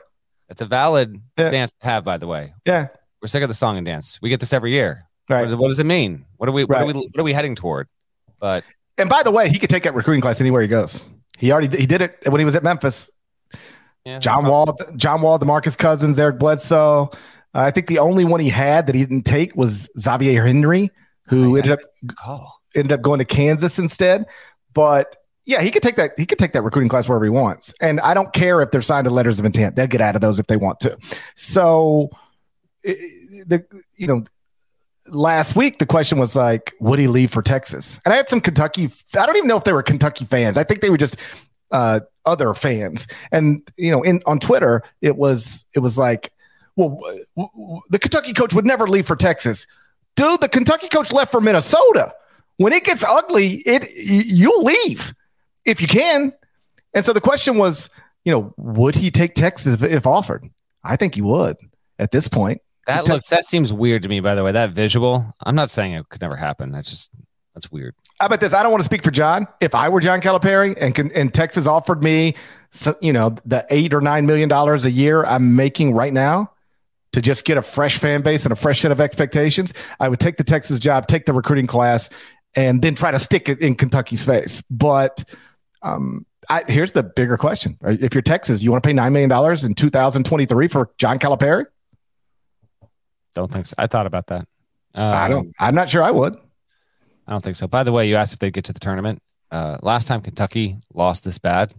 That's 0.50 0.62
a 0.62 0.68
valid 0.68 1.20
yeah. 1.36 1.48
stance 1.48 1.72
to 1.82 1.88
have, 1.88 2.04
by 2.04 2.18
the 2.18 2.28
way. 2.28 2.54
Yeah. 2.64 2.90
We're 3.24 3.28
sick 3.28 3.42
of 3.42 3.50
the 3.50 3.56
song 3.56 3.78
and 3.78 3.88
dance. 3.88 4.20
We 4.22 4.30
get 4.30 4.40
this 4.40 4.54
every 4.54 4.72
year. 4.72 5.08
Right. 5.28 5.40
What 5.40 5.44
does, 5.46 5.54
it, 5.54 5.56
what 5.58 5.68
does 5.70 5.80
it 5.80 5.88
mean? 5.88 6.24
What 6.38 6.48
are 6.48 6.52
we? 6.52 6.66
What, 6.66 6.76
right. 6.76 6.84
are 6.84 6.86
we 6.86 6.94
what 6.94 7.18
are 7.18 7.24
we 7.24 7.34
heading 7.34 7.56
toward? 7.56 7.88
But 8.40 8.64
and 9.00 9.10
by 9.10 9.24
the 9.24 9.32
way, 9.32 9.50
he 9.50 9.58
could 9.58 9.72
take 9.72 9.82
that 9.82 9.96
recruiting 9.96 10.22
class 10.22 10.40
anywhere 10.40 10.62
he 10.62 10.68
goes. 10.68 11.10
He 11.40 11.52
already 11.52 11.76
he 11.76 11.88
did 11.88 12.04
it 12.04 12.20
when 12.28 12.38
he 12.38 12.46
was 12.46 12.56
at 12.56 12.62
Memphis. 12.62 13.10
Yeah, 14.06 14.20
John 14.20 14.46
Wall, 14.46 14.78
John 14.96 15.24
Wall, 15.24 15.40
Demarcus 15.40 15.76
Cousins, 15.76 16.20
Eric 16.20 16.38
Bledsoe. 16.38 17.10
Uh, 17.56 17.62
I 17.62 17.72
think 17.72 17.88
the 17.88 18.00
only 18.00 18.26
one 18.26 18.42
he 18.42 18.50
had 18.50 18.88
that 18.88 18.96
he 18.96 19.02
didn't 19.02 19.24
take 19.24 19.56
was 19.56 19.90
Xavier 19.98 20.46
Henry, 20.46 20.92
who 21.30 21.54
oh, 21.54 21.56
ended 21.56 21.72
up 21.72 21.80
call. 22.16 22.62
ended 22.76 22.92
up 22.92 23.02
going 23.02 23.20
to 23.20 23.26
Kansas 23.26 23.80
instead. 23.80 24.26
But 24.74 25.16
yeah, 25.46 25.62
he 25.62 25.72
could 25.72 25.82
take 25.82 25.96
that. 25.96 26.12
He 26.18 26.26
could 26.26 26.38
take 26.38 26.52
that 26.52 26.64
recruiting 26.64 26.90
class 26.90 27.08
wherever 27.08 27.24
he 27.24 27.30
wants. 27.30 27.74
And 27.80 28.02
I 28.02 28.14
don't 28.14 28.34
care 28.34 28.62
if 28.62 28.72
they're 28.72 28.82
signed 28.82 29.06
to 29.06 29.12
letters 29.12 29.40
of 29.40 29.46
intent; 29.46 29.78
they'll 29.78 29.88
get 29.88 30.02
out 30.02 30.16
of 30.16 30.22
those 30.22 30.38
if 30.38 30.48
they 30.48 30.58
want 30.58 30.82
to. 30.82 30.98
So, 31.36 32.10
the 32.84 33.64
you 33.96 34.08
know, 34.08 34.24
last 35.08 35.56
week 35.56 35.80
the 35.80 35.86
question 35.86 36.18
was 36.18 36.36
like, 36.36 36.74
would 36.82 37.00
he 37.00 37.08
leave 37.08 37.32
for 37.32 37.42
Texas? 37.42 38.02
And 38.04 38.14
I 38.14 38.18
had 38.18 38.28
some 38.28 38.42
Kentucky. 38.42 38.90
I 39.16 39.26
don't 39.26 39.38
even 39.38 39.48
know 39.48 39.58
if 39.58 39.64
they 39.64 39.74
were 39.74 39.84
Kentucky 39.84 40.26
fans. 40.26 40.58
I 40.58 40.64
think 40.66 40.82
they 40.82 40.90
were 40.90 40.98
just 40.98 41.16
uh, 41.72 42.02
other 42.26 42.54
fans. 42.54 43.08
And 43.32 43.62
you 43.78 43.92
know, 43.92 44.02
in 44.04 44.22
on 44.26 44.40
Twitter, 44.40 44.84
it 45.02 45.16
was 45.16 45.66
it 45.74 45.80
was 45.80 45.98
like, 45.98 46.32
well, 46.76 47.00
uh, 47.06 47.12
w- 47.36 47.50
w- 47.54 47.82
the 47.90 48.00
Kentucky 48.00 48.34
coach 48.34 48.54
would 48.54 48.66
never 48.66 48.88
leave 48.88 49.08
for 49.08 49.16
Texas. 49.16 49.66
Dude, 50.16 50.42
the 50.42 50.50
Kentucky 50.50 50.88
coach 50.88 51.12
left 51.12 51.32
for 51.32 51.42
Minnesota. 51.42 52.14
When 52.58 52.72
it 52.74 52.86
gets 52.86 53.04
ugly, 53.04 53.56
it 53.66 53.86
you'll 53.96 54.64
leave 54.64 55.14
if 55.66 55.82
you 55.82 55.88
can. 55.88 56.34
And 56.94 57.04
so 57.04 57.12
the 57.12 57.22
question 57.22 57.58
was, 57.58 57.90
you 58.24 58.32
know, 58.32 58.54
would 58.58 58.96
he 58.96 59.12
take 59.12 59.34
Texas 59.34 59.82
if, 59.82 59.84
if 59.84 60.08
offered? 60.08 60.50
I 60.84 60.96
think 60.96 61.16
he 61.16 61.22
would 61.22 61.58
at 62.00 62.12
this 62.12 62.28
point. 62.28 62.62
That 62.88 63.08
looks 63.08 63.28
that 63.30 63.46
seems 63.46 63.74
weird 63.74 64.04
to 64.04 64.10
me. 64.10 64.20
By 64.20 64.36
the 64.36 64.44
way, 64.44 64.52
that 64.52 64.70
visual. 64.72 65.34
I'm 65.42 65.56
not 65.56 65.70
saying 65.70 65.94
it 65.94 66.08
could 66.10 66.22
never 66.22 66.36
happen. 66.36 66.72
That's 66.72 66.90
just 66.90 67.10
that's 67.54 67.72
weird. 67.72 67.96
How 68.20 68.28
about 68.28 68.40
this? 68.40 68.54
I 68.54 68.64
don't 68.64 68.72
want 68.72 68.82
to 68.82 68.86
speak 68.86 69.04
for 69.04 69.12
John. 69.12 69.48
If 69.60 69.76
I 69.76 69.90
were 69.90 70.00
John 70.00 70.22
Calipari 70.22 70.78
and 70.80 70.98
and 71.12 71.34
Texas 71.34 71.66
offered 71.66 72.04
me, 72.04 72.36
you 73.02 73.12
know, 73.12 73.36
the 73.46 73.66
eight 73.72 73.94
or 73.94 74.02
nine 74.02 74.26
million 74.28 74.48
dollars 74.48 74.86
a 74.86 74.92
year 74.92 75.26
I'm 75.26 75.56
making 75.56 75.94
right 75.94 76.14
now 76.14 76.52
to 77.16 77.22
just 77.22 77.46
get 77.46 77.58
a 77.58 77.62
fresh 77.62 77.98
fan 77.98 78.22
base 78.22 78.44
and 78.44 78.52
a 78.52 78.58
fresh 78.58 78.82
set 78.82 78.92
of 78.92 79.00
expectations, 79.00 79.74
I 80.02 80.10
would 80.10 80.20
take 80.20 80.36
the 80.36 80.44
Texas 80.44 80.80
job, 80.80 81.08
take 81.08 81.26
the 81.26 81.32
recruiting 81.32 81.66
class, 81.66 82.10
and 82.56 82.82
then 82.82 82.94
try 82.94 83.10
to 83.12 83.20
stick 83.20 83.48
it 83.48 83.62
in 83.62 83.76
Kentucky's 83.76 84.26
face. 84.26 84.62
But 84.70 85.24
um, 85.82 86.26
I, 86.50 86.66
here's 86.68 86.92
the 86.92 87.04
bigger 87.04 87.38
question: 87.38 87.78
If 87.84 88.14
you're 88.14 88.22
Texas, 88.22 88.62
you 88.62 88.70
want 88.70 88.84
to 88.84 88.88
pay 88.88 88.92
nine 88.94 89.14
million 89.14 89.30
dollars 89.30 89.64
in 89.64 89.76
2023 89.76 90.68
for 90.68 90.92
John 90.98 91.18
Calipari? 91.18 91.66
Don't 93.34 93.50
think 93.50 93.68
so. 93.68 93.76
I 93.78 93.88
thought 93.88 94.08
about 94.08 94.28
that. 94.28 94.46
Um, 94.94 95.14
I 95.14 95.30
don't. 95.30 95.54
I'm 95.58 95.74
not 95.74 95.88
sure 95.88 96.04
I 96.04 96.12
would. 96.12 96.36
I 97.28 97.32
don't 97.32 97.42
think 97.42 97.56
so. 97.56 97.66
By 97.66 97.84
the 97.84 97.94
way, 97.94 98.10
you 98.10 98.18
asked 98.18 98.34
if 98.34 98.40
they 98.40 98.52
get 98.52 98.66
to 98.66 98.74
the 98.74 98.80
tournament. 98.82 99.22
Uh, 99.52 99.78
last 99.82 100.10
time 100.10 100.20
Kentucky 100.20 100.82
lost 100.94 101.24
this 101.24 101.38
bad 101.38 101.74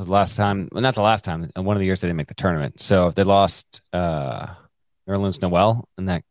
was 0.00 0.06
the 0.06 0.14
last 0.14 0.36
time. 0.36 0.68
Well, 0.72 0.82
not 0.82 0.94
the 0.94 1.02
last 1.02 1.24
time. 1.24 1.50
One 1.54 1.76
of 1.76 1.78
the 1.78 1.84
years 1.84 2.00
they 2.00 2.08
didn't 2.08 2.16
make 2.16 2.28
the 2.28 2.34
tournament. 2.34 2.80
So 2.80 3.10
they 3.10 3.22
lost 3.22 3.82
uh, 3.92 4.46
Nerlens 5.06 5.42
Noel 5.42 5.86
in 5.98 6.06
that 6.06 6.24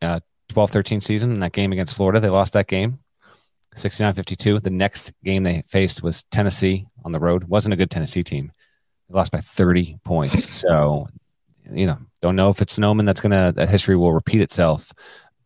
uh, 0.00 0.20
12-13 0.52 1.02
season 1.02 1.32
in 1.32 1.40
that 1.40 1.52
game 1.52 1.72
against 1.72 1.96
Florida. 1.96 2.20
They 2.20 2.28
lost 2.28 2.52
that 2.52 2.68
game, 2.68 3.00
69-52. 3.74 4.62
The 4.62 4.70
next 4.70 5.12
game 5.24 5.42
they 5.42 5.64
faced 5.66 6.04
was 6.04 6.22
Tennessee 6.30 6.86
on 7.04 7.10
the 7.10 7.18
road. 7.18 7.44
wasn't 7.44 7.72
a 7.72 7.76
good 7.76 7.90
Tennessee 7.90 8.22
team. 8.22 8.52
They 9.08 9.14
lost 9.14 9.32
by 9.32 9.40
30 9.40 9.98
points. 10.04 10.62
So 10.66 11.08
you 11.72 11.86
know, 11.86 11.98
don't 12.22 12.36
know 12.36 12.50
if 12.50 12.62
it's 12.62 12.74
Snowman 12.74 13.06
that's 13.06 13.20
going 13.20 13.32
to, 13.32 13.52
that 13.56 13.68
history 13.68 13.96
will 13.96 14.12
repeat 14.12 14.40
itself. 14.40 14.92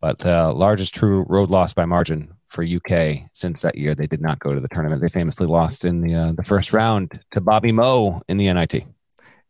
But 0.03 0.25
uh, 0.27 0.53
largest 0.53 0.95
true 0.95 1.25
road 1.29 1.49
loss 1.49 1.73
by 1.73 1.87
margin 1.87 2.35
for 2.51 2.65
UK 2.65 3.23
since 3.33 3.61
that 3.61 3.77
year. 3.77 3.95
They 3.95 4.07
did 4.07 4.21
not 4.21 4.41
go 4.41 4.53
to 4.53 4.61
the 4.61 4.69
tournament. 4.69 5.01
They 5.01 5.09
famously 5.09 5.47
lost 5.47 5.85
in 5.85 6.01
the 6.03 6.15
uh, 6.15 6.33
the 6.33 6.43
first 6.43 6.73
round 6.73 7.21
to 7.31 7.41
Bobby 7.41 7.73
Moe 7.73 8.21
in 8.29 8.37
the 8.37 8.53
NIT. 8.53 8.85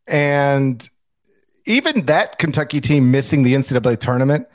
And 0.06 0.88
even 1.66 2.06
that 2.06 2.38
Kentucky 2.38 2.80
team 2.80 3.10
missing 3.10 3.42
the 3.42 3.54
NCAA 3.54 3.98
tournament, 3.98 4.46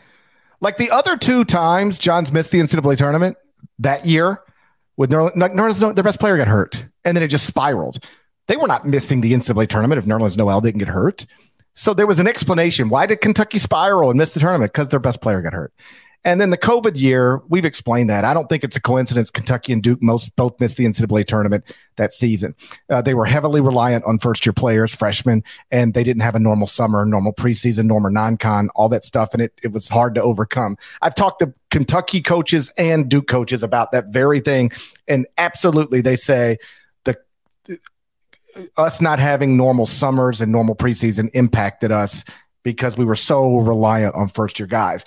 like 0.62 0.78
the 0.78 0.92
other 0.92 1.18
two 1.18 1.44
times 1.44 2.00
John's 2.00 2.32
missed 2.32 2.52
the 2.52 2.60
NCAA 2.60 2.98
tournament 2.98 3.38
that 3.80 4.06
year, 4.06 4.42
with 4.98 5.10
Nerlens, 5.10 5.96
their 5.96 6.04
best 6.04 6.20
player 6.20 6.38
got 6.38 6.48
hurt, 6.48 6.86
and 7.04 7.18
then 7.18 7.24
it 7.24 7.28
just 7.28 7.46
spiraled. 7.46 8.00
They 8.48 8.58
were 8.58 8.68
not 8.68 8.86
missing 8.86 9.22
the 9.22 9.34
NCAA 9.34 9.68
tournament 9.68 10.00
if 10.00 10.06
Nerlens 10.06 10.38
Noel 10.38 10.62
didn't 10.62 10.80
get 10.80 10.88
hurt. 10.88 11.26
So 11.74 11.94
there 11.94 12.08
was 12.08 12.20
an 12.20 12.28
explanation. 12.28 12.88
Why 12.90 13.06
did 13.06 13.20
Kentucky 13.20 13.58
spiral 13.58 14.10
and 14.10 14.18
miss 14.18 14.32
the 14.32 14.40
tournament? 14.40 14.72
Because 14.72 14.88
their 14.90 15.00
best 15.00 15.20
player 15.20 15.42
got 15.42 15.54
hurt. 15.54 15.74
And 16.26 16.42
then 16.42 16.50
the 16.50 16.58
COVID 16.58 16.98
year, 17.00 17.40
we've 17.50 17.66
explained 17.66 18.10
that. 18.10 18.26
I 18.26 18.34
don't 18.34 18.50
think 18.50 18.64
it's 18.64 18.76
a 18.76 18.82
coincidence. 18.82 19.30
Kentucky 19.30 19.72
and 19.72 19.84
Duke 19.84 20.02
most 20.02 20.36
both 20.36 20.60
missed 20.60 20.76
the 20.76 20.86
NCAA 20.86 21.26
tournament 21.26 21.64
that 21.98 22.14
season. 22.14 22.56
Uh, 22.90 23.04
they 23.04 23.14
were 23.14 23.26
heavily 23.26 23.62
reliant 23.62 24.04
on 24.06 24.18
first 24.18 24.44
year 24.44 24.52
players, 24.52 24.94
freshmen, 24.94 25.44
and 25.70 25.94
they 25.94 26.04
didn't 26.04 26.24
have 26.24 26.34
a 26.34 26.40
normal 26.40 26.66
summer, 26.66 27.06
normal 27.06 27.32
preseason, 27.32 27.86
normal 27.86 28.12
non 28.12 28.38
con, 28.38 28.70
all 28.74 28.90
that 28.90 29.04
stuff. 29.04 29.34
And 29.34 29.42
it, 29.42 29.54
it 29.62 29.72
was 29.72 29.88
hard 29.88 30.16
to 30.16 30.24
overcome. 30.24 30.78
I've 31.04 31.14
talked 31.14 31.40
to 31.40 31.54
Kentucky 31.70 32.24
coaches 32.24 32.72
and 32.76 33.08
Duke 33.08 33.28
coaches 33.28 33.62
about 33.62 33.92
that 33.92 34.06
very 34.08 34.40
thing. 34.40 34.72
And 35.08 35.28
absolutely, 35.38 36.02
they 36.02 36.16
say 36.16 36.58
the 37.04 37.16
us 38.78 39.00
not 39.00 39.20
having 39.20 39.58
normal 39.58 39.86
summers 39.86 40.42
and 40.42 40.52
normal 40.52 40.76
preseason 40.76 41.30
impacted 41.36 41.92
us 41.92 42.26
because 42.64 42.98
we 42.98 43.06
were 43.06 43.16
so 43.16 43.58
reliant 43.58 44.16
on 44.16 44.28
first 44.28 44.58
year 44.58 44.66
guys. 44.66 45.06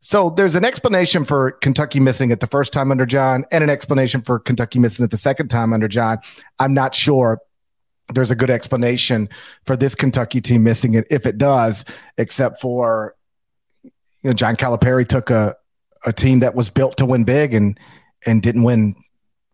So 0.00 0.30
there's 0.30 0.54
an 0.54 0.64
explanation 0.64 1.24
for 1.24 1.52
Kentucky 1.52 2.00
missing 2.00 2.30
it 2.30 2.40
the 2.40 2.46
first 2.46 2.72
time 2.72 2.90
under 2.90 3.04
John 3.04 3.44
and 3.50 3.64
an 3.64 3.70
explanation 3.70 4.22
for 4.22 4.38
Kentucky 4.38 4.78
missing 4.78 5.04
it 5.04 5.10
the 5.10 5.16
second 5.16 5.48
time 5.48 5.72
under 5.72 5.88
John. 5.88 6.18
I'm 6.58 6.72
not 6.72 6.94
sure 6.94 7.40
there's 8.14 8.30
a 8.30 8.36
good 8.36 8.50
explanation 8.50 9.28
for 9.66 9.76
this 9.76 9.94
Kentucky 9.94 10.40
team 10.40 10.62
missing 10.62 10.94
it 10.94 11.06
if 11.10 11.26
it 11.26 11.36
does, 11.36 11.84
except 12.16 12.60
for 12.60 13.14
you 13.82 13.90
know 14.24 14.32
John 14.32 14.56
Calipari 14.56 15.06
took 15.06 15.30
a 15.30 15.56
a 16.06 16.12
team 16.12 16.38
that 16.40 16.54
was 16.54 16.70
built 16.70 16.96
to 16.98 17.06
win 17.06 17.24
big 17.24 17.52
and 17.52 17.78
and 18.24 18.40
didn't 18.40 18.62
win 18.62 18.94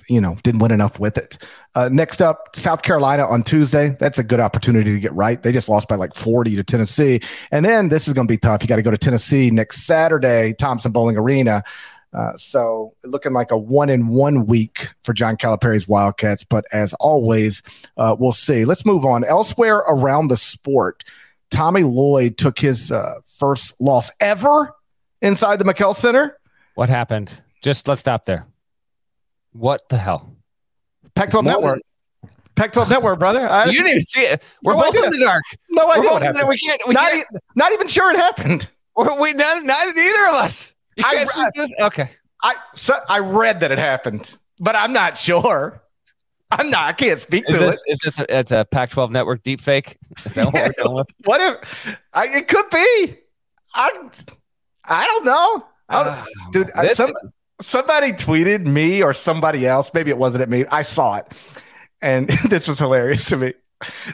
you 0.08 0.20
know, 0.20 0.36
didn't 0.42 0.60
win 0.60 0.72
enough 0.72 0.98
with 0.98 1.18
it. 1.18 1.38
Uh, 1.74 1.88
next 1.90 2.22
up, 2.22 2.54
South 2.54 2.82
Carolina 2.82 3.26
on 3.26 3.42
Tuesday. 3.42 3.96
That's 3.98 4.18
a 4.18 4.22
good 4.22 4.40
opportunity 4.40 4.92
to 4.92 5.00
get 5.00 5.12
right. 5.14 5.42
They 5.42 5.52
just 5.52 5.68
lost 5.68 5.88
by 5.88 5.96
like 5.96 6.14
40 6.14 6.56
to 6.56 6.64
Tennessee. 6.64 7.20
And 7.50 7.64
then 7.64 7.88
this 7.88 8.06
is 8.06 8.14
going 8.14 8.26
to 8.26 8.32
be 8.32 8.38
tough. 8.38 8.62
You 8.62 8.68
got 8.68 8.76
to 8.76 8.82
go 8.82 8.90
to 8.90 8.98
Tennessee 8.98 9.50
next 9.50 9.86
Saturday, 9.86 10.54
Thompson 10.54 10.92
Boling 10.92 11.16
Arena. 11.16 11.64
Uh, 12.12 12.36
so 12.36 12.94
looking 13.02 13.32
like 13.32 13.50
a 13.50 13.58
one 13.58 13.90
in 13.90 14.06
one 14.06 14.46
week 14.46 14.88
for 15.02 15.12
John 15.12 15.36
Calipari's 15.36 15.88
Wildcats. 15.88 16.44
But 16.44 16.64
as 16.72 16.94
always, 16.94 17.62
uh, 17.96 18.14
we'll 18.18 18.32
see. 18.32 18.64
Let's 18.64 18.86
move 18.86 19.04
on. 19.04 19.24
Elsewhere 19.24 19.78
around 19.78 20.28
the 20.28 20.36
sport, 20.36 21.02
Tommy 21.50 21.82
Lloyd 21.82 22.38
took 22.38 22.58
his 22.58 22.92
uh, 22.92 23.14
first 23.24 23.74
loss 23.80 24.10
ever 24.20 24.74
inside 25.20 25.58
the 25.58 25.64
McKale 25.64 25.94
Center. 25.94 26.38
What 26.74 26.88
happened? 26.88 27.40
Just 27.62 27.88
let's 27.88 28.00
stop 28.00 28.26
there. 28.26 28.46
What 29.54 29.88
the 29.88 29.96
hell? 29.96 30.36
Pac 31.14 31.30
12 31.30 31.46
Network. 31.46 31.80
Pac 32.56 32.72
12 32.72 32.90
Network, 32.90 33.18
brother. 33.20 33.48
I, 33.48 33.66
you 33.66 33.72
didn't 33.72 33.88
even 33.88 34.00
see 34.00 34.20
it. 34.20 34.42
We're 34.62 34.74
no 34.74 34.82
both 34.82 34.96
in 34.96 35.10
the 35.10 35.18
dark. 35.18 35.44
No 35.70 35.90
idea. 35.90 36.10
What 36.10 36.22
happened. 36.22 36.48
We 36.48 36.58
can't. 36.58 36.80
We 36.88 36.94
not, 36.94 37.10
can't. 37.10 37.26
E- 37.34 37.38
not 37.54 37.72
even 37.72 37.86
sure 37.86 38.12
it 38.12 38.16
happened. 38.16 38.68
We're, 38.96 39.20
we 39.20 39.32
not, 39.32 39.64
not 39.64 39.88
either 39.88 40.28
of 40.28 40.34
us. 40.36 40.74
I, 41.02 41.26
I, 41.36 41.86
okay. 41.86 42.10
I 42.42 42.54
so 42.74 42.94
I 43.08 43.18
read 43.18 43.60
that 43.60 43.72
it 43.72 43.78
happened, 43.78 44.38
but 44.60 44.76
I'm 44.76 44.92
not 44.92 45.18
sure. 45.18 45.82
I'm 46.52 46.70
not. 46.70 46.88
I 46.88 46.92
can't 46.92 47.20
speak 47.20 47.44
is 47.48 47.54
to 47.54 47.60
this, 47.60 47.82
it. 47.86 47.92
Is 47.92 47.98
this 48.04 48.18
a, 48.20 48.38
it's 48.38 48.52
a 48.52 48.64
Pac-12 48.70 49.10
network 49.10 49.42
deep 49.42 49.60
fake? 49.60 49.98
Is 50.24 50.34
that 50.34 50.46
what 50.46 50.54
we're 50.54 50.72
going 50.84 50.96
with? 50.96 51.08
what 51.24 51.40
if 51.40 51.88
I, 52.12 52.28
it 52.28 52.46
could 52.46 52.70
be? 52.70 53.18
I 53.74 54.10
I 54.84 55.06
don't 55.06 55.24
know. 55.24 55.68
I 55.88 56.04
don't, 56.04 56.12
uh, 56.12 56.24
dude, 56.52 56.94
some, 56.94 57.12
somebody 57.60 58.12
tweeted 58.12 58.64
me 58.64 59.02
or 59.02 59.14
somebody 59.14 59.66
else. 59.66 59.90
Maybe 59.94 60.10
it 60.10 60.18
wasn't 60.18 60.42
at 60.42 60.48
me. 60.48 60.64
I 60.70 60.82
saw 60.82 61.16
it, 61.16 61.26
and 62.02 62.28
this 62.48 62.68
was 62.68 62.78
hilarious 62.78 63.26
to 63.26 63.36
me. 63.36 63.54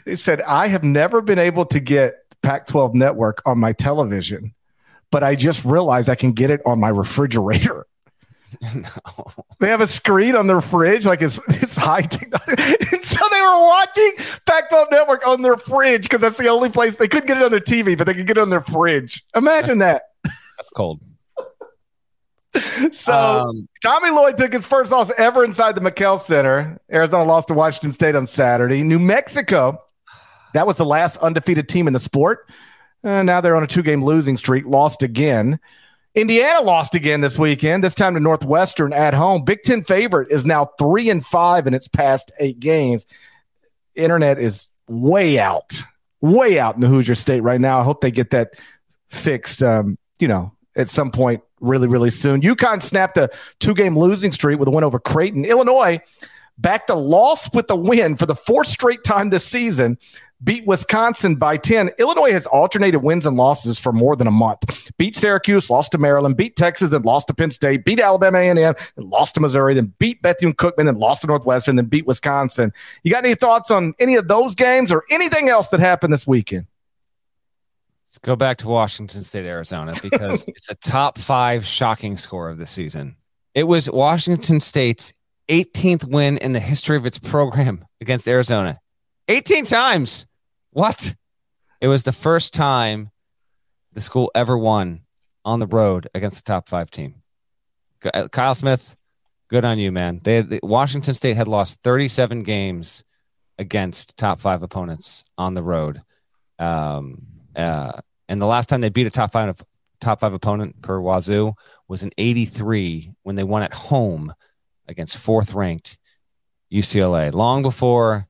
They 0.05 0.17
said, 0.17 0.43
"I 0.43 0.69
have 0.69 0.85
never 0.85 1.21
been 1.23 1.39
able 1.39 1.67
to 1.67 1.81
get 1.81 2.17
Pac-12 2.43 2.95
Network 2.95 3.43
on 3.47 3.59
my 3.59 3.73
television, 3.73 4.55
but 5.11 5.23
I 5.23 5.35
just 5.35 5.65
realized 5.65 6.09
I 6.09 6.15
can 6.15 6.33
get 6.33 6.51
it 6.51 6.61
on 6.67 6.81
my 6.81 6.89
refrigerator." 6.89 7.87
No. 8.75 8.91
They 9.61 9.69
have 9.69 9.81
a 9.81 9.87
screen 9.87 10.35
on 10.35 10.49
their 10.49 10.61
fridge, 10.61 11.07
like 11.07 11.23
it's 11.23 11.39
it's 11.47 11.77
high 11.77 12.03
technology. 12.03 12.63
so 13.03 13.25
they 13.31 13.41
were 13.41 13.61
watching 13.61 14.13
Pac-12 14.45 14.91
Network 14.91 15.25
on 15.25 15.43
their 15.43 15.57
fridge 15.57 16.03
because 16.03 16.21
that's 16.21 16.37
the 16.37 16.49
only 16.49 16.69
place 16.69 16.97
they 16.97 17.07
couldn't 17.07 17.29
get 17.29 17.37
it 17.37 17.45
on 17.45 17.53
their 17.53 17.61
TV, 17.61 17.97
but 17.97 18.09
they 18.09 18.15
could 18.15 18.27
get 18.27 18.39
it 18.39 18.41
on 18.41 18.51
their 18.51 18.61
fridge. 18.61 19.25
Imagine 19.37 19.79
that's, 19.79 20.03
that. 20.25 20.33
That's 20.57 20.69
cold. 20.71 21.01
so 22.93 23.13
um, 23.13 23.69
Tommy 23.83 24.11
Lloyd 24.11 24.37
took 24.37 24.53
his 24.53 24.67
first 24.67 24.91
loss 24.91 25.11
ever 25.17 25.45
inside 25.45 25.75
the 25.75 25.81
McKale 25.81 26.19
Center. 26.19 26.81
Arizona 26.93 27.25
lost 27.25 27.49
to 27.49 27.55
Washington 27.55 27.93
State 27.93 28.17
on 28.17 28.27
Saturday. 28.27 28.83
New 28.83 28.99
Mexico, 28.99 29.81
that 30.55 30.67
was 30.67 30.77
the 30.77 30.85
last 30.85 31.17
undefeated 31.19 31.69
team 31.69 31.87
in 31.87 31.93
the 31.93 32.01
sport. 32.01 32.49
And 33.03 33.27
now 33.27 33.41
they're 33.41 33.57
on 33.57 33.63
a 33.63 33.69
two 33.69 33.83
game 33.83 34.05
losing 34.05 34.37
streak, 34.37 34.67
lost 34.67 35.03
again. 35.03 35.61
Indiana 36.15 36.61
lost 36.61 36.97
again 36.97 37.21
this 37.21 37.39
weekend, 37.39 37.85
this 37.85 37.95
time 37.95 38.15
to 38.15 38.21
Northwestern 38.21 38.93
at 38.93 39.15
home. 39.15 39.45
Big 39.45 39.63
Ten 39.63 39.83
favorite 39.83 40.29
is 40.31 40.45
now 40.45 40.71
three 40.79 41.09
and 41.09 41.25
five 41.25 41.69
in 41.69 41.75
its 41.75 41.87
past 41.87 42.33
eight 42.41 42.59
games. 42.59 43.07
Internet 43.95 44.39
is 44.39 44.67
way 44.89 45.39
out, 45.39 45.83
way 46.21 46.59
out 46.59 46.75
in 46.75 46.81
the 46.81 46.89
Hoosier 46.89 47.15
State 47.15 47.43
right 47.43 47.61
now. 47.61 47.81
I 47.81 47.85
hope 47.85 48.01
they 48.01 48.11
get 48.11 48.31
that 48.31 48.55
fixed, 49.09 49.63
um, 49.63 49.97
you 50.19 50.27
know, 50.27 50.53
at 50.75 50.89
some 50.89 51.13
point 51.13 51.43
really, 51.61 51.89
really 51.89 52.11
soon. 52.11 52.41
UConn 52.41 52.83
snapped 52.83 53.17
a 53.17 53.31
two 53.59 53.75
game 53.75 53.99
losing 53.99 54.33
streak 54.33 54.59
with 54.59 54.69
a 54.69 54.71
win 54.71 54.85
over 54.85 54.99
Creighton. 54.99 55.45
Illinois 55.45 56.01
backed 56.59 56.91
a 56.91 56.95
loss 56.95 57.53
with 57.55 57.71
a 57.71 57.77
win 57.77 58.17
for 58.17 58.27
the 58.27 58.35
fourth 58.35 58.67
straight 58.67 59.03
time 59.03 59.31
this 59.31 59.47
season. 59.47 59.99
Beat 60.43 60.67
Wisconsin 60.67 61.37
by 61.37 61.59
10. 61.59 61.91
Illinois 61.99 62.33
has 62.33 62.47
alternated 62.47 63.03
wins 63.03 63.27
and 63.27 63.37
losses 63.37 63.79
for 63.79 63.93
more 63.93 64.17
than 64.17 64.27
a 64.27 64.31
month. 64.31 64.91
Beat 64.97 65.15
Syracuse, 65.15 65.69
lost 65.69 65.93
to 65.93 65.99
Maryland, 65.99 66.39
beat 66.39 66.57
Texas, 66.57 66.91
then 66.91 67.03
lost 67.03 67.27
to 67.27 67.35
Penn 67.35 67.51
State, 67.51 67.85
beat 67.85 68.01
Alabama 68.01 68.39
A&M, 68.39 68.57
and 68.57 68.77
lost 68.97 69.35
to 69.35 69.41
Missouri, 69.41 69.75
then 69.75 69.93
beat 69.99 70.23
Bethune-Cookman, 70.23 70.87
then 70.87 70.99
lost 70.99 71.21
to 71.23 71.27
Northwestern, 71.27 71.77
then 71.77 71.87
beat 71.87 72.07
Wisconsin. 72.07 72.73
You 73.03 73.11
got 73.11 73.25
any 73.25 73.35
thoughts 73.35 73.71
on 73.71 73.93
any 73.99 74.15
of 74.15 74.29
those 74.29 74.55
games 74.55 74.91
or 74.91 75.05
anything 75.11 75.51
else 75.51 75.69
that 75.69 75.81
happened 75.81 76.15
this 76.15 76.27
weekend? 76.27 76.67
Let's 78.11 78.19
go 78.19 78.35
back 78.35 78.57
to 78.57 78.67
Washington 78.67 79.23
State, 79.23 79.47
Arizona, 79.47 79.95
because 80.03 80.45
it's 80.49 80.69
a 80.69 80.75
top 80.75 81.17
five 81.17 81.65
shocking 81.65 82.17
score 82.17 82.51
of 82.51 82.59
the 82.59 82.67
season. 82.67 83.15
It 83.55 83.63
was 83.63 83.89
Washington 83.89 84.59
State's 84.59 85.13
18th 85.49 86.07
win 86.07 86.37
in 86.39 86.53
the 86.53 86.59
history 86.59 86.97
of 86.97 87.07
its 87.07 87.21
program 87.21 87.85
against 88.01 88.27
Arizona. 88.27 88.81
18 89.29 89.65
times. 89.65 90.27
What? 90.71 91.15
It 91.81 91.87
was 91.87 92.03
the 92.03 92.11
first 92.11 92.53
time 92.53 93.13
the 93.93 94.01
school 94.01 94.33
ever 94.35 94.59
won 94.59 95.03
on 95.45 95.61
the 95.61 95.69
road 95.69 96.09
against 96.13 96.45
the 96.45 96.53
top 96.53 96.69
five 96.69 96.91
team. 96.91 97.23
Uh, 98.13 98.27
Kyle 98.27 98.57
Smith, 98.57 98.97
good 99.47 99.65
on 99.65 99.79
you, 99.79 99.93
man. 99.93 100.21
They 100.25 100.35
had, 100.35 100.59
Washington 100.65 101.15
State 101.15 101.37
had 101.37 101.47
lost 101.47 101.79
37 101.85 102.43
games 102.43 103.05
against 103.57 104.17
top 104.17 104.41
five 104.41 104.65
opponents 104.65 105.23
on 105.39 105.55
the 105.55 105.63
road. 105.63 106.03
Um, 106.59 107.40
uh, 107.57 107.93
and 108.29 108.41
the 108.41 108.47
last 108.47 108.69
time 108.69 108.81
they 108.81 108.89
beat 108.89 109.07
a 109.07 109.11
top 109.11 109.33
five 109.33 109.49
of, 109.49 109.63
top 110.01 110.21
five 110.21 110.33
opponent 110.33 110.81
per 110.83 111.01
Wazoo 111.01 111.55
was 111.89 112.03
in 112.03 112.11
'83 112.19 113.13
when 113.23 113.37
they 113.37 113.45
won 113.45 113.63
at 113.63 113.75
home 113.75 114.33
against 114.89 115.19
fourth 115.19 115.53
ranked 115.53 115.99
UCLA. 116.73 117.33
Long 117.33 117.63
before 117.63 118.27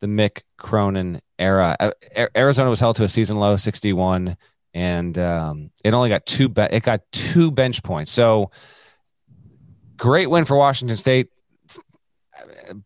the 0.00 0.06
Mick 0.06 0.42
Cronin 0.58 1.20
era, 1.38 1.76
uh, 1.78 1.92
Arizona 2.36 2.70
was 2.70 2.80
held 2.80 2.96
to 2.96 3.04
a 3.04 3.08
season 3.08 3.36
low 3.36 3.56
61, 3.56 4.36
and 4.74 5.18
um, 5.18 5.70
it 5.84 5.94
only 5.94 6.08
got 6.08 6.26
two. 6.26 6.48
Be- 6.48 6.62
it 6.62 6.82
got 6.82 7.00
two 7.12 7.50
bench 7.50 7.82
points. 7.82 8.10
So 8.10 8.50
great 9.96 10.28
win 10.28 10.44
for 10.44 10.56
Washington 10.56 10.96
State 10.96 11.28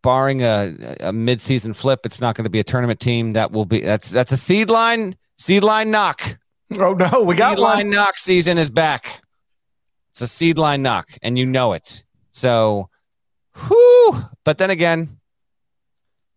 barring 0.03 0.43
a, 0.43 0.74
a 1.01 1.12
midseason 1.12 1.74
flip, 1.74 2.01
it's 2.05 2.20
not 2.20 2.34
going 2.34 2.45
to 2.45 2.51
be 2.51 2.61
a 2.61 2.64
tournament 2.64 3.01
team. 3.01 3.32
That 3.32 3.53
will 3.53 3.64
be 3.64 3.80
that's 3.80 4.11
that's 4.11 4.32
a 4.32 4.37
seed 4.37 4.70
line 4.70 5.16
Seed 5.39 5.62
line 5.64 5.91
knock. 5.91 6.39
Oh 6.78 6.95
no, 6.95 7.22
we 7.22 7.34
got 7.37 7.57
seed 7.57 7.62
one. 7.62 7.76
line 7.76 7.91
knock 7.91 8.18
season 8.18 8.59
is 8.59 8.70
back. 8.70 9.22
It's 10.12 10.22
a 10.22 10.26
seed 10.26 10.59
line 10.59 10.82
knock, 10.82 11.11
and 11.22 11.39
you 11.39 11.47
know 11.47 11.74
it. 11.74 12.05
So, 12.32 12.89
whoo. 13.68 14.24
But 14.45 14.59
then 14.59 14.70
again, 14.70 15.18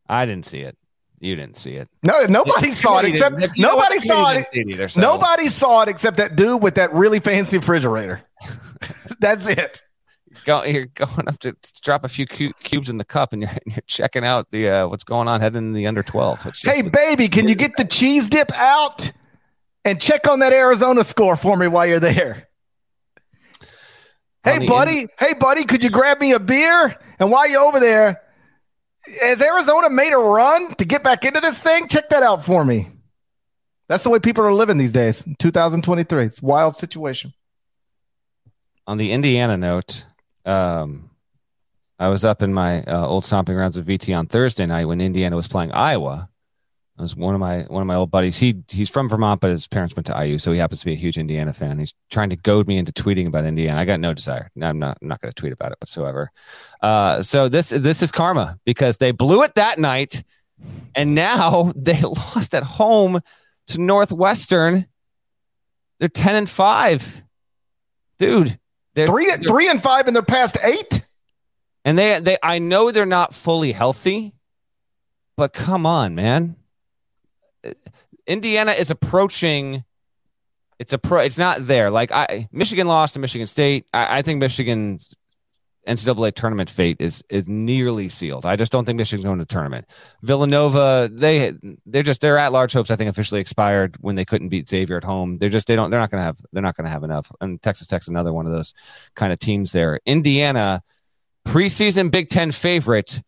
I 0.08 0.26
didn't 0.26 0.46
see 0.46 0.60
it. 0.60 0.78
You 1.20 1.36
didn't 1.36 1.58
see 1.58 1.72
it. 1.72 1.90
No, 2.04 2.26
nobody 2.26 2.72
saw 2.74 3.00
it 3.00 3.06
except 3.06 3.38
nobody 3.58 4.00
saw 4.00 4.32
it. 4.32 4.48
it 4.54 4.70
either, 4.70 4.88
so. 4.88 5.02
Nobody 5.02 5.50
saw 5.50 5.82
it 5.82 5.90
except 5.90 6.18
that 6.18 6.36
dude 6.36 6.62
with 6.62 6.76
that 6.76 6.94
really 6.94 7.20
fancy 7.20 7.58
refrigerator. 7.58 8.22
That's 9.20 9.48
it. 9.48 9.84
Go, 10.46 10.64
you're 10.64 10.86
going 10.86 11.28
up 11.28 11.40
to, 11.40 11.54
to 11.54 11.82
drop 11.82 12.04
a 12.04 12.08
few 12.08 12.28
cu- 12.28 12.54
cubes 12.64 12.90
in 12.90 12.98
the 12.98 13.04
cup, 13.06 13.34
and 13.34 13.42
you're, 13.42 13.52
you're 13.66 13.84
checking 13.88 14.24
out 14.24 14.52
the 14.52 14.70
uh, 14.70 14.88
what's 14.88 15.04
going 15.04 15.28
on 15.28 15.42
heading 15.42 15.58
in 15.58 15.74
the 15.74 15.88
under 15.88 16.04
twelve. 16.04 16.40
hey, 16.64 16.82
a- 16.82 16.90
baby, 16.90 17.28
can 17.28 17.48
you 17.48 17.56
get 17.56 17.76
the 17.78 17.86
cheese 17.86 18.30
dip 18.30 18.52
out 18.56 19.12
and 19.86 20.00
check 20.02 20.28
on 20.28 20.40
that 20.40 20.54
Arizona 20.54 21.04
score 21.04 21.36
for 21.36 21.58
me 21.58 21.68
while 21.68 21.86
you're 21.88 22.00
there? 22.00 22.48
Hey, 24.44 24.66
buddy. 24.66 25.08
Hey, 25.20 25.34
buddy, 25.34 25.66
could 25.66 25.84
you 25.84 25.90
grab 25.90 26.20
me 26.20 26.32
a 26.32 26.40
beer 26.40 26.98
And 27.20 27.30
while 27.30 27.48
you're 27.50 27.62
over 27.62 27.80
there, 27.80 28.22
has 29.22 29.42
Arizona 29.42 29.90
made 29.90 30.14
a 30.14 30.18
run 30.18 30.74
to 30.76 30.86
get 30.86 31.04
back 31.04 31.26
into 31.26 31.40
this 31.42 31.58
thing? 31.58 31.88
Check 31.88 32.10
that 32.10 32.24
out 32.24 32.46
for 32.46 32.64
me. 32.64 32.90
That's 33.88 34.04
the 34.04 34.10
way 34.10 34.20
people 34.20 34.44
are 34.46 34.54
living 34.54 34.78
these 34.78 34.94
days. 34.94 35.26
2023. 35.40 36.26
It's 36.26 36.42
a 36.42 36.46
wild 36.46 36.78
situation. 36.78 37.34
On 38.88 38.98
the 38.98 39.12
Indiana 39.12 39.58
note, 39.58 40.06
um, 40.46 41.10
I 42.00 42.08
was 42.08 42.24
up 42.24 42.42
in 42.42 42.54
my 42.54 42.84
uh, 42.84 43.06
old 43.06 43.26
stomping 43.26 43.56
grounds 43.56 43.76
of 43.76 43.86
VT 43.86 44.18
on 44.18 44.26
Thursday 44.28 44.66
night 44.66 44.86
when 44.86 45.02
Indiana 45.02 45.36
was 45.36 45.50
playing 45.50 45.72
Iowa. 45.74 46.30
It 46.98 47.02
was 47.02 47.16
one 47.16 47.34
of 47.34 47.40
my 47.40 47.62
one 47.64 47.82
of 47.82 47.88
my 47.88 47.96
old 47.96 48.12
buddies. 48.12 48.38
He 48.38 48.64
he's 48.70 48.90
from 48.90 49.08
Vermont, 49.08 49.40
but 49.40 49.52
his 49.52 49.68
parents 49.68 49.96
went 49.96 50.06
to 50.08 50.26
IU, 50.26 50.38
so 50.38 50.52
he 50.52 50.60
happens 50.60 50.82
to 50.82 50.86
be 50.86 50.92
a 50.92 50.98
huge 50.98 51.18
Indiana 51.18 51.54
fan. 51.54 51.80
He's 51.80 51.94
trying 52.10 52.30
to 52.30 52.36
goad 52.36 52.68
me 52.68 52.78
into 52.78 52.92
tweeting 52.92 53.28
about 53.28 53.46
Indiana. 53.46 53.80
I 53.80 53.86
got 53.86 54.02
no 54.02 54.14
desire. 54.14 54.52
I'm 54.62 54.80
not 54.80 54.98
I'm 55.02 55.08
not 55.08 55.22
going 55.22 55.32
to 55.34 55.40
tweet 55.40 55.54
about 55.54 55.72
it 55.72 55.78
whatsoever. 55.80 56.30
Uh, 56.82 57.22
so 57.22 57.48
this 57.48 57.70
this 57.70 58.02
is 58.02 58.12
karma 58.12 58.60
because 58.66 58.98
they 58.98 59.12
blew 59.12 59.44
it 59.44 59.56
that 59.56 59.80
night, 59.80 60.24
and 60.94 61.16
now 61.16 61.72
they 61.76 62.02
lost 62.02 62.54
at 62.54 62.64
home 62.64 63.22
to 63.68 63.78
Northwestern. 63.78 64.86
They're 66.00 66.10
ten 66.10 66.36
and 66.36 66.50
five, 66.50 67.24
dude. 68.18 68.60
They're 69.00 69.08
three 69.08 69.28
they're, 69.28 69.38
three 69.38 69.70
and 69.70 69.82
five 69.82 70.08
in 70.08 70.14
their 70.14 70.24
past 70.24 70.58
eight. 70.64 71.02
And 71.86 71.98
they 71.98 72.20
they 72.20 72.38
I 72.44 72.60
know 72.60 72.92
they're 72.92 73.06
not 73.06 73.34
fully 73.34 73.72
healthy, 73.72 74.34
but 75.38 75.54
come 75.54 75.86
on, 75.86 76.16
man. 76.16 76.58
Uh, 77.66 77.72
Indiana 78.28 78.72
is 78.74 78.92
approaching. 78.92 79.86
It's 80.78 80.92
a 80.92 80.98
pro. 80.98 81.20
It's 81.20 81.38
not 81.38 81.66
there. 81.66 81.90
Like 81.90 82.12
I, 82.12 82.50
Michigan 82.52 82.88
lost 82.88 83.14
to 83.14 83.20
Michigan 83.20 83.48
State. 83.48 83.86
I, 83.94 84.20
I 84.20 84.22
think 84.22 84.40
Michigan's 84.40 85.16
NCAA 85.88 86.34
tournament 86.34 86.70
fate 86.70 86.98
is 87.00 87.24
is 87.30 87.48
nearly 87.48 88.10
sealed. 88.10 88.46
I 88.46 88.56
just 88.56 88.72
don't 88.72 88.86
think 88.86 88.98
Michigan's 88.98 89.26
going 89.26 89.40
to 89.40 89.46
the 89.46 89.54
tournament. 89.54 89.88
Villanova, 90.22 91.10
they 91.12 91.54
they're 91.86 92.04
just 92.04 92.22
their 92.22 92.38
at 92.38 92.52
large 92.52 92.74
hopes. 92.74 92.92
I 92.92 92.96
think 92.96 93.10
officially 93.10 93.42
expired 93.42 93.98
when 94.02 94.16
they 94.16 94.26
couldn't 94.26 94.50
beat 94.50 94.68
Xavier 94.68 94.98
at 94.98 95.04
home. 95.04 95.38
They're 95.38 95.50
just 95.50 95.68
they 95.68 95.76
don't 95.76 95.90
they're 95.90 96.00
not 96.00 96.12
going 96.12 96.22
to 96.22 96.26
have 96.26 96.38
they're 96.52 96.62
not 96.62 96.76
going 96.76 96.86
to 96.86 96.92
have 96.92 97.04
enough. 97.04 97.32
And 97.42 97.62
Texas 97.62 97.88
Tech's 97.88 98.08
another 98.08 98.34
one 98.34 98.46
of 98.46 98.52
those 98.52 98.74
kind 99.16 99.34
of 99.34 99.40
teams 99.40 99.72
there. 99.72 100.00
Indiana, 100.06 100.84
preseason 101.48 102.12
Big 102.12 102.30
Ten 102.30 102.52
favorite, 102.52 103.22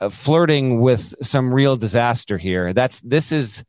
uh, 0.00 0.08
flirting 0.08 0.80
with 0.80 1.14
some 1.24 1.54
real 1.54 1.76
disaster 1.76 2.38
here. 2.38 2.72
That's 2.72 3.00
this 3.02 3.32
is 3.32 3.64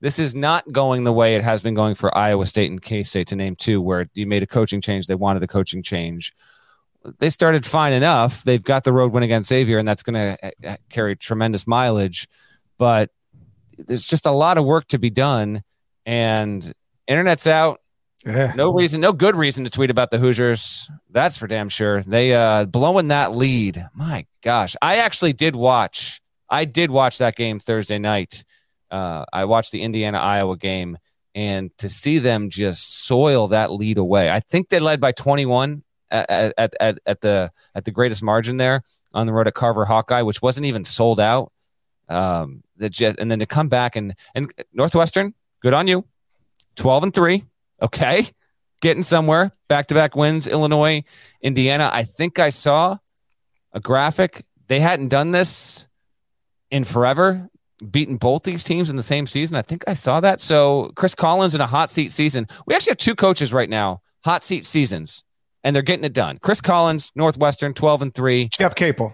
this 0.00 0.18
is 0.18 0.34
not 0.34 0.70
going 0.72 1.04
the 1.04 1.12
way 1.12 1.36
it 1.36 1.42
has 1.42 1.62
been 1.62 1.74
going 1.74 1.94
for 1.94 2.16
Iowa 2.16 2.46
State 2.46 2.70
and 2.70 2.82
K 2.82 3.02
State 3.02 3.28
to 3.28 3.36
name 3.36 3.56
two, 3.56 3.80
where 3.80 4.10
you 4.14 4.26
made 4.26 4.42
a 4.42 4.46
coaching 4.46 4.80
change. 4.80 5.06
They 5.06 5.14
wanted 5.14 5.42
a 5.42 5.46
coaching 5.46 5.82
change. 5.82 6.34
They 7.18 7.30
started 7.30 7.64
fine 7.66 7.92
enough. 7.92 8.44
They've 8.44 8.62
got 8.62 8.84
the 8.84 8.92
road 8.92 9.12
win 9.12 9.22
against 9.22 9.48
Xavier, 9.48 9.78
and 9.78 9.86
that's 9.86 10.02
going 10.02 10.14
to 10.14 10.46
uh, 10.46 10.50
uh, 10.72 10.76
carry 10.90 11.16
tremendous 11.16 11.66
mileage. 11.66 12.28
But 12.78 13.10
there's 13.78 14.06
just 14.06 14.26
a 14.26 14.30
lot 14.30 14.58
of 14.58 14.64
work 14.64 14.88
to 14.88 14.98
be 14.98 15.10
done, 15.10 15.62
and 16.04 16.72
internet's 17.06 17.46
out. 17.46 17.80
Yeah. 18.24 18.52
No 18.56 18.72
reason, 18.72 19.00
no 19.00 19.12
good 19.12 19.36
reason 19.36 19.64
to 19.64 19.70
tweet 19.70 19.90
about 19.90 20.10
the 20.10 20.18
Hoosiers. 20.18 20.90
That's 21.10 21.38
for 21.38 21.46
damn 21.46 21.68
sure. 21.68 22.02
They 22.02 22.34
uh 22.34 22.64
blowing 22.64 23.08
that 23.08 23.36
lead. 23.36 23.84
My 23.94 24.26
gosh. 24.42 24.74
I 24.82 24.96
actually 24.96 25.32
did 25.32 25.54
watch. 25.54 26.20
I 26.48 26.64
did 26.64 26.90
watch 26.90 27.18
that 27.18 27.36
game 27.36 27.60
Thursday 27.60 27.98
night. 27.98 28.44
Uh, 28.90 29.24
I 29.32 29.44
watched 29.44 29.72
the 29.72 29.82
Indiana 29.82 30.18
Iowa 30.18 30.56
game, 30.56 30.98
and 31.34 31.70
to 31.78 31.88
see 31.88 32.18
them 32.18 32.50
just 32.50 33.04
soil 33.04 33.48
that 33.48 33.72
lead 33.72 33.98
away. 33.98 34.30
I 34.30 34.40
think 34.40 34.68
they 34.68 34.80
led 34.80 35.00
by 35.00 35.12
21 35.12 35.82
at, 36.10 36.54
at, 36.56 36.74
at, 36.80 36.98
at 37.06 37.20
the 37.20 37.50
at 37.74 37.84
the 37.84 37.90
greatest 37.90 38.22
margin 38.22 38.56
there 38.56 38.82
on 39.12 39.26
the 39.26 39.32
road 39.32 39.46
at 39.46 39.54
Carver 39.54 39.84
Hawkeye, 39.84 40.22
which 40.22 40.42
wasn't 40.42 40.66
even 40.66 40.84
sold 40.84 41.20
out. 41.20 41.52
Um, 42.08 42.62
the 42.76 42.88
jet, 42.88 43.16
and 43.18 43.30
then 43.30 43.40
to 43.40 43.46
come 43.46 43.68
back 43.68 43.96
and 43.96 44.14
and 44.34 44.52
Northwestern, 44.72 45.34
good 45.60 45.74
on 45.74 45.88
you, 45.88 46.04
12 46.76 47.04
and 47.04 47.14
three, 47.14 47.44
okay, 47.82 48.28
getting 48.80 49.02
somewhere. 49.02 49.50
Back 49.68 49.86
to 49.88 49.94
back 49.94 50.14
wins, 50.14 50.46
Illinois, 50.46 51.02
Indiana. 51.42 51.90
I 51.92 52.04
think 52.04 52.38
I 52.38 52.50
saw 52.50 52.98
a 53.72 53.80
graphic. 53.80 54.44
They 54.68 54.80
hadn't 54.80 55.08
done 55.08 55.32
this 55.32 55.88
in 56.70 56.84
forever 56.84 57.48
beaten 57.90 58.16
both 58.16 58.42
these 58.42 58.64
teams 58.64 58.90
in 58.90 58.96
the 58.96 59.02
same 59.02 59.26
season. 59.26 59.56
I 59.56 59.62
think 59.62 59.84
I 59.86 59.94
saw 59.94 60.20
that. 60.20 60.40
So 60.40 60.92
Chris 60.96 61.14
Collins 61.14 61.54
in 61.54 61.60
a 61.60 61.66
hot 61.66 61.90
seat 61.90 62.12
season. 62.12 62.46
We 62.66 62.74
actually 62.74 62.92
have 62.92 62.98
two 62.98 63.14
coaches 63.14 63.52
right 63.52 63.68
now, 63.68 64.00
hot 64.24 64.44
seat 64.44 64.64
seasons, 64.64 65.24
and 65.66 65.74
they're 65.74 65.82
getting 65.82 66.04
it 66.04 66.12
done. 66.12 66.38
Chris 66.38 66.60
Collins, 66.60 67.10
Northwestern, 67.16 67.74
12 67.74 68.02
and 68.02 68.14
3. 68.14 68.48
Jeff 68.52 68.76
Capel. 68.76 69.12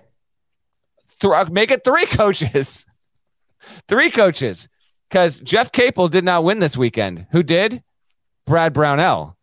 Th- 1.18 1.32
uh, 1.32 1.46
make 1.50 1.70
it 1.70 1.82
three 1.82 2.04
coaches. 2.10 2.84
three 3.88 4.10
coaches. 4.10 4.68
Because 5.08 5.40
Jeff 5.40 5.72
Capel 5.72 6.08
did 6.08 6.24
not 6.24 6.44
win 6.44 6.58
this 6.58 6.76
weekend. 6.76 7.26
Who 7.30 7.42
did? 7.42 7.82
Brad 8.44 8.74
Brownell. 8.74 9.38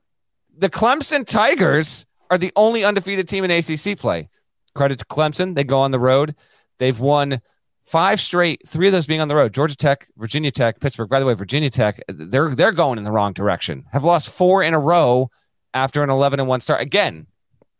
The 0.55 0.69
Clemson 0.69 1.25
Tigers 1.25 2.05
are 2.29 2.37
the 2.37 2.51
only 2.55 2.83
undefeated 2.83 3.27
team 3.27 3.43
in 3.43 3.49
ACC 3.49 3.97
play. 3.97 4.29
Credit 4.75 4.99
to 4.99 5.05
Clemson. 5.05 5.55
They 5.55 5.63
go 5.63 5.79
on 5.79 5.89
the 5.89 5.99
road. 5.99 6.35
They've 6.77 6.99
won 6.99 7.41
five 7.85 8.19
straight, 8.19 8.61
three 8.67 8.85
of 8.85 8.93
those 8.93 9.07
being 9.07 9.21
on 9.21 9.29
the 9.29 9.35
road. 9.35 9.51
Georgia 9.51 9.75
Tech, 9.75 10.07
Virginia 10.15 10.51
Tech, 10.51 10.79
Pittsburgh. 10.79 11.09
By 11.09 11.19
the 11.19 11.25
way, 11.25 11.33
Virginia 11.33 11.71
Tech, 11.71 12.03
they're 12.07 12.53
they're 12.53 12.71
going 12.71 12.99
in 12.99 13.03
the 13.03 13.11
wrong 13.11 13.33
direction. 13.33 13.85
Have 13.93 14.03
lost 14.03 14.29
four 14.29 14.61
in 14.61 14.75
a 14.75 14.79
row 14.79 15.31
after 15.73 16.03
an 16.03 16.09
11 16.09 16.39
and 16.39 16.49
1 16.49 16.59
start. 16.59 16.81
Again, 16.81 17.27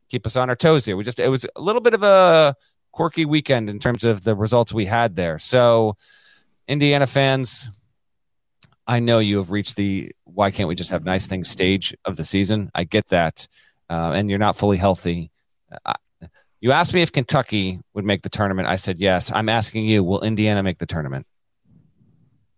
keep 0.09 0.25
us 0.25 0.35
on 0.35 0.49
our 0.49 0.55
toes 0.55 0.85
here. 0.85 0.97
We 0.97 1.03
just 1.03 1.19
it 1.19 1.29
was 1.29 1.45
a 1.55 1.61
little 1.61 1.81
bit 1.81 1.93
of 1.93 2.03
a 2.03 2.55
quirky 2.91 3.25
weekend 3.25 3.69
in 3.69 3.79
terms 3.79 4.03
of 4.03 4.23
the 4.23 4.35
results 4.35 4.73
we 4.73 4.85
had 4.85 5.15
there. 5.15 5.39
So, 5.39 5.95
Indiana 6.67 7.07
fans, 7.07 7.69
I 8.87 8.99
know 8.99 9.19
you 9.19 9.37
have 9.37 9.51
reached 9.51 9.75
the 9.75 10.11
why 10.23 10.51
can't 10.51 10.67
we 10.67 10.75
just 10.75 10.91
have 10.91 11.03
nice 11.03 11.27
things 11.27 11.49
stage 11.49 11.95
of 12.05 12.17
the 12.17 12.23
season. 12.23 12.71
I 12.73 12.83
get 12.83 13.07
that, 13.07 13.47
uh, 13.89 14.11
and 14.15 14.29
you're 14.29 14.39
not 14.39 14.57
fully 14.57 14.77
healthy. 14.77 15.31
I, 15.85 15.95
you 16.61 16.71
asked 16.71 16.93
me 16.93 17.01
if 17.01 17.11
Kentucky 17.11 17.79
would 17.93 18.03
make 18.03 18.21
the 18.21 18.29
tournament. 18.29 18.67
I 18.67 18.75
said 18.75 18.99
yes. 18.99 19.31
I'm 19.31 19.47
asking 19.47 19.85
you, 19.85 20.03
will 20.03 20.21
Indiana 20.21 20.61
make 20.61 20.77
the 20.77 20.85
tournament? 20.85 21.25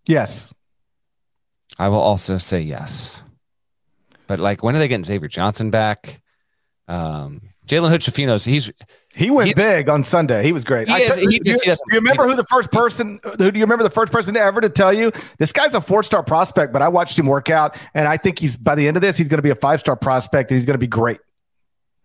Yes. 0.07 0.53
I 1.77 1.89
will 1.89 1.99
also 1.99 2.37
say 2.37 2.61
yes. 2.61 3.21
But 4.31 4.39
like, 4.39 4.63
when 4.63 4.77
are 4.77 4.79
they 4.79 4.87
getting 4.87 5.03
Xavier 5.03 5.27
Johnson 5.27 5.71
back? 5.71 6.21
Um, 6.87 7.41
Jalen 7.67 7.89
Hood 7.89 8.41
he's 8.45 8.71
he 9.13 9.29
went 9.29 9.47
he's, 9.47 9.55
big 9.55 9.89
on 9.89 10.05
Sunday. 10.05 10.41
He 10.41 10.53
was 10.53 10.63
great. 10.63 10.87
He 10.87 10.93
is, 10.93 11.17
t- 11.17 11.27
he, 11.29 11.39
do, 11.39 11.51
you, 11.51 11.57
do 11.57 11.69
you 11.69 11.75
remember 11.95 12.25
who 12.29 12.37
the 12.37 12.45
first 12.45 12.71
person? 12.71 13.19
Who 13.23 13.51
do 13.51 13.59
you 13.59 13.65
remember 13.65 13.83
the 13.83 13.89
first 13.89 14.09
person 14.09 14.37
ever 14.37 14.61
to 14.61 14.69
tell 14.69 14.93
you 14.93 15.11
this 15.37 15.51
guy's 15.51 15.73
a 15.73 15.81
four 15.81 16.01
star 16.01 16.23
prospect? 16.23 16.71
But 16.71 16.81
I 16.81 16.87
watched 16.87 17.19
him 17.19 17.25
work 17.25 17.49
out, 17.49 17.75
and 17.93 18.07
I 18.07 18.15
think 18.15 18.39
he's 18.39 18.55
by 18.55 18.75
the 18.75 18.87
end 18.87 18.95
of 18.95 19.01
this, 19.01 19.17
he's 19.17 19.27
going 19.27 19.39
to 19.39 19.43
be 19.43 19.49
a 19.49 19.55
five 19.55 19.81
star 19.81 19.97
prospect, 19.97 20.49
and 20.49 20.55
he's 20.55 20.65
going 20.65 20.75
to 20.75 20.79
be 20.79 20.87
great. 20.87 21.19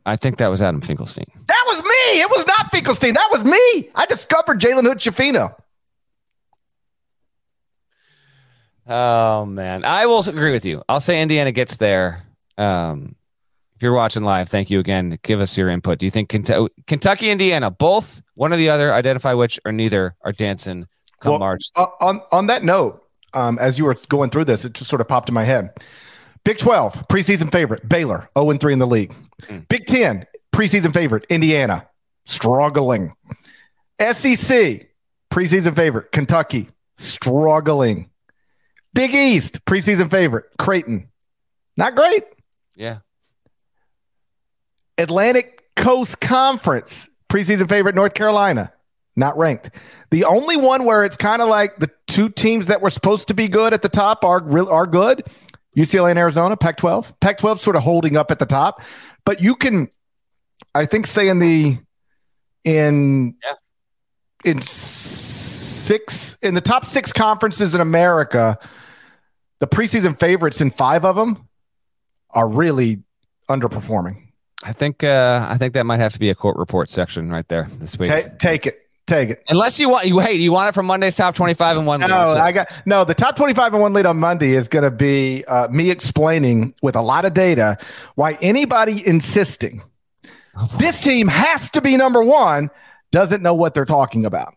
I 0.04 0.16
think 0.16 0.38
that 0.38 0.48
was 0.48 0.60
Adam 0.60 0.80
Finkelstein. 0.80 1.26
That 1.46 1.64
was 1.68 1.80
me. 1.80 2.20
It 2.22 2.28
was 2.28 2.44
not 2.44 2.72
Finkelstein. 2.72 3.14
That 3.14 3.28
was 3.30 3.44
me. 3.44 3.90
I 3.94 4.04
discovered 4.08 4.58
Jalen 4.58 4.82
Hood 4.82 4.98
Schifino. 4.98 5.54
Oh 8.86 9.44
man, 9.44 9.84
I 9.84 10.06
will 10.06 10.20
agree 10.20 10.52
with 10.52 10.64
you. 10.64 10.82
I'll 10.88 11.00
say 11.00 11.20
Indiana 11.20 11.52
gets 11.52 11.76
there. 11.76 12.24
Um, 12.56 13.16
if 13.74 13.82
you're 13.82 13.92
watching 13.92 14.22
live, 14.22 14.48
thank 14.48 14.70
you 14.70 14.78
again. 14.78 15.18
Give 15.22 15.40
us 15.40 15.56
your 15.56 15.68
input. 15.68 15.98
Do 15.98 16.06
you 16.06 16.10
think 16.10 16.28
Kentucky, 16.28 16.72
Kentucky 16.86 17.30
Indiana, 17.30 17.70
both 17.70 18.22
one 18.34 18.52
or 18.52 18.56
the 18.56 18.70
other, 18.70 18.92
identify 18.92 19.34
which 19.34 19.60
or 19.64 19.72
neither 19.72 20.14
are 20.22 20.32
dancing 20.32 20.86
come 21.20 21.32
well, 21.32 21.38
March? 21.40 21.70
On 21.76 22.22
on 22.32 22.46
that 22.46 22.64
note, 22.64 23.02
um, 23.34 23.58
as 23.58 23.78
you 23.78 23.84
were 23.84 23.96
going 24.08 24.30
through 24.30 24.46
this, 24.46 24.64
it 24.64 24.72
just 24.74 24.88
sort 24.88 25.00
of 25.00 25.08
popped 25.08 25.28
in 25.28 25.34
my 25.34 25.44
head. 25.44 25.70
Big 26.44 26.58
12, 26.58 27.08
preseason 27.08 27.50
favorite, 27.50 27.88
Baylor, 27.88 28.30
0 28.38 28.50
and 28.50 28.60
3 28.60 28.72
in 28.72 28.78
the 28.78 28.86
league. 28.86 29.12
Mm. 29.42 29.66
Big 29.68 29.84
10, 29.86 30.24
preseason 30.54 30.94
favorite, 30.94 31.26
Indiana, 31.28 31.88
struggling. 32.24 33.14
SEC, 34.00 34.88
preseason 35.32 35.74
favorite, 35.74 36.12
Kentucky, 36.12 36.68
struggling. 36.98 38.10
Big 38.96 39.14
East, 39.14 39.64
preseason 39.66 40.10
favorite, 40.10 40.46
Creighton, 40.58 41.08
not 41.76 41.94
great. 41.94 42.24
Yeah. 42.74 42.98
Atlantic 44.98 45.62
Coast 45.76 46.20
Conference, 46.20 47.08
preseason 47.28 47.68
favorite, 47.68 47.94
North 47.94 48.14
Carolina, 48.14 48.72
not 49.14 49.36
ranked. 49.36 49.70
The 50.10 50.24
only 50.24 50.56
one 50.56 50.84
where 50.84 51.04
it's 51.04 51.18
kind 51.18 51.42
of 51.42 51.48
like 51.48 51.76
the 51.76 51.90
two 52.06 52.30
teams 52.30 52.68
that 52.68 52.80
were 52.80 52.90
supposed 52.90 53.28
to 53.28 53.34
be 53.34 53.48
good 53.48 53.74
at 53.74 53.82
the 53.82 53.90
top 53.90 54.24
are 54.24 54.42
are 54.70 54.86
good 54.86 55.22
UCLA 55.76 56.10
and 56.10 56.18
Arizona, 56.18 56.56
Pac 56.56 56.78
12. 56.78 57.20
Pac 57.20 57.36
12 57.38 57.60
sort 57.60 57.76
of 57.76 57.82
holding 57.82 58.16
up 58.16 58.30
at 58.30 58.38
the 58.38 58.46
top, 58.46 58.80
but 59.24 59.42
you 59.42 59.54
can, 59.54 59.90
I 60.74 60.86
think, 60.86 61.06
say 61.06 61.28
in 61.28 61.38
the, 61.38 61.78
in, 62.64 63.34
yeah. 63.44 64.50
in 64.50 64.62
six, 64.62 66.38
in 66.40 66.54
the 66.54 66.62
top 66.62 66.86
six 66.86 67.12
conferences 67.12 67.74
in 67.74 67.82
America, 67.82 68.58
the 69.58 69.66
preseason 69.66 70.18
favorites 70.18 70.60
in 70.60 70.70
five 70.70 71.04
of 71.04 71.16
them 71.16 71.48
are 72.30 72.48
really 72.48 73.02
underperforming. 73.48 74.22
I 74.64 74.72
think 74.72 75.04
uh, 75.04 75.46
I 75.48 75.58
think 75.58 75.74
that 75.74 75.84
might 75.84 76.00
have 76.00 76.12
to 76.14 76.18
be 76.18 76.30
a 76.30 76.34
court 76.34 76.56
report 76.56 76.90
section 76.90 77.30
right 77.30 77.46
there 77.48 77.68
this 77.78 77.98
week. 77.98 78.08
Ta- 78.08 78.30
take 78.38 78.66
it. 78.66 78.82
Take 79.06 79.30
it. 79.30 79.44
Unless 79.48 79.78
you 79.78 79.88
want 79.88 80.06
you 80.06 80.18
hey, 80.18 80.34
you 80.34 80.50
want 80.50 80.70
it 80.70 80.72
from 80.74 80.86
Monday's 80.86 81.14
top 81.14 81.36
twenty 81.36 81.54
five 81.54 81.76
and 81.76 81.86
one. 81.86 82.00
Lead, 82.00 82.08
No, 82.08 82.16
I 82.16 82.50
got 82.50 82.68
no. 82.86 83.04
The 83.04 83.14
top 83.14 83.36
twenty 83.36 83.54
five 83.54 83.72
and 83.72 83.80
one 83.80 83.92
lead 83.92 84.04
on 84.04 84.16
Monday 84.16 84.52
is 84.54 84.66
going 84.66 84.82
to 84.82 84.90
be 84.90 85.44
uh, 85.44 85.68
me 85.68 85.90
explaining 85.90 86.74
with 86.82 86.96
a 86.96 87.02
lot 87.02 87.24
of 87.24 87.32
data 87.32 87.78
why 88.16 88.36
anybody 88.40 89.06
insisting 89.06 89.82
this 90.78 90.98
team 90.98 91.28
has 91.28 91.70
to 91.72 91.80
be 91.80 91.96
number 91.96 92.22
one 92.22 92.70
doesn't 93.12 93.42
know 93.42 93.54
what 93.54 93.74
they're 93.74 93.84
talking 93.84 94.26
about. 94.26 94.54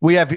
We 0.00 0.14
have 0.14 0.34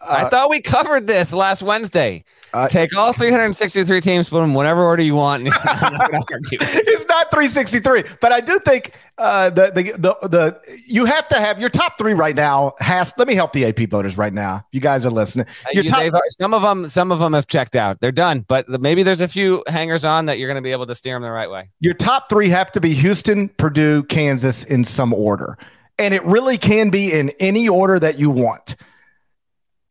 I 0.00 0.28
thought 0.28 0.50
we 0.50 0.60
covered 0.60 1.06
this 1.06 1.32
last 1.32 1.62
Wednesday. 1.62 2.24
Uh, 2.52 2.68
Take 2.68 2.96
all 2.96 3.12
363 3.12 4.00
teams, 4.00 4.28
put 4.28 4.40
them 4.40 4.54
whatever 4.54 4.82
order 4.82 5.02
you 5.02 5.14
want. 5.14 5.42
it's 5.46 7.06
not 7.08 7.30
363, 7.30 8.04
but 8.20 8.32
I 8.32 8.40
do 8.40 8.58
think 8.60 8.94
uh, 9.18 9.50
the, 9.50 9.72
the 9.74 9.82
the 9.92 10.28
the 10.28 10.60
you 10.86 11.04
have 11.04 11.28
to 11.28 11.36
have 11.36 11.58
your 11.58 11.68
top 11.68 11.98
three 11.98 12.14
right 12.14 12.36
now. 12.36 12.72
Has 12.78 13.12
let 13.18 13.26
me 13.26 13.34
help 13.34 13.52
the 13.52 13.64
AP 13.64 13.90
voters 13.90 14.16
right 14.16 14.32
now. 14.32 14.64
You 14.70 14.80
guys 14.80 15.04
are 15.04 15.10
listening. 15.10 15.46
Uh, 15.66 15.70
your 15.72 15.84
top, 15.84 16.12
some 16.38 16.54
of 16.54 16.62
them, 16.62 16.88
some 16.88 17.12
of 17.12 17.18
them 17.18 17.32
have 17.32 17.46
checked 17.46 17.76
out. 17.76 18.00
They're 18.00 18.12
done, 18.12 18.44
but 18.48 18.68
maybe 18.68 19.02
there's 19.02 19.20
a 19.20 19.28
few 19.28 19.64
hangers 19.66 20.04
on 20.04 20.26
that 20.26 20.38
you're 20.38 20.48
going 20.48 20.62
to 20.62 20.66
be 20.66 20.72
able 20.72 20.86
to 20.86 20.94
steer 20.94 21.14
them 21.14 21.22
the 21.22 21.30
right 21.30 21.50
way. 21.50 21.70
Your 21.80 21.94
top 21.94 22.28
three 22.28 22.48
have 22.48 22.70
to 22.72 22.80
be 22.80 22.94
Houston, 22.94 23.48
Purdue, 23.48 24.04
Kansas 24.04 24.64
in 24.64 24.84
some 24.84 25.12
order, 25.12 25.58
and 25.98 26.14
it 26.14 26.22
really 26.24 26.58
can 26.58 26.90
be 26.90 27.12
in 27.12 27.30
any 27.40 27.68
order 27.68 27.98
that 27.98 28.18
you 28.18 28.30
want. 28.30 28.76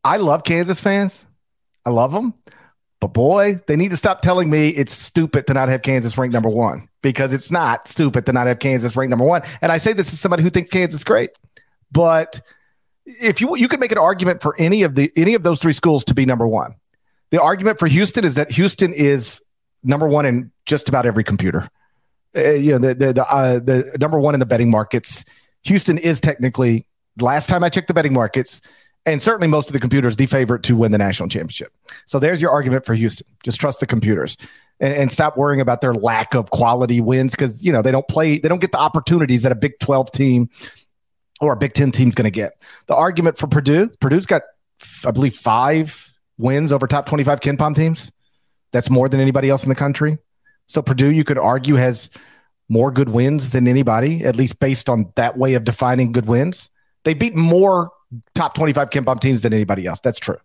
I 0.06 0.18
love 0.18 0.44
Kansas 0.44 0.80
fans. 0.80 1.24
I 1.84 1.90
love 1.90 2.12
them. 2.12 2.32
But 3.00 3.08
boy, 3.08 3.60
they 3.66 3.74
need 3.74 3.90
to 3.90 3.96
stop 3.96 4.20
telling 4.20 4.48
me 4.48 4.68
it's 4.68 4.92
stupid 4.92 5.48
to 5.48 5.54
not 5.54 5.68
have 5.68 5.82
Kansas 5.82 6.16
ranked 6.16 6.32
number 6.32 6.48
one 6.48 6.88
because 7.02 7.32
it's 7.32 7.50
not 7.50 7.88
stupid 7.88 8.24
to 8.26 8.32
not 8.32 8.46
have 8.46 8.60
Kansas 8.60 8.94
ranked 8.94 9.10
number 9.10 9.24
one. 9.24 9.42
And 9.60 9.72
I 9.72 9.78
say 9.78 9.92
this 9.94 10.12
as 10.12 10.20
somebody 10.20 10.44
who 10.44 10.50
thinks 10.50 10.70
Kansas 10.70 11.00
is 11.00 11.04
great. 11.04 11.30
But 11.90 12.40
if 13.04 13.40
you 13.40 13.56
you 13.56 13.66
could 13.66 13.80
make 13.80 13.90
an 13.90 13.98
argument 13.98 14.42
for 14.42 14.54
any 14.60 14.84
of 14.84 14.94
the 14.94 15.12
any 15.16 15.34
of 15.34 15.42
those 15.42 15.60
three 15.60 15.72
schools 15.72 16.04
to 16.04 16.14
be 16.14 16.24
number 16.24 16.46
one. 16.46 16.76
The 17.30 17.42
argument 17.42 17.80
for 17.80 17.88
Houston 17.88 18.24
is 18.24 18.34
that 18.36 18.52
Houston 18.52 18.92
is 18.92 19.40
number 19.82 20.06
one 20.06 20.24
in 20.24 20.52
just 20.66 20.88
about 20.88 21.04
every 21.04 21.24
computer. 21.24 21.68
Uh, 22.34 22.50
you 22.50 22.72
know, 22.72 22.78
the 22.78 22.94
the 22.94 23.12
the, 23.12 23.26
uh, 23.26 23.58
the 23.58 23.96
number 24.00 24.20
one 24.20 24.34
in 24.34 24.40
the 24.40 24.46
betting 24.46 24.70
markets. 24.70 25.24
Houston 25.64 25.98
is 25.98 26.20
technically 26.20 26.86
last 27.18 27.48
time 27.48 27.64
I 27.64 27.70
checked 27.70 27.88
the 27.88 27.94
betting 27.94 28.12
markets 28.12 28.62
and 29.06 29.22
certainly 29.22 29.46
most 29.46 29.68
of 29.68 29.72
the 29.72 29.80
computers 29.80 30.16
the 30.16 30.26
favorite 30.26 30.64
to 30.64 30.76
win 30.76 30.92
the 30.92 30.98
national 30.98 31.28
championship. 31.28 31.72
So 32.06 32.18
there's 32.18 32.42
your 32.42 32.50
argument 32.50 32.84
for 32.84 32.94
Houston. 32.94 33.26
Just 33.44 33.60
trust 33.60 33.80
the 33.80 33.86
computers 33.86 34.36
and, 34.80 34.92
and 34.92 35.12
stop 35.12 35.36
worrying 35.36 35.60
about 35.60 35.80
their 35.80 35.94
lack 35.94 36.34
of 36.34 36.50
quality 36.50 37.00
wins 37.00 37.30
because 37.30 37.64
you 37.64 37.72
know 37.72 37.82
they 37.82 37.92
don't 37.92 38.08
play, 38.08 38.38
they 38.38 38.48
don't 38.48 38.60
get 38.60 38.72
the 38.72 38.78
opportunities 38.78 39.42
that 39.42 39.52
a 39.52 39.56
Big 39.56 39.78
12 39.78 40.10
team 40.10 40.50
or 41.40 41.52
a 41.52 41.56
Big 41.56 41.72
10 41.72 41.92
team's 41.92 42.14
going 42.14 42.24
to 42.24 42.30
get. 42.30 42.60
The 42.86 42.94
argument 42.94 43.38
for 43.38 43.46
Purdue, 43.46 43.88
Purdue's 44.00 44.26
got, 44.26 44.42
I 45.04 45.10
believe, 45.12 45.34
five 45.34 46.12
wins 46.38 46.72
over 46.72 46.86
top 46.86 47.06
25 47.06 47.40
KenPom 47.40 47.74
teams. 47.74 48.12
That's 48.72 48.90
more 48.90 49.08
than 49.08 49.20
anybody 49.20 49.48
else 49.48 49.62
in 49.62 49.68
the 49.68 49.74
country. 49.74 50.18
So 50.66 50.82
Purdue, 50.82 51.10
you 51.10 51.24
could 51.24 51.38
argue, 51.38 51.76
has 51.76 52.10
more 52.68 52.90
good 52.90 53.08
wins 53.08 53.52
than 53.52 53.68
anybody, 53.68 54.24
at 54.24 54.34
least 54.34 54.58
based 54.58 54.88
on 54.88 55.12
that 55.14 55.38
way 55.38 55.54
of 55.54 55.64
defining 55.64 56.12
good 56.12 56.26
wins. 56.26 56.70
They 57.04 57.14
beat 57.14 57.34
more 57.34 57.90
top 58.34 58.54
25 58.54 58.90
KenPom 58.90 59.20
teams 59.20 59.42
than 59.42 59.52
anybody 59.52 59.86
else. 59.86 60.00
That's 60.00 60.18
true. 60.18 60.38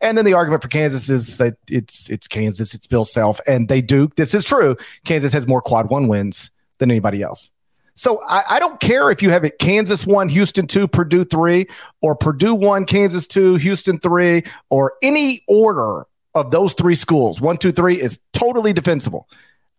And 0.00 0.18
then 0.18 0.24
the 0.24 0.34
argument 0.34 0.62
for 0.62 0.68
Kansas 0.68 1.08
is 1.08 1.38
that 1.38 1.56
it's 1.68 2.10
it's 2.10 2.28
Kansas, 2.28 2.74
it's 2.74 2.86
Bill 2.86 3.04
Self, 3.04 3.40
and 3.46 3.68
they 3.68 3.80
do. 3.80 4.10
This 4.16 4.34
is 4.34 4.44
true. 4.44 4.76
Kansas 5.04 5.32
has 5.32 5.46
more 5.46 5.62
quad 5.62 5.90
one 5.90 6.08
wins 6.08 6.50
than 6.78 6.90
anybody 6.90 7.22
else. 7.22 7.50
So 7.94 8.20
I, 8.26 8.42
I 8.50 8.58
don't 8.58 8.80
care 8.80 9.10
if 9.10 9.22
you 9.22 9.30
have 9.30 9.44
it 9.44 9.58
Kansas 9.58 10.06
one, 10.06 10.28
Houston 10.28 10.66
two, 10.66 10.88
Purdue 10.88 11.24
three, 11.24 11.68
or 12.02 12.16
Purdue 12.16 12.54
one, 12.54 12.84
Kansas 12.84 13.28
two, 13.28 13.54
Houston 13.56 13.98
three, 14.00 14.42
or 14.68 14.94
any 15.02 15.44
order 15.46 16.06
of 16.34 16.50
those 16.50 16.74
three 16.74 16.96
schools, 16.96 17.40
one, 17.40 17.56
two, 17.56 17.70
three, 17.70 18.00
is 18.00 18.18
totally 18.32 18.72
defensible. 18.72 19.28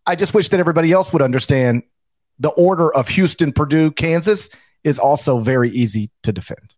I 0.06 0.16
just 0.16 0.34
wish 0.34 0.50
that 0.50 0.60
everybody 0.60 0.94
else 0.94 1.12
would 1.12 1.22
understand 1.22 1.84
the 2.40 2.50
order 2.50 2.94
of 2.94 3.10
Houston, 3.10 3.52
Purdue, 3.52 3.92
Kansas 3.92 4.50
is 4.84 5.00
also 5.00 5.40
very 5.40 5.70
easy 5.70 6.12
to 6.24 6.32
defend 6.32 6.75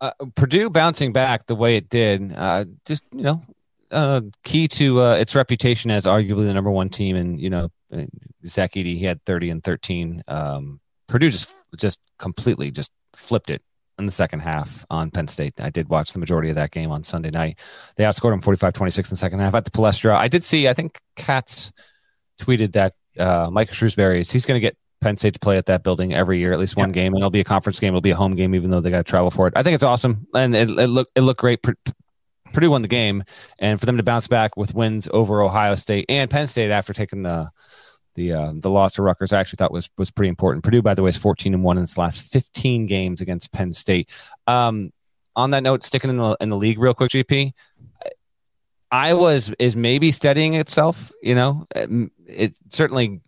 uh, 0.00 0.12
Purdue 0.34 0.70
bouncing 0.70 1.12
back 1.12 1.46
the 1.46 1.54
way 1.54 1.76
it 1.76 1.88
did, 1.88 2.32
uh, 2.34 2.64
just 2.86 3.04
you 3.12 3.22
know, 3.22 3.42
uh, 3.90 4.22
key 4.44 4.68
to 4.68 5.00
uh, 5.00 5.14
its 5.14 5.34
reputation 5.34 5.90
as 5.90 6.04
arguably 6.06 6.46
the 6.46 6.54
number 6.54 6.70
one 6.70 6.88
team. 6.88 7.16
And 7.16 7.40
you 7.40 7.50
know, 7.50 7.70
Zach 8.46 8.72
Edey, 8.72 8.96
he 8.96 9.04
had 9.04 9.24
thirty 9.24 9.50
and 9.50 9.62
thirteen. 9.62 10.22
Um, 10.28 10.80
Purdue 11.06 11.30
just 11.30 11.52
just 11.76 12.00
completely 12.18 12.70
just 12.70 12.92
flipped 13.14 13.50
it 13.50 13.62
in 13.98 14.06
the 14.06 14.12
second 14.12 14.40
half 14.40 14.84
on 14.90 15.10
Penn 15.10 15.28
State. 15.28 15.60
I 15.60 15.70
did 15.70 15.88
watch 15.88 16.12
the 16.12 16.18
majority 16.18 16.48
of 16.48 16.56
that 16.56 16.70
game 16.70 16.90
on 16.90 17.02
Sunday 17.02 17.30
night. 17.30 17.58
They 17.96 18.04
outscored 18.04 18.30
them 18.30 18.40
45-26 18.40 18.98
in 18.98 19.04
the 19.10 19.16
second 19.16 19.40
half 19.40 19.54
at 19.54 19.66
the 19.66 19.70
Palestra. 19.70 20.14
I 20.16 20.26
did 20.26 20.42
see, 20.42 20.68
I 20.68 20.72
think 20.74 21.00
Katz 21.16 21.70
tweeted 22.40 22.72
that 22.72 22.94
uh, 23.18 23.50
Mike 23.52 23.70
Shrewsberry 23.70 24.20
is 24.20 24.30
he's 24.30 24.46
going 24.46 24.56
to 24.56 24.60
get 24.60 24.76
Penn 25.00 25.16
State 25.16 25.34
to 25.34 25.40
play 25.40 25.56
at 25.56 25.66
that 25.66 25.82
building 25.82 26.14
every 26.14 26.38
year, 26.38 26.52
at 26.52 26.58
least 26.58 26.76
one 26.76 26.92
game, 26.92 27.14
and 27.14 27.20
it'll 27.20 27.30
be 27.30 27.40
a 27.40 27.44
conference 27.44 27.80
game. 27.80 27.88
It'll 27.88 28.00
be 28.00 28.10
a 28.10 28.16
home 28.16 28.34
game, 28.34 28.54
even 28.54 28.70
though 28.70 28.80
they 28.80 28.90
got 28.90 28.98
to 28.98 29.04
travel 29.04 29.30
for 29.30 29.46
it. 29.46 29.54
I 29.56 29.62
think 29.62 29.74
it's 29.74 29.84
awesome, 29.84 30.26
and 30.34 30.54
it, 30.54 30.70
it 30.70 30.88
looked 30.88 31.12
it 31.14 31.22
looked 31.22 31.40
great. 31.40 31.60
Purdue 32.52 32.70
won 32.70 32.82
the 32.82 32.88
game, 32.88 33.22
and 33.58 33.78
for 33.78 33.86
them 33.86 33.96
to 33.96 34.02
bounce 34.02 34.26
back 34.28 34.56
with 34.56 34.74
wins 34.74 35.08
over 35.12 35.42
Ohio 35.42 35.74
State 35.74 36.06
and 36.08 36.28
Penn 36.28 36.46
State 36.46 36.70
after 36.70 36.92
taking 36.92 37.22
the 37.22 37.50
the 38.14 38.32
uh, 38.32 38.52
the 38.54 38.70
loss 38.70 38.94
to 38.94 39.02
Rutgers, 39.02 39.32
I 39.32 39.40
actually 39.40 39.56
thought 39.58 39.72
was 39.72 39.88
was 39.96 40.10
pretty 40.10 40.28
important. 40.28 40.64
Purdue, 40.64 40.82
by 40.82 40.94
the 40.94 41.02
way, 41.02 41.08
is 41.08 41.16
fourteen 41.16 41.54
and 41.54 41.64
one 41.64 41.78
in 41.78 41.84
its 41.84 41.96
last 41.96 42.22
fifteen 42.22 42.86
games 42.86 43.20
against 43.20 43.52
Penn 43.52 43.72
State. 43.72 44.10
Um, 44.46 44.92
on 45.36 45.50
that 45.50 45.62
note, 45.62 45.84
sticking 45.84 46.10
in 46.10 46.16
the 46.16 46.36
in 46.40 46.48
the 46.48 46.56
league 46.56 46.78
real 46.78 46.94
quick, 46.94 47.10
GP. 47.10 47.52
Iowa 48.92 49.34
is 49.34 49.76
maybe 49.76 50.10
steadying 50.10 50.54
itself. 50.54 51.12
You 51.22 51.36
know, 51.36 51.64
it 52.26 52.56
certainly 52.70 53.20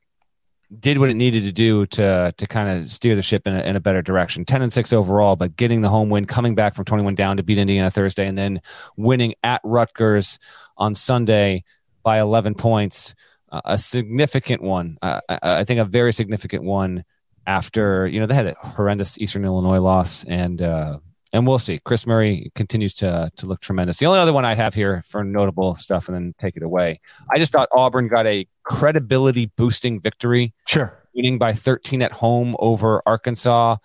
did 0.78 0.98
what 0.98 1.08
it 1.08 1.14
needed 1.14 1.42
to 1.44 1.52
do 1.52 1.86
to 1.86 2.32
to 2.36 2.46
kind 2.46 2.68
of 2.68 2.90
steer 2.90 3.14
the 3.14 3.22
ship 3.22 3.46
in 3.46 3.54
a, 3.54 3.60
in 3.60 3.76
a 3.76 3.80
better 3.80 4.02
direction. 4.02 4.44
Ten 4.44 4.62
and 4.62 4.72
six 4.72 4.92
overall, 4.92 5.36
but 5.36 5.56
getting 5.56 5.82
the 5.82 5.88
home 5.88 6.08
win, 6.08 6.24
coming 6.24 6.54
back 6.54 6.74
from 6.74 6.84
twenty 6.84 7.02
one 7.02 7.14
down 7.14 7.36
to 7.36 7.42
beat 7.42 7.58
Indiana 7.58 7.90
Thursday, 7.90 8.26
and 8.26 8.36
then 8.36 8.60
winning 8.96 9.34
at 9.42 9.60
Rutgers 9.64 10.38
on 10.76 10.94
Sunday 10.94 11.64
by 12.02 12.20
eleven 12.20 12.54
points, 12.54 13.14
uh, 13.50 13.60
a 13.64 13.78
significant 13.78 14.62
one. 14.62 14.98
Uh, 15.02 15.20
I, 15.28 15.38
I, 15.42 15.64
think 15.64 15.80
a 15.80 15.84
very 15.84 16.12
significant 16.12 16.64
one. 16.64 17.04
After 17.44 18.06
you 18.06 18.20
know 18.20 18.26
they 18.26 18.36
had 18.36 18.46
a 18.46 18.54
horrendous 18.54 19.18
Eastern 19.18 19.44
Illinois 19.44 19.80
loss, 19.80 20.24
and 20.24 20.62
uh, 20.62 20.98
and 21.32 21.46
we'll 21.46 21.58
see. 21.58 21.78
Kris 21.78 22.06
Murray 22.06 22.50
continues 22.54 22.94
to 22.94 23.30
to 23.36 23.46
look 23.46 23.60
tremendous. 23.60 23.98
The 23.98 24.06
only 24.06 24.18
other 24.18 24.32
one 24.32 24.44
I 24.44 24.54
have 24.54 24.74
here 24.74 25.02
for 25.06 25.24
notable 25.24 25.76
stuff, 25.76 26.08
and 26.08 26.14
then 26.14 26.34
take 26.38 26.56
it 26.56 26.62
away. 26.62 27.00
I 27.32 27.38
just 27.38 27.52
thought 27.52 27.68
Auburn 27.72 28.08
got 28.08 28.26
a 28.26 28.46
credibility 28.64 29.46
boosting 29.56 30.00
victory. 30.00 30.54
Sure, 30.66 30.96
winning 31.14 31.38
by 31.38 31.52
13 31.52 32.02
at 32.02 32.12
home 32.12 32.56
over 32.58 33.02
Arkansas. 33.06 33.76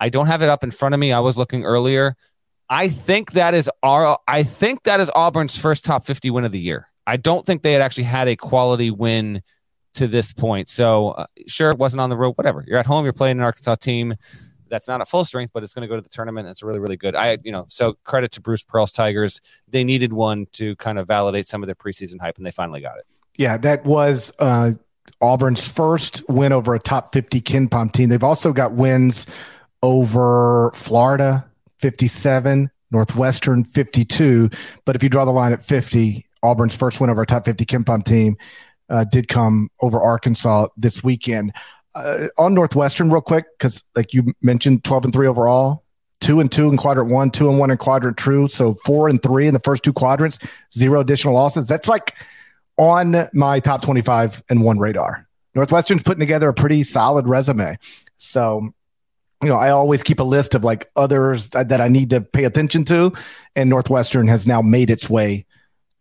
I 0.00 0.08
don't 0.08 0.26
have 0.26 0.42
it 0.42 0.48
up 0.48 0.64
in 0.64 0.70
front 0.70 0.94
of 0.94 1.00
me. 1.00 1.12
I 1.12 1.20
was 1.20 1.36
looking 1.36 1.64
earlier. 1.64 2.16
I 2.68 2.88
think 2.88 3.32
that 3.32 3.54
is 3.54 3.70
our. 3.82 4.18
I 4.26 4.42
think 4.42 4.84
that 4.84 5.00
is 5.00 5.10
Auburn's 5.14 5.56
first 5.56 5.84
top 5.84 6.06
50 6.06 6.30
win 6.30 6.44
of 6.44 6.52
the 6.52 6.60
year. 6.60 6.88
I 7.06 7.18
don't 7.18 7.44
think 7.44 7.62
they 7.62 7.72
had 7.72 7.82
actually 7.82 8.04
had 8.04 8.28
a 8.28 8.36
quality 8.36 8.90
win 8.90 9.42
to 9.94 10.06
this 10.06 10.32
point. 10.32 10.68
So 10.68 11.10
uh, 11.10 11.26
sure, 11.46 11.70
it 11.70 11.78
wasn't 11.78 12.00
on 12.00 12.10
the 12.10 12.16
road. 12.16 12.32
Whatever. 12.36 12.64
You're 12.66 12.78
at 12.78 12.86
home. 12.86 13.04
You're 13.04 13.12
playing 13.12 13.38
an 13.38 13.44
Arkansas 13.44 13.76
team 13.76 14.14
that's 14.68 14.88
not 14.88 15.00
at 15.00 15.08
full 15.08 15.24
strength, 15.24 15.52
but 15.52 15.62
it's 15.62 15.74
going 15.74 15.82
to 15.82 15.88
go 15.88 15.96
to 15.96 16.02
the 16.02 16.08
tournament. 16.08 16.48
It's 16.48 16.62
really, 16.62 16.78
really 16.78 16.96
good. 16.96 17.14
I, 17.14 17.38
you 17.42 17.52
know, 17.52 17.66
so 17.68 17.94
credit 18.04 18.32
to 18.32 18.40
Bruce 18.40 18.62
Pearl's 18.62 18.92
Tigers. 18.92 19.40
They 19.68 19.84
needed 19.84 20.12
one 20.12 20.46
to 20.52 20.76
kind 20.76 20.98
of 20.98 21.06
validate 21.06 21.46
some 21.46 21.62
of 21.62 21.66
their 21.66 21.74
preseason 21.74 22.20
hype, 22.20 22.36
and 22.36 22.46
they 22.46 22.50
finally 22.50 22.80
got 22.80 22.98
it. 22.98 23.06
Yeah, 23.36 23.56
that 23.58 23.84
was 23.84 24.32
uh, 24.38 24.72
Auburn's 25.20 25.66
first 25.66 26.22
win 26.28 26.52
over 26.52 26.74
a 26.74 26.78
top 26.78 27.12
50 27.12 27.40
KenPom 27.40 27.92
team. 27.92 28.08
They've 28.08 28.22
also 28.22 28.52
got 28.52 28.72
wins 28.72 29.26
over 29.82 30.72
Florida, 30.74 31.44
57, 31.78 32.70
Northwestern, 32.90 33.64
52. 33.64 34.50
But 34.84 34.96
if 34.96 35.02
you 35.02 35.08
draw 35.08 35.24
the 35.24 35.32
line 35.32 35.52
at 35.52 35.62
50, 35.62 36.26
Auburn's 36.42 36.76
first 36.76 37.00
win 37.00 37.10
over 37.10 37.22
a 37.22 37.26
top 37.26 37.44
50 37.44 37.64
KenPom 37.66 38.04
team 38.04 38.36
uh, 38.88 39.04
did 39.04 39.28
come 39.28 39.70
over 39.80 40.00
Arkansas 40.00 40.68
this 40.76 41.02
weekend 41.02 41.52
uh, 41.94 42.28
on 42.38 42.54
Northwestern 42.54 43.10
real 43.10 43.20
quick 43.20 43.46
because 43.58 43.84
like 43.94 44.12
you 44.12 44.34
mentioned, 44.42 44.84
twelve 44.84 45.04
and 45.04 45.12
three 45.12 45.26
overall, 45.26 45.84
two 46.20 46.40
and 46.40 46.50
two 46.50 46.68
in 46.70 46.76
quadrant 46.76 47.10
one, 47.10 47.30
two 47.30 47.48
and 47.48 47.58
one 47.58 47.70
in 47.70 47.76
quadrant 47.76 48.16
two, 48.16 48.48
so 48.48 48.74
four 48.84 49.08
and 49.08 49.22
three 49.22 49.46
in 49.46 49.54
the 49.54 49.60
first 49.60 49.82
two 49.82 49.92
quadrants, 49.92 50.38
zero 50.72 51.00
additional 51.00 51.34
losses. 51.34 51.66
That's 51.66 51.88
like 51.88 52.14
on 52.76 53.28
my 53.32 53.60
top 53.60 53.82
twenty-five 53.82 54.42
and 54.48 54.62
one 54.62 54.78
radar. 54.78 55.26
Northwestern's 55.54 56.02
putting 56.02 56.20
together 56.20 56.48
a 56.48 56.54
pretty 56.54 56.82
solid 56.82 57.28
resume, 57.28 57.78
so 58.16 58.72
you 59.42 59.50
know, 59.50 59.56
I 59.56 59.70
always 59.70 60.02
keep 60.02 60.20
a 60.20 60.24
list 60.24 60.54
of 60.54 60.64
like 60.64 60.90
others 60.96 61.50
that 61.50 61.80
I 61.80 61.88
need 61.88 62.10
to 62.10 62.22
pay 62.22 62.44
attention 62.44 62.86
to, 62.86 63.12
and 63.54 63.68
Northwestern 63.68 64.26
has 64.28 64.46
now 64.46 64.62
made 64.62 64.88
its 64.88 65.10
way 65.10 65.44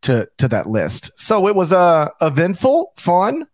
to 0.04 0.30
to 0.38 0.48
that 0.48 0.68
list. 0.68 1.12
So 1.20 1.48
it 1.48 1.56
was 1.56 1.72
a 1.74 1.78
uh, 1.78 2.10
eventful, 2.22 2.94
fun, 2.96 3.46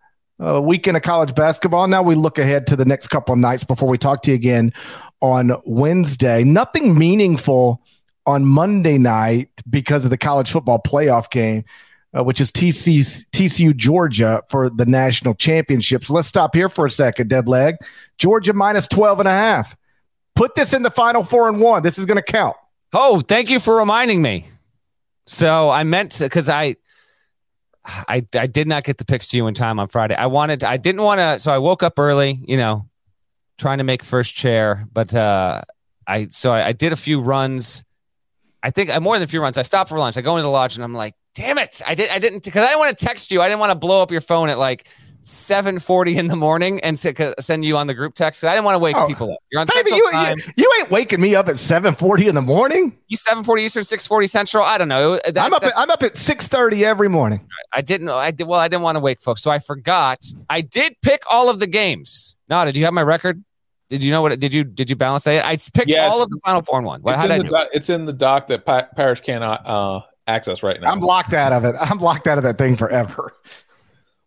uh, 0.43 0.61
weekend 0.61 0.97
of 0.97 1.03
college 1.03 1.35
basketball. 1.35 1.87
Now 1.87 2.01
we 2.01 2.15
look 2.15 2.37
ahead 2.37 2.67
to 2.67 2.75
the 2.75 2.85
next 2.85 3.07
couple 3.07 3.33
of 3.33 3.39
nights 3.39 3.63
before 3.63 3.89
we 3.89 3.97
talk 3.97 4.21
to 4.23 4.31
you 4.31 4.35
again 4.35 4.73
on 5.21 5.53
Wednesday. 5.65 6.43
Nothing 6.43 6.97
meaningful 6.97 7.81
on 8.25 8.45
Monday 8.45 8.97
night 8.97 9.49
because 9.69 10.05
of 10.05 10.11
the 10.11 10.17
college 10.17 10.51
football 10.51 10.79
playoff 10.79 11.29
game, 11.29 11.65
uh, 12.17 12.23
which 12.23 12.39
is 12.39 12.51
TC, 12.51 13.25
TCU 13.31 13.75
Georgia 13.75 14.43
for 14.49 14.69
the 14.69 14.85
national 14.85 15.33
championships. 15.33 16.09
Let's 16.09 16.27
stop 16.27 16.55
here 16.55 16.69
for 16.69 16.85
a 16.85 16.91
second, 16.91 17.29
dead 17.29 17.47
leg. 17.47 17.75
Georgia 18.17 18.53
minus 18.53 18.87
12 18.87 19.19
and 19.19 19.27
a 19.27 19.31
half. 19.31 19.75
Put 20.35 20.55
this 20.55 20.73
in 20.73 20.83
the 20.83 20.91
final 20.91 21.23
four 21.23 21.49
and 21.49 21.59
one. 21.59 21.83
This 21.83 21.97
is 21.97 22.05
going 22.05 22.17
to 22.17 22.23
count. 22.23 22.55
Oh, 22.93 23.19
thank 23.21 23.49
you 23.49 23.59
for 23.59 23.75
reminding 23.75 24.21
me. 24.21 24.47
So 25.27 25.69
I 25.69 25.83
meant 25.83 26.11
to 26.13 26.23
because 26.25 26.49
I, 26.49 26.77
I 28.07 28.25
I 28.33 28.47
did 28.47 28.67
not 28.67 28.83
get 28.83 28.97
the 28.97 29.05
picks 29.05 29.27
to 29.27 29.37
you 29.37 29.47
in 29.47 29.53
time 29.53 29.79
on 29.79 29.87
Friday. 29.87 30.15
I 30.15 30.27
wanted 30.27 30.63
I 30.63 30.77
didn't 30.77 31.01
want 31.01 31.19
to 31.19 31.39
so 31.39 31.51
I 31.51 31.57
woke 31.57 31.83
up 31.83 31.97
early, 31.97 32.39
you 32.45 32.57
know, 32.57 32.87
trying 33.57 33.79
to 33.79 33.83
make 33.83 34.03
first 34.03 34.35
chair, 34.35 34.87
but 34.91 35.13
uh 35.13 35.61
I 36.07 36.27
so 36.31 36.51
I, 36.51 36.67
I 36.67 36.71
did 36.71 36.93
a 36.93 36.97
few 36.97 37.19
runs. 37.19 37.83
I 38.61 38.71
think 38.71 38.89
I 38.89 38.99
more 38.99 39.15
than 39.15 39.23
a 39.23 39.27
few 39.27 39.41
runs. 39.41 39.57
I 39.57 39.61
stopped 39.61 39.89
for 39.89 39.99
lunch. 39.99 40.17
I 40.17 40.21
go 40.21 40.35
into 40.35 40.43
the 40.43 40.49
lodge 40.49 40.75
and 40.75 40.83
I'm 40.83 40.93
like, 40.93 41.15
damn 41.35 41.57
it. 41.57 41.81
I 41.85 41.95
did 41.95 42.09
I 42.09 42.19
didn't 42.19 42.43
because 42.43 42.63
I 42.63 42.67
didn't 42.67 42.79
want 42.79 42.97
to 42.97 43.05
text 43.05 43.31
you. 43.31 43.41
I 43.41 43.47
didn't 43.47 43.59
want 43.59 43.71
to 43.71 43.75
blow 43.75 44.01
up 44.01 44.11
your 44.11 44.21
phone 44.21 44.49
at 44.49 44.57
like 44.57 44.87
7:40 45.23 46.15
in 46.15 46.27
the 46.27 46.35
morning 46.35 46.79
and 46.81 46.97
send 46.97 47.65
you 47.65 47.77
on 47.77 47.87
the 47.87 47.93
group 47.93 48.15
text. 48.15 48.43
I 48.43 48.53
didn't 48.53 48.65
want 48.65 48.75
to 48.75 48.79
wake 48.79 48.95
oh, 48.95 49.07
people 49.07 49.31
up. 49.31 49.39
You're 49.51 49.61
on 49.61 49.67
baby, 49.73 49.91
you, 49.91 50.09
you, 50.11 50.35
you, 50.55 50.73
ain't 50.79 50.89
waking 50.89 51.19
me 51.19 51.35
up 51.35 51.47
at 51.47 51.55
7:40 51.55 52.27
in 52.29 52.35
the 52.35 52.41
morning. 52.41 52.97
You 53.07 53.17
7:40 53.17 53.59
Eastern, 53.61 53.83
6:40 53.83 54.29
Central. 54.29 54.63
I 54.63 54.77
don't 54.77 54.87
know. 54.87 55.19
That, 55.25 55.37
I'm 55.37 55.53
up. 55.53 55.63
At, 55.63 55.73
I'm 55.77 55.89
up 55.89 56.03
at 56.03 56.15
6:30 56.15 56.83
every 56.83 57.09
morning. 57.09 57.41
I 57.73 57.81
didn't. 57.81 58.05
know. 58.07 58.17
I 58.17 58.31
did. 58.31 58.47
Well, 58.47 58.59
I 58.59 58.67
didn't 58.67 58.83
want 58.83 58.95
to 58.95 59.01
wake 59.01 59.21
folks, 59.21 59.41
so 59.41 59.51
I 59.51 59.59
forgot. 59.59 60.19
I 60.49 60.61
did 60.61 60.95
pick 61.01 61.21
all 61.29 61.49
of 61.49 61.59
the 61.59 61.67
games. 61.67 62.35
Nada, 62.49 62.71
do 62.71 62.79
you 62.79 62.85
have 62.85 62.93
my 62.93 63.03
record? 63.03 63.43
Did 63.89 64.03
you 64.03 64.11
know 64.11 64.21
what? 64.21 64.39
Did 64.39 64.53
you 64.53 64.63
did 64.63 64.89
you 64.89 64.95
balance 64.95 65.23
that? 65.23 65.45
I 65.45 65.57
picked 65.57 65.89
yes. 65.89 66.11
all 66.11 66.23
of 66.23 66.29
the 66.29 66.39
Final 66.45 66.61
Four 66.61 66.77
and 66.77 66.87
one. 66.87 67.01
What, 67.01 67.15
it's, 67.15 67.23
in 67.23 67.47
the, 67.47 67.69
it's 67.73 67.89
in 67.89 68.05
the 68.05 68.13
doc 68.13 68.47
that 68.47 68.65
pa- 68.65 68.87
Parrish 68.95 69.21
cannot 69.21 69.65
uh, 69.67 70.01
access 70.27 70.63
right 70.63 70.79
now. 70.79 70.91
I'm 70.91 71.01
locked 71.01 71.33
out 71.33 71.51
of 71.51 71.65
it. 71.65 71.75
I'm 71.79 71.99
locked 71.99 72.27
out 72.27 72.37
of 72.37 72.43
that 72.43 72.57
thing 72.57 72.75
forever 72.75 73.33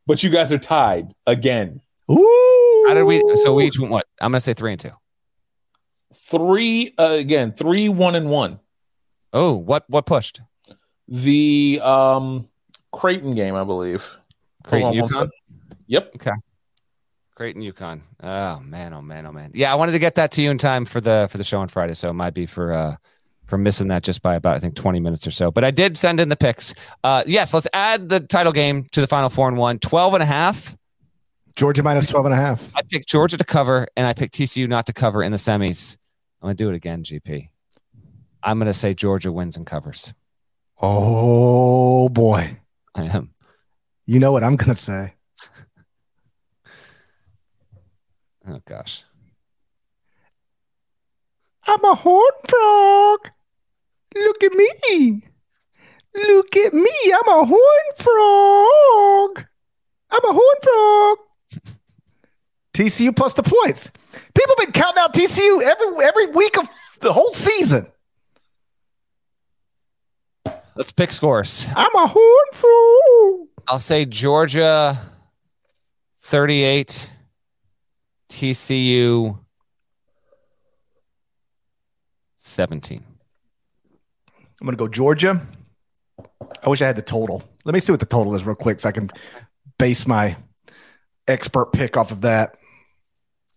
but 0.07 0.23
you 0.23 0.31
guys 0.31 0.53
are 0.53 0.59
tied 0.59 1.15
again. 1.27 1.81
Ooh. 2.11 2.85
How 2.89 2.95
did 2.95 3.05
we? 3.05 3.23
So 3.37 3.55
we 3.55 3.67
each 3.67 3.79
went 3.79 3.93
what? 3.93 4.07
I'm 4.21 4.33
gonna 4.33 4.41
say 4.41 4.55
three 4.55 4.73
and 4.73 4.81
two. 4.81 4.91
Three 6.15 6.95
uh, 6.99 7.13
again. 7.13 7.53
Three 7.53 7.89
one 7.89 8.15
and 8.15 8.29
one. 8.29 8.61
Oh, 9.33 9.53
what 9.55 9.85
what 9.89 10.07
pushed? 10.07 10.41
The 11.09 11.81
um 11.83 12.49
Creighton 12.93 13.35
game, 13.35 13.55
I 13.55 13.65
believe. 13.65 14.17
Creighton 14.65 14.93
UConn. 14.93 15.31
Yep. 15.87 16.13
Okay. 16.17 16.31
Creighton 17.35 17.63
UConn. 17.63 18.03
Oh 18.23 18.61
man, 18.61 18.93
oh 18.93 19.03
man, 19.03 19.27
oh 19.27 19.33
man. 19.33 19.51
Yeah, 19.55 19.73
I 19.73 19.75
wanted 19.75 19.93
to 19.93 19.99
get 19.99 20.17
that 20.17 20.33
to 20.33 20.43
you 20.43 20.51
in 20.51 20.59
time 20.59 20.85
for 20.85 21.01
the 21.01 21.29
for 21.31 21.39
the 21.39 21.45
show 21.45 21.61
on 21.61 21.69
Friday, 21.69 21.95
so 21.95 22.11
it 22.11 22.15
might 22.15 22.35
be 22.35 22.47
for 22.47 22.73
uh 22.73 22.97
for 23.53 23.59
missing 23.59 23.89
that 23.89 24.03
just 24.03 24.23
by 24.23 24.35
about 24.35 24.57
I 24.57 24.61
think 24.61 24.77
20 24.77 24.99
minutes 24.99 25.27
or 25.27 25.31
so. 25.31 25.51
But 25.51 25.63
I 25.63 25.71
did 25.71 25.99
send 25.99 26.21
in 26.21 26.31
the 26.31 26.37
picks. 26.37 26.75
Uh, 27.05 27.23
yes, 27.27 27.53
let's 27.53 27.69
add 27.75 28.09
the 28.09 28.21
title 28.21 28.51
game 28.51 28.87
to 28.93 29.03
the 29.03 29.07
final 29.07 29.29
four 29.29 29.47
and 29.47 29.59
one. 29.59 29.79
12 29.79 30.15
and 30.15 30.23
a 30.23 30.27
half. 30.27 30.75
Georgia 31.55 31.83
minus 31.83 32.07
12 32.07 32.25
and 32.25 32.33
a 32.33 32.39
half. 32.39 32.71
I 32.75 32.81
picked 32.81 33.09
Georgia 33.09 33.37
to 33.37 33.45
cover 33.45 33.87
and 33.95 34.07
I 34.07 34.15
picked 34.15 34.35
TCU 34.35 34.67
not 34.67 34.87
to 34.87 34.95
cover 34.95 35.23
in 35.23 35.33
the 35.33 35.37
semis. 35.37 35.99
I'm 36.41 36.47
going 36.47 36.57
to 36.57 36.65
do 36.65 36.71
it 36.71 36.75
again, 36.75 37.05
GP. 37.05 37.51
I'm 38.43 38.59
going 38.59 38.69
to 38.69 38.73
say 38.73 38.95
Georgia 38.95 39.31
wins 39.31 39.59
and 39.59 39.67
covers. 39.67 40.15
Oh 40.81 42.09
boy. 42.09 42.57
I 42.95 43.05
am. 43.05 43.35
You 44.07 44.19
know 44.19 44.33
what 44.33 44.43
I'm 44.43 44.57
going 44.57 44.75
to 44.75 44.83
say. 44.83 45.13
oh 48.49 48.61
gosh. 48.65 49.05
I'm 51.67 51.85
a 51.85 51.95
horn 51.95 52.33
frog. 52.49 53.31
Look 54.15 54.43
at 54.43 54.53
me. 54.53 55.23
Look 56.15 56.57
at 56.57 56.75
me. 56.75 56.91
I'm 57.07 57.29
a 57.29 57.45
horn 57.47 57.87
frog. 57.97 59.47
I'm 60.11 60.25
a 60.25 60.33
horn 60.33 60.57
frog. 60.63 61.19
TCU 62.75 63.15
plus 63.15 63.35
the 63.35 63.43
points. 63.43 63.91
People 64.35 64.55
been 64.59 64.73
counting 64.73 65.01
out 65.03 65.15
TCU 65.15 65.63
every 65.63 66.05
every 66.05 66.27
week 66.29 66.59
of 66.59 66.69
the 67.01 67.13
whole 67.13 67.33
season. 67.33 67.87
Let's 70.75 70.93
pick 70.93 71.13
scores. 71.13 71.67
I'm 71.77 71.95
a 71.95 72.07
horn 72.07 72.47
frog. 72.53 73.49
I'll 73.69 73.79
say 73.79 74.07
Georgia 74.07 74.99
38, 76.23 77.11
TCU 78.31 79.39
17. 82.37 83.12
I'm 84.63 84.67
going 84.67 84.77
to 84.77 84.79
go 84.79 84.87
Georgia. 84.87 85.45
I 86.63 86.69
wish 86.69 86.81
I 86.83 86.87
had 86.87 86.95
the 86.95 87.03
total. 87.03 87.43
Let 87.65 87.75
me 87.75 87.81
see 87.81 87.91
what 87.91 87.99
the 87.99 88.07
total 88.07 88.37
is 88.37 88.45
real 88.45 88.55
quick 88.55 88.79
so 88.79 88.89
I 88.89 88.93
can 88.93 89.11
base 89.77 90.07
my 90.07 90.37
expert 91.27 91.73
pick 91.73 91.97
off 91.97 92.13
of 92.13 92.21
that. 92.21 92.55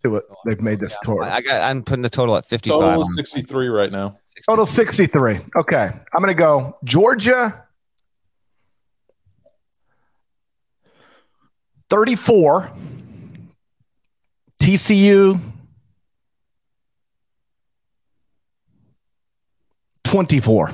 See 0.02 0.08
what 0.08 0.24
they've 0.44 0.60
made 0.60 0.80
this 0.80 0.98
total. 1.04 1.22
I 1.22 1.42
got 1.42 1.62
I'm 1.62 1.84
putting 1.84 2.02
the 2.02 2.10
total 2.10 2.36
at 2.36 2.48
55. 2.48 2.80
Total 2.80 3.04
63 3.04 3.68
right 3.68 3.92
now. 3.92 4.18
63. 4.24 4.52
Total 4.52 4.66
63. 4.66 5.38
Okay. 5.54 5.90
I'm 5.92 6.20
going 6.20 6.26
to 6.26 6.34
go 6.34 6.76
Georgia 6.82 7.66
34 11.88 12.72
TCU 14.60 15.40
24. 20.06 20.72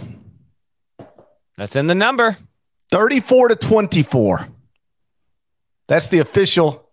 That's 1.57 1.77
in 1.77 1.87
the 1.87 1.95
number. 1.95 2.37
34 2.91 3.49
to 3.49 3.57
24. 3.57 4.49
That's 5.89 6.09
the 6.09 6.19
official 6.21 6.89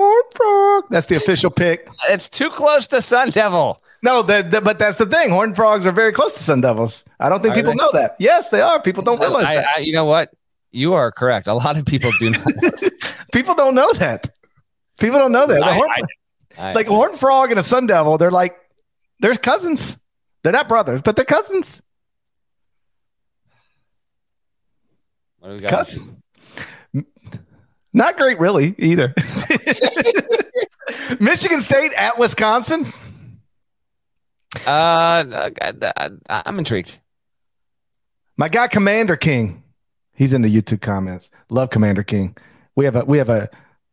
Horn 0.00 0.22
Frog. 0.34 0.84
That's 0.90 1.06
the 1.06 1.16
official 1.16 1.50
pick. 1.50 1.88
It's 2.08 2.28
too 2.28 2.48
close 2.50 2.86
to 2.88 3.02
Sun 3.02 3.30
Devil. 3.30 3.78
No, 4.02 4.22
the, 4.22 4.42
the, 4.42 4.60
but 4.62 4.78
that's 4.78 4.96
the 4.96 5.04
thing. 5.04 5.30
Horn 5.30 5.54
Frogs 5.54 5.84
are 5.84 5.92
very 5.92 6.12
close 6.12 6.38
to 6.38 6.42
Sun 6.42 6.62
Devils. 6.62 7.04
I 7.18 7.28
don't 7.28 7.42
think 7.42 7.52
are 7.52 7.56
people 7.56 7.72
they? 7.72 7.76
know 7.76 7.90
that. 7.92 8.16
Yes, 8.18 8.48
they 8.48 8.62
are. 8.62 8.80
People 8.80 9.02
don't 9.02 9.20
realize 9.20 9.44
I, 9.44 9.54
that. 9.56 9.66
I, 9.76 9.80
you 9.80 9.92
know 9.92 10.06
what? 10.06 10.32
You 10.72 10.94
are 10.94 11.12
correct. 11.12 11.48
A 11.48 11.54
lot 11.54 11.76
of 11.76 11.84
people 11.84 12.10
do 12.18 12.30
not. 12.30 12.46
people 13.32 13.54
don't 13.54 13.74
know 13.74 13.92
that. 13.94 14.30
People 14.98 15.18
don't 15.18 15.32
know 15.32 15.46
that. 15.46 15.62
Horn, 15.62 16.74
like 16.74 16.86
Horn 16.86 17.14
Frog 17.14 17.50
and 17.50 17.60
a 17.60 17.62
Sun 17.62 17.86
Devil, 17.86 18.16
they're 18.16 18.30
like, 18.30 18.56
they're 19.20 19.36
cousins. 19.36 19.98
They're 20.42 20.52
not 20.52 20.68
brothers, 20.68 21.02
but 21.02 21.16
they're 21.16 21.24
cousins. 21.26 21.82
What 25.40 25.48
do 25.48 25.54
we 25.54 25.60
got? 25.60 25.70
Cousins. 25.70 26.10
Not 27.92 28.16
great, 28.16 28.38
really, 28.38 28.74
either. 28.78 29.14
Michigan 31.20 31.60
State 31.60 31.92
at 31.94 32.18
Wisconsin. 32.18 32.92
Uh, 34.66 35.50
I'm 36.28 36.58
intrigued. 36.58 36.98
My 38.36 38.48
guy, 38.48 38.68
Commander 38.68 39.16
King. 39.16 39.62
He's 40.14 40.32
in 40.32 40.42
the 40.42 40.54
YouTube 40.54 40.80
comments. 40.80 41.30
Love 41.48 41.70
Commander 41.70 42.02
King. 42.02 42.36
We 42.76 42.84
have 42.84 42.96
a 42.96 43.04
we 43.04 43.18
have 43.18 43.28
a 43.28 43.48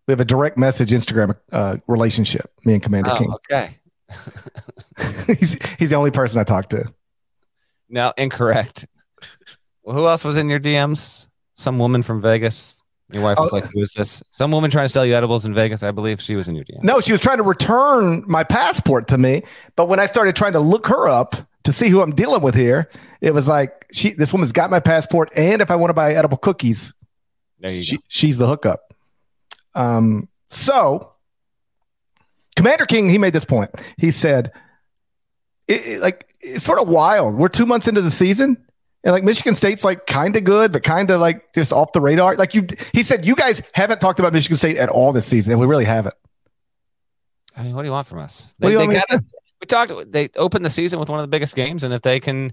we 0.08 0.12
have 0.12 0.20
a 0.20 0.26
direct 0.26 0.58
message 0.58 0.92
Instagram 0.92 1.36
uh, 1.52 1.78
relationship. 1.88 2.52
Me 2.66 2.74
and 2.74 2.84
Commander 2.84 3.12
oh, 3.12 3.18
King. 3.18 3.34
Okay. 3.34 3.78
he's 5.40 5.58
he's 5.78 5.90
the 5.90 5.96
only 5.96 6.12
person 6.12 6.40
I 6.40 6.44
talked 6.44 6.72
to. 6.72 6.86
No, 7.90 8.14
incorrect. 8.18 8.88
Well, 9.84 9.96
who 9.96 10.08
else 10.08 10.24
was 10.24 10.38
in 10.38 10.50
your 10.50 10.60
DMs? 10.60 11.27
Some 11.58 11.80
woman 11.80 12.04
from 12.04 12.22
Vegas. 12.22 12.84
Your 13.12 13.24
wife 13.24 13.38
was 13.40 13.52
oh, 13.54 13.56
like, 13.56 13.66
"Who 13.72 13.82
is 13.82 13.94
this?" 13.94 14.22
Some 14.32 14.52
woman 14.52 14.70
trying 14.70 14.86
to 14.86 14.90
sell 14.90 15.06
you 15.06 15.16
edibles 15.16 15.46
in 15.46 15.54
Vegas. 15.54 15.84
I 15.84 15.92
believe 15.92 16.22
she 16.22 16.36
was 16.36 16.48
in 16.48 16.56
your 16.56 16.66
DM. 16.66 16.84
No, 16.84 17.00
she 17.00 17.12
was 17.12 17.22
trying 17.22 17.38
to 17.38 17.44
return 17.44 18.24
my 18.28 18.44
passport 18.44 19.08
to 19.10 19.18
me. 19.18 19.44
But 19.76 19.88
when 19.88 20.00
I 20.00 20.06
started 20.06 20.36
trying 20.36 20.54
to 20.54 20.60
look 20.60 20.88
her 20.88 21.08
up 21.08 21.36
to 21.64 21.74
see 21.74 21.90
who 21.90 22.02
I'm 22.02 22.14
dealing 22.14 22.42
with 22.42 22.56
here, 22.56 22.90
it 23.22 23.34
was 23.34 23.48
like 23.48 23.86
she. 23.92 24.12
This 24.12 24.34
woman's 24.34 24.52
got 24.52 24.70
my 24.70 24.80
passport, 24.80 25.32
and 25.36 25.62
if 25.62 25.72
I 25.72 25.76
want 25.78 25.90
to 25.90 25.94
buy 25.94 26.14
edible 26.14 26.38
cookies, 26.38 26.94
she, 27.64 28.00
she's 28.08 28.38
the 28.38 28.48
hookup. 28.48 28.94
Um. 29.74 30.28
So 30.50 31.14
Commander 32.58 32.88
King, 32.88 33.08
he 33.08 33.20
made 33.20 33.34
this 33.34 33.46
point. 33.46 33.70
He 33.98 34.10
said, 34.10 34.52
it, 35.68 35.86
it, 35.86 36.02
like, 36.02 36.28
it's 36.42 36.64
sort 36.64 36.80
of 36.80 36.90
wild. 36.90 37.36
We're 37.36 37.50
two 37.50 37.68
months 37.68 37.88
into 37.88 38.02
the 38.02 38.10
season, 38.10 38.58
and 39.08 39.14
like 39.14 39.24
Michigan 39.24 39.56
State's 39.56 39.86
like 39.86 40.06
kind 40.06 40.36
of 40.36 40.44
good, 40.44 40.74
but 40.74 40.84
kind 40.84 41.10
of 41.10 41.22
like 41.22 41.54
just 41.54 41.72
off 41.72 41.94
the 41.94 42.02
radar. 42.02 42.36
Like 42.36 42.54
you, 42.54 42.68
he 42.92 43.04
said, 43.04 43.26
you 43.26 43.38
guys 43.38 43.62
haven't 43.74 44.02
talked 44.02 44.20
about 44.20 44.34
Michigan 44.34 44.58
State 44.58 44.76
at 44.76 44.90
all 44.90 45.14
this 45.14 45.26
season, 45.26 45.54
and 45.54 45.62
we 45.62 45.66
really 45.66 45.86
haven't. 45.86 46.14
I 47.56 47.64
mean, 47.64 47.74
what 47.74 47.84
do 47.84 47.88
you 47.88 47.94
want 47.94 48.06
from 48.06 48.20
us? 48.20 48.54
They, 48.60 48.76
they 48.76 48.86
got 48.86 49.06
we 49.62 49.66
talked. 49.66 50.12
They 50.12 50.28
opened 50.36 50.66
the 50.66 50.70
season 50.70 51.00
with 51.00 51.08
one 51.08 51.20
of 51.20 51.24
the 51.24 51.30
biggest 51.30 51.56
games, 51.56 51.86
and 51.86 51.94
if 51.94 52.02
they 52.02 52.20
can 52.20 52.52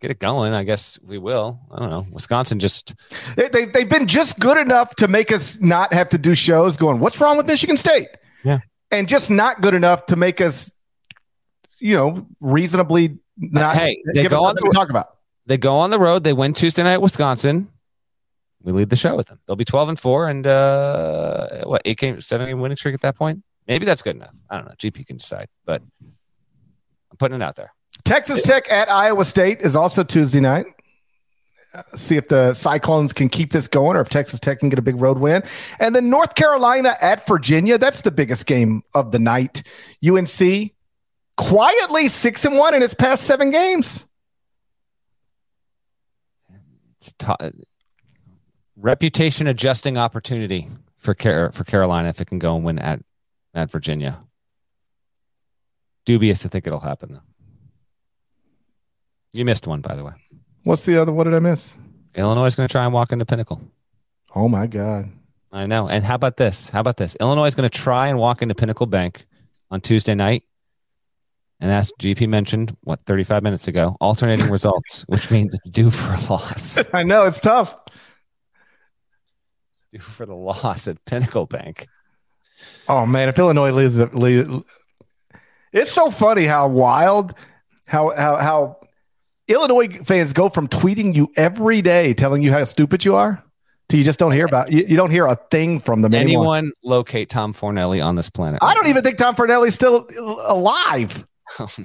get 0.00 0.10
it 0.10 0.18
going. 0.18 0.54
I 0.54 0.64
guess 0.64 0.98
we 1.04 1.18
will. 1.18 1.60
I 1.70 1.78
don't 1.78 1.90
know. 1.90 2.04
Wisconsin 2.10 2.58
just 2.58 2.96
They, 3.36 3.48
they, 3.48 3.64
they've 3.66 3.88
been 3.88 4.08
just 4.08 4.40
good 4.40 4.58
enough 4.58 4.96
to 4.96 5.06
make 5.06 5.30
us 5.30 5.60
not 5.60 5.92
have 5.92 6.08
to 6.08 6.18
do 6.18 6.34
shows 6.34 6.76
going, 6.76 6.98
what's 6.98 7.20
wrong 7.20 7.36
with 7.36 7.46
Michigan 7.46 7.76
State? 7.76 8.08
Yeah. 8.42 8.58
And 8.90 9.08
just 9.08 9.30
not 9.30 9.60
good 9.60 9.74
enough 9.74 10.06
to 10.06 10.16
make 10.16 10.40
us, 10.40 10.72
you 11.78 11.96
know, 11.96 12.26
reasonably 12.40 13.18
not 13.36 13.76
Hey, 13.76 14.02
they 14.14 14.26
go 14.26 14.42
on 14.42 14.56
the- 14.56 14.62
to 14.62 14.70
talk 14.70 14.90
about. 14.90 15.18
They 15.46 15.58
go 15.58 15.76
on 15.76 15.90
the 15.90 15.98
road. 15.98 16.24
They 16.24 16.32
win 16.32 16.52
Tuesday 16.52 16.82
night 16.82 16.98
Wisconsin. 16.98 17.68
We 18.62 18.72
lead 18.72 18.90
the 18.90 18.96
show 18.96 19.16
with 19.16 19.28
them. 19.28 19.40
They'll 19.46 19.56
be 19.56 19.64
twelve 19.64 19.88
and 19.88 19.98
four, 19.98 20.28
and 20.28 20.46
uh, 20.46 21.64
what 21.64 21.82
eight 21.84 21.98
game, 21.98 22.20
seven 22.20 22.46
game 22.46 22.60
winning 22.60 22.76
streak 22.76 22.94
at 22.94 23.00
that 23.00 23.16
point. 23.16 23.42
Maybe 23.66 23.86
that's 23.86 24.02
good 24.02 24.16
enough. 24.16 24.34
I 24.50 24.56
don't 24.56 24.66
know. 24.66 24.74
GP 24.74 25.06
can 25.06 25.16
decide, 25.16 25.48
but 25.64 25.82
I'm 26.02 27.16
putting 27.18 27.36
it 27.36 27.42
out 27.42 27.56
there. 27.56 27.72
Texas 28.04 28.42
Tech 28.42 28.70
at 28.70 28.90
Iowa 28.90 29.24
State 29.24 29.60
is 29.60 29.76
also 29.76 30.02
Tuesday 30.02 30.40
night. 30.40 30.66
Uh, 31.72 31.82
See 31.94 32.16
if 32.16 32.28
the 32.28 32.52
Cyclones 32.52 33.12
can 33.12 33.28
keep 33.28 33.52
this 33.52 33.68
going 33.68 33.96
or 33.96 34.00
if 34.00 34.08
Texas 34.08 34.40
Tech 34.40 34.58
can 34.60 34.68
get 34.68 34.78
a 34.78 34.82
big 34.82 35.00
road 35.00 35.18
win. 35.18 35.42
And 35.78 35.94
then 35.94 36.10
North 36.10 36.34
Carolina 36.34 36.96
at 37.00 37.26
Virginia. 37.26 37.78
That's 37.78 38.00
the 38.00 38.10
biggest 38.10 38.46
game 38.46 38.82
of 38.94 39.12
the 39.12 39.18
night. 39.20 39.62
UNC 40.06 40.72
quietly 41.36 42.08
six 42.08 42.44
and 42.44 42.58
one 42.58 42.74
in 42.74 42.82
its 42.82 42.94
past 42.94 43.24
seven 43.24 43.50
games. 43.50 44.04
It's 47.00 47.12
t- 47.18 47.34
reputation 48.76 49.46
adjusting 49.46 49.96
opportunity 49.96 50.68
for 50.98 51.14
Car- 51.14 51.52
for 51.52 51.64
Carolina 51.64 52.08
if 52.08 52.20
it 52.20 52.26
can 52.26 52.38
go 52.38 52.54
and 52.56 52.64
win 52.64 52.78
at 52.78 53.00
at 53.54 53.70
Virginia. 53.70 54.18
Dubious 56.04 56.40
to 56.40 56.48
think 56.48 56.66
it'll 56.66 56.80
happen 56.80 57.14
though. 57.14 57.22
You 59.32 59.44
missed 59.44 59.66
one, 59.66 59.80
by 59.80 59.94
the 59.94 60.04
way. 60.04 60.12
What's 60.64 60.84
the 60.84 60.96
other? 61.00 61.12
What 61.12 61.24
did 61.24 61.34
I 61.34 61.38
miss? 61.38 61.72
Illinois 62.14 62.46
is 62.46 62.56
going 62.56 62.66
to 62.68 62.72
try 62.72 62.84
and 62.84 62.92
walk 62.92 63.12
into 63.12 63.24
Pinnacle. 63.24 63.60
Oh 64.34 64.48
my 64.48 64.66
God. 64.66 65.08
I 65.52 65.66
know. 65.66 65.88
And 65.88 66.04
how 66.04 66.16
about 66.16 66.36
this? 66.36 66.68
How 66.68 66.80
about 66.80 66.96
this? 66.96 67.16
Illinois 67.20 67.46
is 67.46 67.54
going 67.54 67.68
to 67.68 67.78
try 67.78 68.08
and 68.08 68.18
walk 68.18 68.42
into 68.42 68.54
Pinnacle 68.54 68.86
Bank 68.86 69.26
on 69.70 69.80
Tuesday 69.80 70.14
night. 70.14 70.42
And 71.60 71.70
as 71.70 71.92
GP 72.00 72.28
mentioned, 72.28 72.74
what, 72.82 73.00
35 73.06 73.42
minutes 73.42 73.68
ago, 73.68 73.96
alternating 74.00 74.50
results, 74.50 75.04
which 75.08 75.30
means 75.30 75.54
it's 75.54 75.68
due 75.68 75.90
for 75.90 76.14
a 76.14 76.32
loss. 76.32 76.78
I 76.92 77.02
know 77.02 77.26
it's 77.26 77.40
tough. 77.40 77.76
It's 79.72 79.86
due 79.92 79.98
for 80.00 80.26
the 80.26 80.34
loss 80.34 80.88
at 80.88 81.04
Pinnacle 81.04 81.46
Bank. 81.46 81.86
Oh 82.88 83.06
man, 83.06 83.28
if 83.28 83.38
Illinois 83.38 83.70
loses, 83.70 84.12
lose, 84.14 84.62
it's 85.72 85.92
so 85.92 86.10
funny 86.10 86.44
how 86.44 86.68
wild, 86.68 87.34
how 87.86 88.14
how 88.14 88.36
how 88.36 88.76
Illinois 89.48 89.88
fans 90.04 90.32
go 90.32 90.48
from 90.48 90.68
tweeting 90.68 91.14
you 91.14 91.28
every 91.36 91.82
day, 91.82 92.12
telling 92.14 92.42
you 92.42 92.52
how 92.52 92.64
stupid 92.64 93.04
you 93.04 93.14
are, 93.14 93.42
to 93.88 93.96
you 93.96 94.04
just 94.04 94.18
don't 94.18 94.32
hear 94.32 94.46
about. 94.46 94.72
You, 94.72 94.84
you 94.86 94.96
don't 94.96 95.10
hear 95.10 95.26
a 95.26 95.36
thing 95.50 95.80
from 95.80 96.02
them 96.02 96.14
anymore. 96.14 96.56
Anyone 96.56 96.72
locate 96.84 97.28
Tom 97.28 97.52
Fornelli 97.52 98.04
on 98.04 98.14
this 98.14 98.30
planet? 98.30 98.60
I 98.62 98.74
don't 98.74 98.88
even 98.88 99.02
think 99.02 99.18
Tom 99.18 99.34
Fornelli's 99.34 99.74
still 99.74 100.06
alive. 100.46 101.24
Oh, 101.58 101.68
no. 101.78 101.84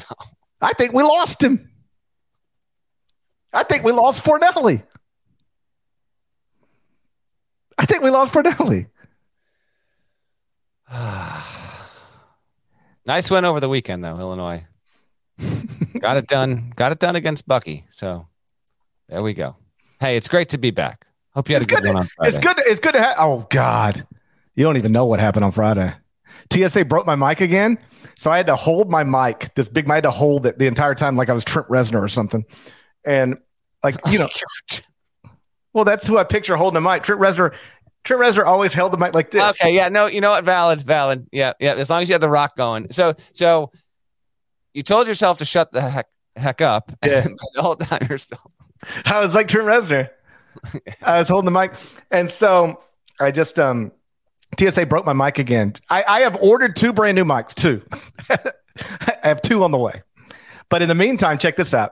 I 0.62 0.74
think 0.74 0.94
we 0.94 1.04
lost 1.04 1.44
him. 1.44 1.70
I 3.52 3.64
think 3.64 3.84
we 3.84 3.92
lost 3.92 4.24
Fornelli. 4.24 4.84
I 7.78 7.86
think 7.86 8.04
we 8.04 8.10
lost 8.10 8.34
Fornelli. 8.34 8.88
nice 13.06 13.30
win 13.32 13.46
over 13.46 13.60
the 13.60 13.70
weekend, 13.70 14.04
though, 14.04 14.20
Illinois. 14.20 14.66
Got 16.00 16.18
it 16.18 16.28
done. 16.28 16.72
Got 16.76 16.92
it 16.92 17.00
done 17.00 17.16
against 17.16 17.48
Bucky. 17.48 17.86
So 17.92 18.28
there 19.10 19.24
we 19.24 19.34
go. 19.34 19.56
Hey, 20.00 20.18
it's 20.18 20.30
great 20.30 20.50
to 20.50 20.58
be 20.58 20.72
back. 20.72 21.06
Hope 21.34 21.50
you 21.50 21.56
had 21.56 21.64
It's 21.64 21.72
a 21.72 21.76
good, 21.76 21.84
good. 21.84 21.94
one 21.94 22.04
on 22.04 22.08
Friday. 22.08 22.30
it's 22.30 22.40
good. 22.40 22.58
To, 22.58 22.64
it's 22.66 22.80
good 22.80 22.94
to 22.94 23.02
have. 23.02 23.16
Oh 23.20 23.46
God, 23.50 24.06
you 24.56 24.64
don't 24.64 24.78
even 24.78 24.92
know 24.92 25.06
what 25.06 25.20
happened 25.20 25.44
on 25.44 25.52
Friday. 25.52 25.94
TSA 26.54 26.86
broke 26.86 27.06
my 27.06 27.16
mic 27.16 27.42
again, 27.42 27.78
so 28.18 28.32
I 28.32 28.38
had 28.38 28.48
to 28.48 28.56
hold 28.56 28.90
my 28.90 29.04
mic. 29.04 29.54
This 29.56 29.68
big, 29.68 29.90
I 29.90 29.96
had 29.96 30.04
to 30.04 30.12
hold 30.12 30.46
it 30.46 30.58
the 30.58 30.68
entire 30.68 30.96
time, 30.96 31.16
like 31.16 31.30
I 31.30 31.34
was 31.34 31.44
Trent 31.44 31.68
Reznor 31.68 32.02
or 32.02 32.08
something. 32.08 32.46
And 33.04 33.38
like 33.84 33.96
you 34.10 34.20
know, 34.20 34.30
well, 35.74 35.86
that's 35.86 36.08
who 36.08 36.18
I 36.18 36.24
picture 36.24 36.56
holding 36.56 36.78
a 36.78 36.82
mic. 36.82 37.04
Trent 37.04 37.22
Reznor. 37.22 37.54
Trent 38.04 38.22
Reznor 38.22 38.46
always 38.46 38.74
held 38.74 38.94
the 38.94 38.98
mic 38.98 39.14
like 39.14 39.32
this. 39.32 39.44
Okay, 39.62 39.76
yeah, 39.76 39.90
no, 39.90 40.06
you 40.06 40.22
know 40.22 40.30
what? 40.30 40.44
Valid, 40.44 40.82
valid. 40.82 41.28
Yeah, 41.32 41.54
yeah. 41.60 41.74
As 41.74 41.90
long 41.90 42.02
as 42.02 42.10
you 42.10 42.14
have 42.14 42.22
the 42.22 42.30
rock 42.30 42.56
going. 42.56 42.92
So, 42.92 43.16
so 43.34 43.72
you 44.74 44.84
told 44.84 45.08
yourself 45.08 45.40
to 45.40 45.46
shut 45.46 45.72
the 45.72 45.82
heck 45.82 46.08
heck 46.36 46.62
up. 46.62 46.92
Yeah. 47.04 47.28
The 47.54 47.62
whole 47.62 47.76
time 47.76 48.06
you're 48.10 48.18
still. 48.18 48.40
I 49.06 49.20
was 49.20 49.34
like 49.34 49.48
Trent 49.48 49.68
Reznor. 49.68 50.10
I 51.02 51.20
was 51.20 51.28
holding 51.28 51.46
the 51.46 51.60
mic, 51.60 51.74
and 52.12 52.30
so 52.30 52.82
I 53.20 53.32
just 53.32 53.58
um 53.60 53.92
TSA 54.60 54.86
broke 54.86 55.06
my 55.06 55.14
mic 55.14 55.40
again. 55.40 55.74
I, 55.90 56.04
I 56.08 56.20
have 56.22 56.38
ordered 56.42 56.76
two 56.76 56.94
brand 56.94 57.16
new 57.16 57.26
mics, 57.26 57.54
two. 57.54 57.82
I 58.30 59.28
have 59.28 59.42
two 59.42 59.64
on 59.64 59.72
the 59.72 59.78
way. 59.78 59.94
But 60.70 60.82
in 60.82 60.90
the 60.90 60.96
meantime, 60.96 61.38
check 61.38 61.56
this 61.56 61.74
out. 61.74 61.92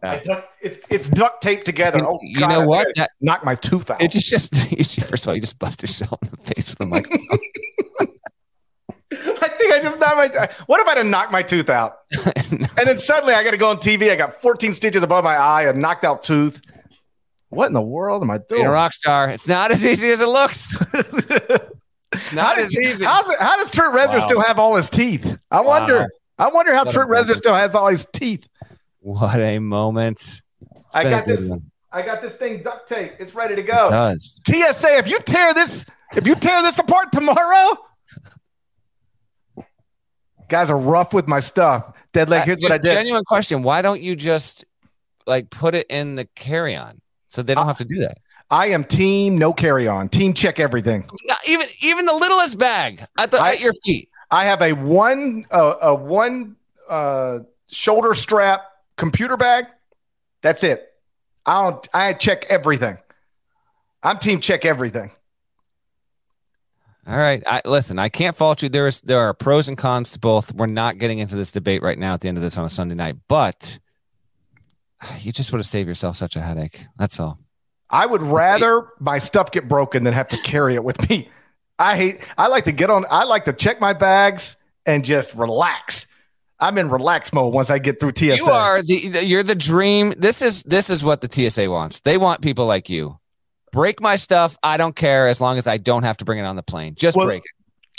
I 0.00 0.20
duct, 0.20 0.54
it's 0.62 0.80
it's 0.90 1.08
duct 1.08 1.42
taped 1.42 1.64
together. 1.64 2.04
Oh, 2.06 2.18
you 2.22 2.38
know 2.40 2.60
I 2.60 2.64
what? 2.64 2.86
That 2.94 3.10
knocked 3.20 3.44
my 3.44 3.56
tooth 3.56 3.90
out. 3.90 4.00
it 4.00 4.12
just 4.12 4.28
just 4.28 4.52
just- 4.52 5.00
first 5.08 5.24
of 5.24 5.28
all, 5.28 5.34
you 5.34 5.40
just 5.40 5.58
bust 5.58 5.82
yourself 5.82 6.18
in 6.22 6.30
the 6.30 6.36
face 6.54 6.70
with 6.70 6.80
a 6.80 6.86
microphone. 6.86 7.38
I 9.10 9.48
think 9.48 9.72
I 9.72 9.80
just 9.82 9.98
knocked 9.98 10.34
my. 10.34 10.48
What 10.66 10.80
if 10.80 10.86
I 10.86 10.94
didn't 10.94 11.10
knock 11.10 11.32
my 11.32 11.42
tooth 11.42 11.68
out? 11.68 11.98
And 12.78 12.86
then 12.86 12.98
suddenly 13.00 13.34
I 13.34 13.42
got 13.42 13.50
to 13.50 13.56
go 13.56 13.68
on 13.70 13.78
TV. 13.78 14.10
I 14.10 14.14
got 14.16 14.40
14 14.40 14.72
stitches 14.72 15.02
above 15.02 15.24
my 15.24 15.34
eye, 15.34 15.64
a 15.64 15.72
knocked 15.72 16.04
out 16.04 16.22
tooth. 16.22 16.62
What 17.50 17.66
in 17.66 17.72
the 17.72 17.80
world 17.82 18.22
am 18.22 18.30
I 18.30 18.38
doing? 18.38 18.46
Being 18.60 18.66
a 18.66 18.70
rock 18.70 18.92
star, 18.92 19.30
it's 19.30 19.48
not 19.48 19.70
as 19.70 19.84
easy 19.84 20.08
as 20.10 20.20
it 20.20 20.28
looks. 20.28 20.76
How 22.12 22.32
Not 22.32 22.56
does, 22.56 22.66
as 22.66 22.76
easy. 22.76 23.04
how's 23.04 23.28
it, 23.30 23.38
how 23.38 23.56
does 23.56 23.70
Trent 23.70 23.94
Reznor 23.94 24.14
Wow. 24.14 24.20
still 24.20 24.40
have 24.40 24.58
all 24.58 24.76
his 24.76 24.88
teeth? 24.90 25.38
I 25.50 25.60
Wow. 25.60 25.66
wonder. 25.80 26.08
I 26.38 26.48
wonder 26.48 26.72
how 26.72 26.84
What 26.84 26.88
a 26.88 26.92
Trent 26.94 27.10
Reznor 27.10 27.36
still 27.36 27.54
has 27.54 27.74
all 27.74 27.88
his 27.88 28.06
teeth. 28.12 28.46
What 29.00 29.38
a 29.40 29.58
moment! 29.58 30.16
It's 30.18 30.42
I 30.94 31.04
got 31.04 31.26
this. 31.26 31.40
one. 31.48 31.70
I 31.92 32.02
got 32.02 32.20
this 32.22 32.34
thing 32.34 32.62
duct 32.62 32.88
tape. 32.88 33.12
It's 33.18 33.34
ready 33.34 33.54
to 33.56 33.62
It 33.62 33.66
go. 33.66 33.90
does. 33.90 34.40
TSA, 34.46 34.96
if 34.98 35.08
you 35.08 35.18
tear 35.20 35.52
this, 35.54 35.84
if 36.16 36.26
you 36.26 36.34
tear 36.34 36.62
this 36.62 36.78
apart 36.78 37.12
tomorrow, 37.12 37.76
guys 40.48 40.70
are 40.70 40.78
rough 40.78 41.12
with 41.12 41.26
my 41.28 41.40
stuff. 41.40 41.94
Dead 42.12 42.28
leg. 42.28 42.42
Uh, 42.42 42.44
Here's 42.46 42.60
what 42.60 42.72
I 42.72 42.78
did. 42.78 42.92
Genuine 42.94 43.24
question: 43.24 43.62
Why 43.62 43.82
don't 43.82 44.00
you 44.02 44.16
just 44.16 44.64
like 45.26 45.50
put 45.50 45.74
it 45.74 45.86
in 45.90 46.14
the 46.16 46.24
carry-on 46.34 47.00
so 47.28 47.42
they 47.42 47.54
don't 47.54 47.66
have 47.66 47.78
to 47.78 47.84
do 47.84 48.00
that? 48.00 48.18
I 48.50 48.68
am 48.68 48.84
team 48.84 49.36
no 49.36 49.52
carry 49.52 49.86
on. 49.86 50.08
Team 50.08 50.32
check 50.32 50.58
everything. 50.58 51.08
Not 51.24 51.38
even 51.48 51.66
even 51.82 52.06
the 52.06 52.14
littlest 52.14 52.58
bag 52.58 53.04
at 53.18 53.30
the 53.30 53.38
I- 53.38 53.52
at 53.52 53.60
your 53.60 53.74
feet. 53.84 54.08
I 54.30 54.44
have 54.44 54.62
a 54.62 54.72
one 54.72 55.44
uh, 55.50 55.74
a 55.82 55.94
one 55.94 56.56
uh, 56.88 57.40
shoulder 57.70 58.14
strap 58.14 58.62
computer 58.96 59.36
bag. 59.36 59.66
That's 60.42 60.62
it. 60.62 60.92
I 61.46 61.62
don't. 61.62 61.88
I 61.94 62.12
check 62.14 62.46
everything. 62.48 62.98
I'm 64.02 64.18
team 64.18 64.40
check 64.40 64.64
everything. 64.64 65.10
All 67.06 67.16
right. 67.16 67.42
I, 67.46 67.62
listen, 67.64 67.98
I 67.98 68.10
can't 68.10 68.36
fault 68.36 68.62
you. 68.62 68.68
There 68.68 68.86
is 68.86 69.00
there 69.00 69.20
are 69.20 69.32
pros 69.32 69.66
and 69.66 69.78
cons 69.78 70.10
to 70.10 70.18
both. 70.18 70.52
We're 70.52 70.66
not 70.66 70.98
getting 70.98 71.18
into 71.18 71.36
this 71.36 71.50
debate 71.50 71.82
right 71.82 71.98
now 71.98 72.12
at 72.14 72.20
the 72.20 72.28
end 72.28 72.36
of 72.36 72.42
this 72.42 72.58
on 72.58 72.66
a 72.66 72.68
Sunday 72.68 72.94
night, 72.94 73.16
but 73.28 73.78
you 75.20 75.32
just 75.32 75.52
would 75.52 75.58
have 75.58 75.66
saved 75.66 75.88
yourself 75.88 76.16
such 76.16 76.36
a 76.36 76.40
headache. 76.40 76.86
That's 76.96 77.18
all. 77.20 77.38
I 77.90 78.04
would 78.04 78.22
rather 78.22 78.88
my 79.00 79.18
stuff 79.18 79.50
get 79.50 79.66
broken 79.66 80.04
than 80.04 80.12
have 80.12 80.28
to 80.28 80.36
carry 80.38 80.74
it 80.74 80.84
with 80.84 81.08
me. 81.08 81.30
I 81.78 81.96
hate. 81.96 82.20
I 82.36 82.48
like 82.48 82.64
to 82.64 82.72
get 82.72 82.90
on. 82.90 83.06
I 83.10 83.24
like 83.24 83.44
to 83.46 83.52
check 83.52 83.80
my 83.80 83.92
bags 83.92 84.56
and 84.84 85.04
just 85.04 85.34
relax. 85.34 86.06
I'm 86.60 86.76
in 86.76 86.90
relax 86.90 87.32
mode 87.32 87.54
once 87.54 87.70
I 87.70 87.78
get 87.78 88.00
through 88.00 88.12
TSA. 88.16 88.36
You 88.36 88.46
are 88.46 88.82
the, 88.82 89.24
you're 89.24 89.44
the 89.44 89.54
dream. 89.54 90.12
This 90.18 90.42
is 90.42 90.62
this 90.64 90.90
is 90.90 91.04
what 91.04 91.20
the 91.20 91.30
TSA 91.30 91.70
wants. 91.70 92.00
They 92.00 92.18
want 92.18 92.42
people 92.42 92.66
like 92.66 92.90
you. 92.90 93.18
Break 93.70 94.00
my 94.00 94.16
stuff. 94.16 94.56
I 94.62 94.76
don't 94.76 94.96
care 94.96 95.28
as 95.28 95.40
long 95.40 95.56
as 95.56 95.66
I 95.66 95.76
don't 95.76 96.02
have 96.02 96.16
to 96.18 96.24
bring 96.24 96.38
it 96.38 96.44
on 96.44 96.56
the 96.56 96.62
plane. 96.62 96.94
Just 96.96 97.16
Well, 97.16 97.26
break 97.26 97.44
it. 97.44 97.50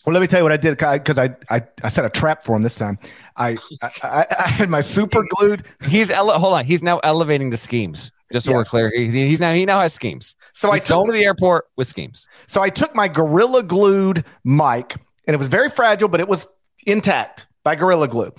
Well, 0.05 0.13
let 0.13 0.21
me 0.21 0.27
tell 0.27 0.39
you 0.39 0.43
what 0.43 0.53
I 0.53 0.57
did 0.57 0.77
because 0.77 1.17
I, 1.17 1.35
I 1.49 1.61
I 1.83 1.89
set 1.89 2.05
a 2.05 2.09
trap 2.09 2.45
for 2.45 2.55
him 2.55 2.61
this 2.61 2.75
time. 2.75 2.97
I 3.35 3.57
I, 3.81 3.91
I, 4.03 4.25
I 4.45 4.47
had 4.47 4.69
my 4.69 4.81
super 4.81 5.23
glued. 5.29 5.65
He's 5.87 6.09
ele- 6.09 6.39
hold 6.39 6.53
on. 6.53 6.65
He's 6.65 6.81
now 6.81 6.99
elevating 6.99 7.49
the 7.49 7.57
schemes. 7.57 8.11
Just 8.31 8.45
so 8.45 8.53
we're 8.53 8.63
clear, 8.63 8.91
he's, 8.95 9.13
he's 9.13 9.39
now 9.39 9.53
he 9.53 9.65
now 9.65 9.81
has 9.81 9.93
schemes. 9.93 10.35
So 10.53 10.69
I 10.71 10.75
He's 10.75 10.87
going 10.87 11.07
took 11.07 11.13
to 11.15 11.19
the 11.19 11.25
airport 11.25 11.65
with 11.75 11.87
schemes. 11.87 12.27
so 12.47 12.61
I 12.61 12.69
took 12.69 12.93
my 12.93 13.07
gorilla 13.07 13.63
glued 13.63 14.23
mic 14.43 14.95
and 15.25 15.33
it 15.33 15.37
was 15.37 15.47
very 15.47 15.69
fragile, 15.69 16.07
but 16.07 16.19
it 16.19 16.27
was 16.27 16.47
intact 16.85 17.47
by 17.63 17.75
gorilla 17.75 18.07
glue, 18.07 18.31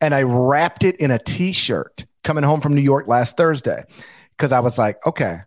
and 0.00 0.14
I 0.14 0.22
wrapped 0.22 0.84
it 0.84 0.96
in 0.96 1.10
a 1.10 1.18
t-shirt 1.18 2.04
coming 2.24 2.44
home 2.44 2.60
from 2.60 2.74
New 2.74 2.82
York 2.82 3.08
last 3.08 3.36
Thursday 3.38 3.82
because 4.32 4.52
I 4.52 4.60
was 4.60 4.76
like, 4.78 5.04
okay, 5.06 5.38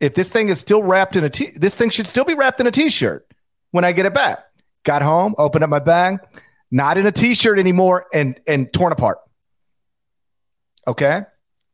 if 0.00 0.14
this 0.14 0.30
thing 0.30 0.50
is 0.50 0.60
still 0.60 0.82
wrapped 0.82 1.16
in 1.16 1.24
a 1.24 1.30
t, 1.30 1.50
this 1.56 1.74
thing 1.74 1.88
should 1.90 2.06
still 2.06 2.24
be 2.24 2.34
wrapped 2.34 2.60
in 2.60 2.66
a 2.66 2.70
t-shirt 2.70 3.26
when 3.70 3.84
I 3.84 3.92
get 3.92 4.04
it 4.06 4.12
back. 4.14 4.44
Got 4.84 5.02
home, 5.02 5.34
opened 5.38 5.64
up 5.64 5.70
my 5.70 5.78
bag, 5.78 6.18
not 6.70 6.98
in 6.98 7.06
a 7.06 7.12
t-shirt 7.12 7.58
anymore, 7.58 8.06
and 8.12 8.38
and 8.46 8.72
torn 8.72 8.92
apart. 8.92 9.18
Okay. 10.86 11.22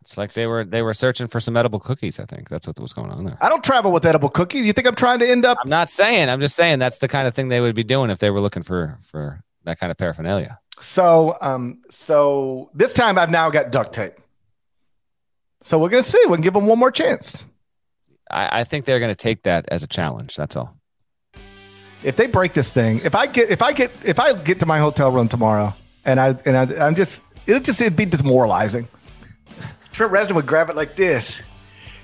It's 0.02 0.16
like 0.16 0.32
they 0.32 0.46
were 0.46 0.64
they 0.64 0.82
were 0.82 0.94
searching 0.94 1.26
for 1.28 1.40
some 1.40 1.56
edible 1.56 1.80
cookies. 1.80 2.18
I 2.18 2.24
think 2.24 2.48
that's 2.48 2.66
what 2.66 2.78
was 2.78 2.92
going 2.92 3.10
on 3.10 3.24
there. 3.24 3.36
I 3.40 3.48
don't 3.48 3.62
travel 3.62 3.92
with 3.92 4.06
edible 4.06 4.28
cookies. 4.30 4.66
You 4.66 4.72
think 4.72 4.86
I'm 4.86 4.94
trying 4.94 5.18
to 5.18 5.28
end 5.28 5.44
up? 5.44 5.58
I'm 5.62 5.68
not 5.68 5.90
saying. 5.90 6.28
I'm 6.28 6.40
just 6.40 6.56
saying 6.56 6.78
that's 6.78 6.98
the 6.98 7.08
kind 7.08 7.28
of 7.28 7.34
thing 7.34 7.48
they 7.48 7.60
would 7.60 7.74
be 7.74 7.84
doing 7.84 8.10
if 8.10 8.18
they 8.18 8.30
were 8.30 8.40
looking 8.40 8.62
for 8.62 8.98
for 9.02 9.42
that 9.64 9.78
kind 9.78 9.90
of 9.90 9.98
paraphernalia. 9.98 10.58
So, 10.80 11.36
um, 11.42 11.82
so 11.90 12.70
this 12.72 12.94
time 12.94 13.18
I've 13.18 13.30
now 13.30 13.50
got 13.50 13.70
duct 13.70 13.92
tape. 13.92 14.14
So 15.62 15.78
we're 15.78 15.90
gonna 15.90 16.02
see. 16.02 16.22
We 16.26 16.36
can 16.36 16.42
give 16.42 16.54
them 16.54 16.66
one 16.66 16.78
more 16.78 16.90
chance. 16.90 17.44
I, 18.30 18.60
I 18.60 18.64
think 18.64 18.84
they're 18.84 19.00
going 19.00 19.10
to 19.10 19.16
take 19.16 19.42
that 19.42 19.66
as 19.68 19.82
a 19.82 19.86
challenge. 19.86 20.36
That's 20.36 20.56
all. 20.56 20.76
If 22.02 22.16
they 22.16 22.26
break 22.26 22.54
this 22.54 22.72
thing, 22.72 23.00
if 23.04 23.14
I 23.14 23.26
get, 23.26 23.50
if 23.50 23.62
I 23.62 23.72
get, 23.72 23.90
if 24.04 24.18
I 24.18 24.32
get 24.32 24.60
to 24.60 24.66
my 24.66 24.78
hotel 24.78 25.10
room 25.10 25.28
tomorrow, 25.28 25.74
and 26.04 26.18
I 26.18 26.36
and 26.46 26.56
I, 26.56 26.86
I'm 26.86 26.94
just, 26.94 27.22
it'll 27.46 27.60
just 27.60 27.80
it'd 27.80 27.96
be 27.96 28.06
demoralizing. 28.06 28.88
Trent 29.92 30.12
Reznor 30.12 30.32
would 30.36 30.46
grab 30.46 30.70
it 30.70 30.76
like 30.76 30.96
this, 30.96 31.40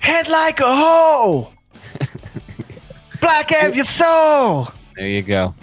head 0.00 0.28
like 0.28 0.60
a 0.60 0.76
hole, 0.76 1.52
black 3.20 3.52
as 3.52 3.74
your 3.74 3.84
soul. 3.84 4.68
There 4.96 5.06
you 5.08 5.22
go. 5.22 5.54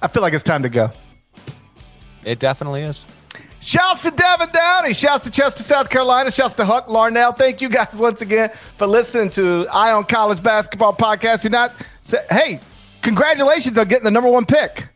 I 0.00 0.08
feel 0.08 0.22
like 0.22 0.32
it's 0.32 0.44
time 0.44 0.62
to 0.62 0.68
go. 0.68 0.90
It 2.24 2.38
definitely 2.38 2.82
is. 2.82 3.06
Shouts 3.60 4.02
to 4.02 4.10
Devin 4.10 4.48
Downey. 4.52 4.92
Shouts 4.92 5.22
to 5.22 5.30
Chester, 5.30 5.62
South 5.62 5.88
Carolina. 5.88 6.32
Shouts 6.32 6.54
to 6.54 6.64
Huck 6.64 6.88
Larnell. 6.88 7.36
Thank 7.36 7.60
you 7.60 7.68
guys 7.68 7.94
once 7.94 8.20
again 8.20 8.50
for 8.76 8.88
listening 8.88 9.30
to 9.30 9.68
Eye 9.72 9.92
on 9.92 10.04
College 10.04 10.42
Basketball 10.42 10.94
Podcast. 10.94 11.44
You're 11.44 11.52
not, 11.52 11.72
hey, 12.30 12.60
congratulations 13.02 13.78
on 13.78 13.88
getting 13.88 14.04
the 14.04 14.10
number 14.10 14.28
one 14.30 14.46
pick. 14.46 14.88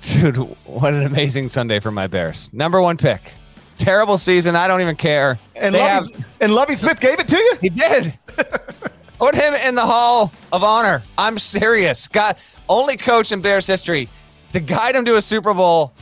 Dude, 0.00 0.36
what 0.64 0.94
an 0.94 1.02
amazing 1.04 1.48
Sunday 1.48 1.78
for 1.78 1.90
my 1.90 2.06
Bears. 2.06 2.50
Number 2.52 2.80
one 2.80 2.96
pick. 2.96 3.34
Terrible 3.78 4.18
season. 4.18 4.56
I 4.56 4.66
don't 4.66 4.80
even 4.80 4.96
care. 4.96 5.38
And 5.54 5.74
They 5.74 5.80
Lovie, 5.80 6.12
have- 6.14 6.24
and 6.40 6.54
Lovie 6.54 6.74
Smith 6.74 7.00
gave 7.00 7.18
it 7.20 7.28
to 7.28 7.36
you? 7.36 7.54
He 7.60 7.68
did. 7.68 8.18
Put 9.18 9.34
him 9.36 9.54
in 9.54 9.76
the 9.76 9.82
Hall 9.86 10.32
of 10.52 10.64
Honor. 10.64 11.02
I'm 11.16 11.38
serious. 11.38 12.08
God, 12.08 12.36
only 12.68 12.96
coach 12.96 13.30
in 13.30 13.40
Bears 13.40 13.66
history 13.66 14.08
to 14.52 14.58
guide 14.60 14.96
him 14.96 15.04
to 15.04 15.16
a 15.16 15.22
Super 15.22 15.54
Bowl 15.54 15.92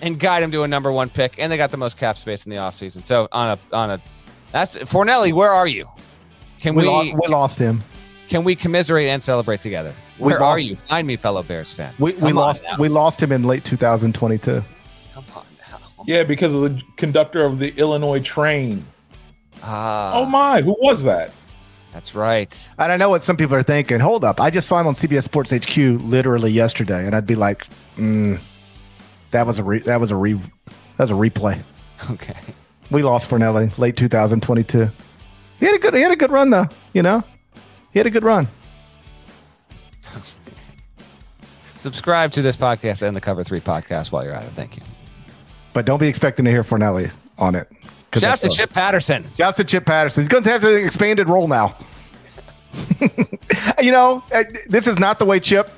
and 0.00 0.18
guide 0.18 0.44
him 0.44 0.52
to 0.52 0.62
a 0.62 0.68
number 0.68 0.92
one 0.92 1.10
pick. 1.10 1.34
And 1.38 1.50
they 1.50 1.56
got 1.56 1.72
the 1.72 1.76
most 1.76 1.96
cap 1.96 2.16
space 2.18 2.46
in 2.46 2.50
the 2.50 2.56
offseason. 2.56 3.04
So 3.04 3.26
on 3.32 3.58
a 3.72 3.76
on 3.76 3.90
a 3.90 4.02
that's 4.52 4.76
Fornelli, 4.76 5.32
where 5.32 5.50
are 5.50 5.66
you? 5.66 5.88
Can 6.60 6.76
We, 6.76 6.84
we, 6.84 6.88
lost, 6.88 7.14
we 7.20 7.28
lost 7.28 7.58
him. 7.58 7.82
Can 8.28 8.44
we 8.44 8.54
commiserate 8.54 9.08
and 9.08 9.22
celebrate 9.22 9.60
together? 9.60 9.94
We 10.18 10.26
Where 10.26 10.36
are 10.36 10.40
lost- 10.56 10.64
you? 10.64 10.76
Find 10.76 11.06
me, 11.06 11.16
fellow 11.16 11.42
Bears 11.42 11.72
fan. 11.72 11.94
We, 11.98 12.12
we 12.12 12.32
lost 12.32 12.62
now. 12.64 12.76
we 12.78 12.88
lost 12.88 13.20
him 13.20 13.32
in 13.32 13.44
late 13.44 13.64
2022. 13.64 14.64
Come 15.14 15.24
on 15.34 15.44
now. 15.70 15.78
Yeah, 16.06 16.22
because 16.24 16.54
of 16.54 16.62
the 16.62 16.80
conductor 16.96 17.44
of 17.44 17.58
the 17.58 17.74
Illinois 17.76 18.20
train. 18.20 18.84
Ah, 19.62 20.12
oh 20.14 20.24
my, 20.26 20.60
who 20.62 20.76
was 20.80 21.02
that? 21.04 21.32
that's 21.92 22.14
right. 22.14 22.70
And 22.78 22.92
I 22.92 22.96
know 22.96 23.10
what 23.10 23.24
some 23.24 23.36
people 23.36 23.56
are 23.56 23.62
thinking. 23.64 23.98
Hold 23.98 24.22
up. 24.24 24.40
I 24.40 24.50
just 24.50 24.68
saw 24.68 24.78
him 24.80 24.86
on 24.86 24.94
CBS 24.94 25.24
Sports 25.24 25.50
HQ 25.50 25.76
literally 25.76 26.50
yesterday, 26.52 27.04
and 27.04 27.16
I'd 27.16 27.26
be 27.26 27.34
like, 27.34 27.66
mm, 27.96 28.38
that 29.32 29.46
was 29.46 29.58
a 29.58 29.64
re- 29.64 29.80
that 29.80 29.98
was 29.98 30.10
a 30.12 30.16
re- 30.16 30.34
that 30.34 30.98
was 30.98 31.10
a 31.10 31.14
replay. 31.14 31.60
Okay. 32.12 32.36
We 32.92 33.02
lost 33.02 33.28
Fornelli 33.28 33.76
late 33.76 33.96
2022. 33.96 34.88
He 35.58 35.66
had 35.66 35.74
a 35.74 35.78
good 35.78 35.94
he 35.94 36.00
had 36.00 36.12
a 36.12 36.16
good 36.16 36.30
run 36.30 36.50
though, 36.50 36.68
you 36.92 37.02
know? 37.02 37.24
He 37.92 37.98
had 37.98 38.06
a 38.06 38.10
good 38.10 38.24
run. 38.24 38.48
Subscribe 41.78 42.32
to 42.32 42.42
this 42.42 42.56
podcast 42.56 43.06
and 43.06 43.16
the 43.16 43.20
Cover 43.20 43.44
Three 43.44 43.60
podcast 43.60 44.12
while 44.12 44.24
you're 44.24 44.34
at 44.34 44.44
it. 44.44 44.50
Thank 44.50 44.76
you. 44.76 44.82
But 45.72 45.84
don't 45.84 46.00
be 46.00 46.08
expecting 46.08 46.44
to 46.44 46.50
hear 46.50 46.64
Fornelli 46.64 47.10
on 47.38 47.54
it. 47.54 47.70
Shouts 48.14 48.40
to 48.42 48.48
Chip 48.48 48.70
Patterson. 48.70 49.26
Shouts 49.36 49.58
to 49.58 49.64
Chip 49.64 49.84
Patterson. 49.84 50.22
He's 50.22 50.28
going 50.28 50.42
to 50.44 50.50
have 50.50 50.64
an 50.64 50.82
expanded 50.84 51.28
role 51.28 51.46
now. 51.46 51.76
you 53.82 53.92
know, 53.92 54.24
uh, 54.32 54.44
this 54.68 54.86
is 54.86 54.98
not 54.98 55.18
the 55.18 55.24
way 55.24 55.40
Chip 55.40 55.70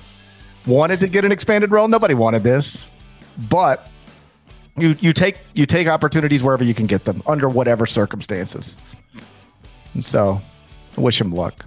wanted 0.66 1.00
to 1.00 1.08
get 1.08 1.24
an 1.24 1.32
expanded 1.32 1.70
role. 1.70 1.88
Nobody 1.88 2.14
wanted 2.14 2.42
this, 2.42 2.90
but 3.36 3.88
you 4.76 4.96
you 5.00 5.12
take 5.12 5.38
you 5.54 5.66
take 5.66 5.86
opportunities 5.86 6.42
wherever 6.42 6.64
you 6.64 6.74
can 6.74 6.86
get 6.86 7.04
them 7.04 7.22
under 7.26 7.48
whatever 7.48 7.86
circumstances. 7.86 8.76
And 9.94 10.04
so, 10.04 10.40
I 10.96 11.00
wish 11.00 11.20
him 11.20 11.32
luck. 11.32 11.66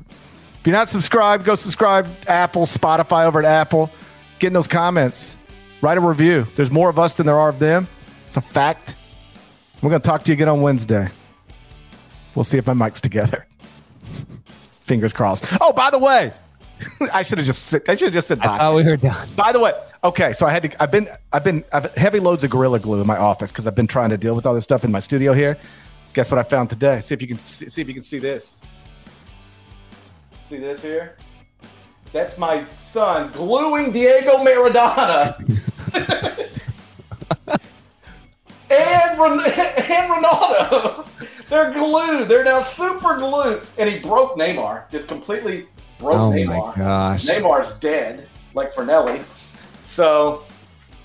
If 0.63 0.67
you're 0.67 0.77
not 0.77 0.87
subscribed, 0.87 1.43
go 1.43 1.55
subscribe. 1.55 2.07
Apple, 2.25 2.65
Spotify 2.65 3.25
over 3.25 3.39
at 3.39 3.43
Apple. 3.45 3.91
Get 4.39 4.47
in 4.47 4.53
those 4.53 4.65
comments. 4.65 5.35
Write 5.81 5.97
a 5.97 5.99
review. 5.99 6.47
There's 6.55 6.71
more 6.71 6.89
of 6.89 6.97
us 6.97 7.15
than 7.15 7.25
there 7.25 7.37
are 7.37 7.49
of 7.49 7.59
them. 7.59 7.85
It's 8.27 8.37
a 8.37 8.41
fact. 8.41 8.95
We're 9.81 9.89
going 9.89 10.01
to 10.01 10.07
talk 10.07 10.23
to 10.23 10.31
you 10.31 10.35
again 10.35 10.47
on 10.47 10.61
Wednesday. 10.61 11.09
We'll 12.33 12.45
see 12.45 12.57
if 12.57 12.65
my 12.65 12.71
mic's 12.71 13.01
together. 13.01 13.45
Fingers 14.85 15.11
crossed. 15.11 15.45
Oh, 15.59 15.73
by 15.73 15.89
the 15.89 15.99
way, 15.99 16.31
I 17.13 17.23
should 17.23 17.39
have 17.39 17.47
just 17.47 17.63
said- 17.65 17.81
I 17.89 17.97
should 17.97 18.05
have 18.05 18.13
just 18.13 18.29
said 18.29 18.39
bye. 18.39 18.59
Oh, 18.61 18.77
we 18.77 18.85
were 18.85 18.95
done. 18.95 19.27
By 19.35 19.51
the 19.51 19.59
way, 19.59 19.73
okay, 20.05 20.31
so 20.31 20.45
I 20.45 20.51
had 20.51 20.63
to. 20.63 20.81
I've 20.81 20.91
been. 20.91 21.09
I've 21.33 21.43
been. 21.43 21.65
I've 21.73 21.93
heavy 21.95 22.21
loads 22.21 22.45
of 22.45 22.51
gorilla 22.51 22.79
glue 22.79 23.01
in 23.01 23.07
my 23.07 23.17
office 23.17 23.51
because 23.51 23.67
I've 23.67 23.75
been 23.75 23.87
trying 23.87 24.11
to 24.11 24.17
deal 24.17 24.33
with 24.33 24.45
all 24.45 24.53
this 24.53 24.63
stuff 24.63 24.85
in 24.85 24.91
my 24.93 25.01
studio 25.01 25.33
here. 25.33 25.57
Guess 26.13 26.31
what 26.31 26.39
I 26.39 26.43
found 26.43 26.69
today? 26.69 27.01
See 27.01 27.13
if 27.13 27.21
you 27.21 27.27
can 27.27 27.43
see, 27.45 27.67
see 27.67 27.81
if 27.81 27.87
you 27.89 27.93
can 27.93 28.03
see 28.03 28.19
this. 28.19 28.59
See 30.53 30.59
this 30.59 30.83
here? 30.83 31.15
That's 32.11 32.37
my 32.37 32.63
son 32.79 33.31
gluing 33.31 33.91
Diego 33.91 34.33
Maradona. 34.37 35.33
and, 38.69 39.19
Ron- 39.19 39.39
and 39.49 40.11
Ronaldo. 40.11 41.07
They're 41.49 41.73
glued. 41.73 42.27
They're 42.27 42.43
now 42.43 42.61
super 42.61 43.17
glued. 43.17 43.65
And 43.79 43.89
he 43.89 43.97
broke 43.97 44.37
Neymar. 44.37 44.91
Just 44.91 45.07
completely 45.07 45.65
broke 45.97 46.19
Oh 46.19 46.29
Neymar. 46.29 46.77
my 46.77 46.83
gosh. 46.83 47.25
Neymar's 47.25 47.75
dead, 47.79 48.29
like 48.53 48.75
Fornelli. 48.75 49.23
So 49.83 50.43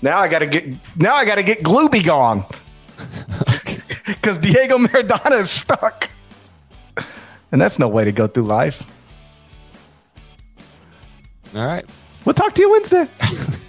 now 0.03 0.19
I 0.19 0.27
gotta 0.27 0.45
get 0.45 0.67
now 0.95 1.15
I 1.15 1.25
gotta 1.25 1.41
get 1.41 1.63
Glooby 1.63 2.03
gone. 2.03 2.45
Because 4.05 4.37
Diego 4.37 4.77
Maradona 4.77 5.39
is 5.39 5.49
stuck. 5.49 6.07
And 7.51 7.59
that's 7.59 7.79
no 7.79 7.87
way 7.87 8.05
to 8.05 8.11
go 8.11 8.27
through 8.27 8.43
life. 8.43 8.83
All 11.55 11.65
right. 11.65 11.85
We'll 12.25 12.35
talk 12.35 12.53
to 12.55 12.61
you 12.61 12.71
Wednesday. 12.71 13.07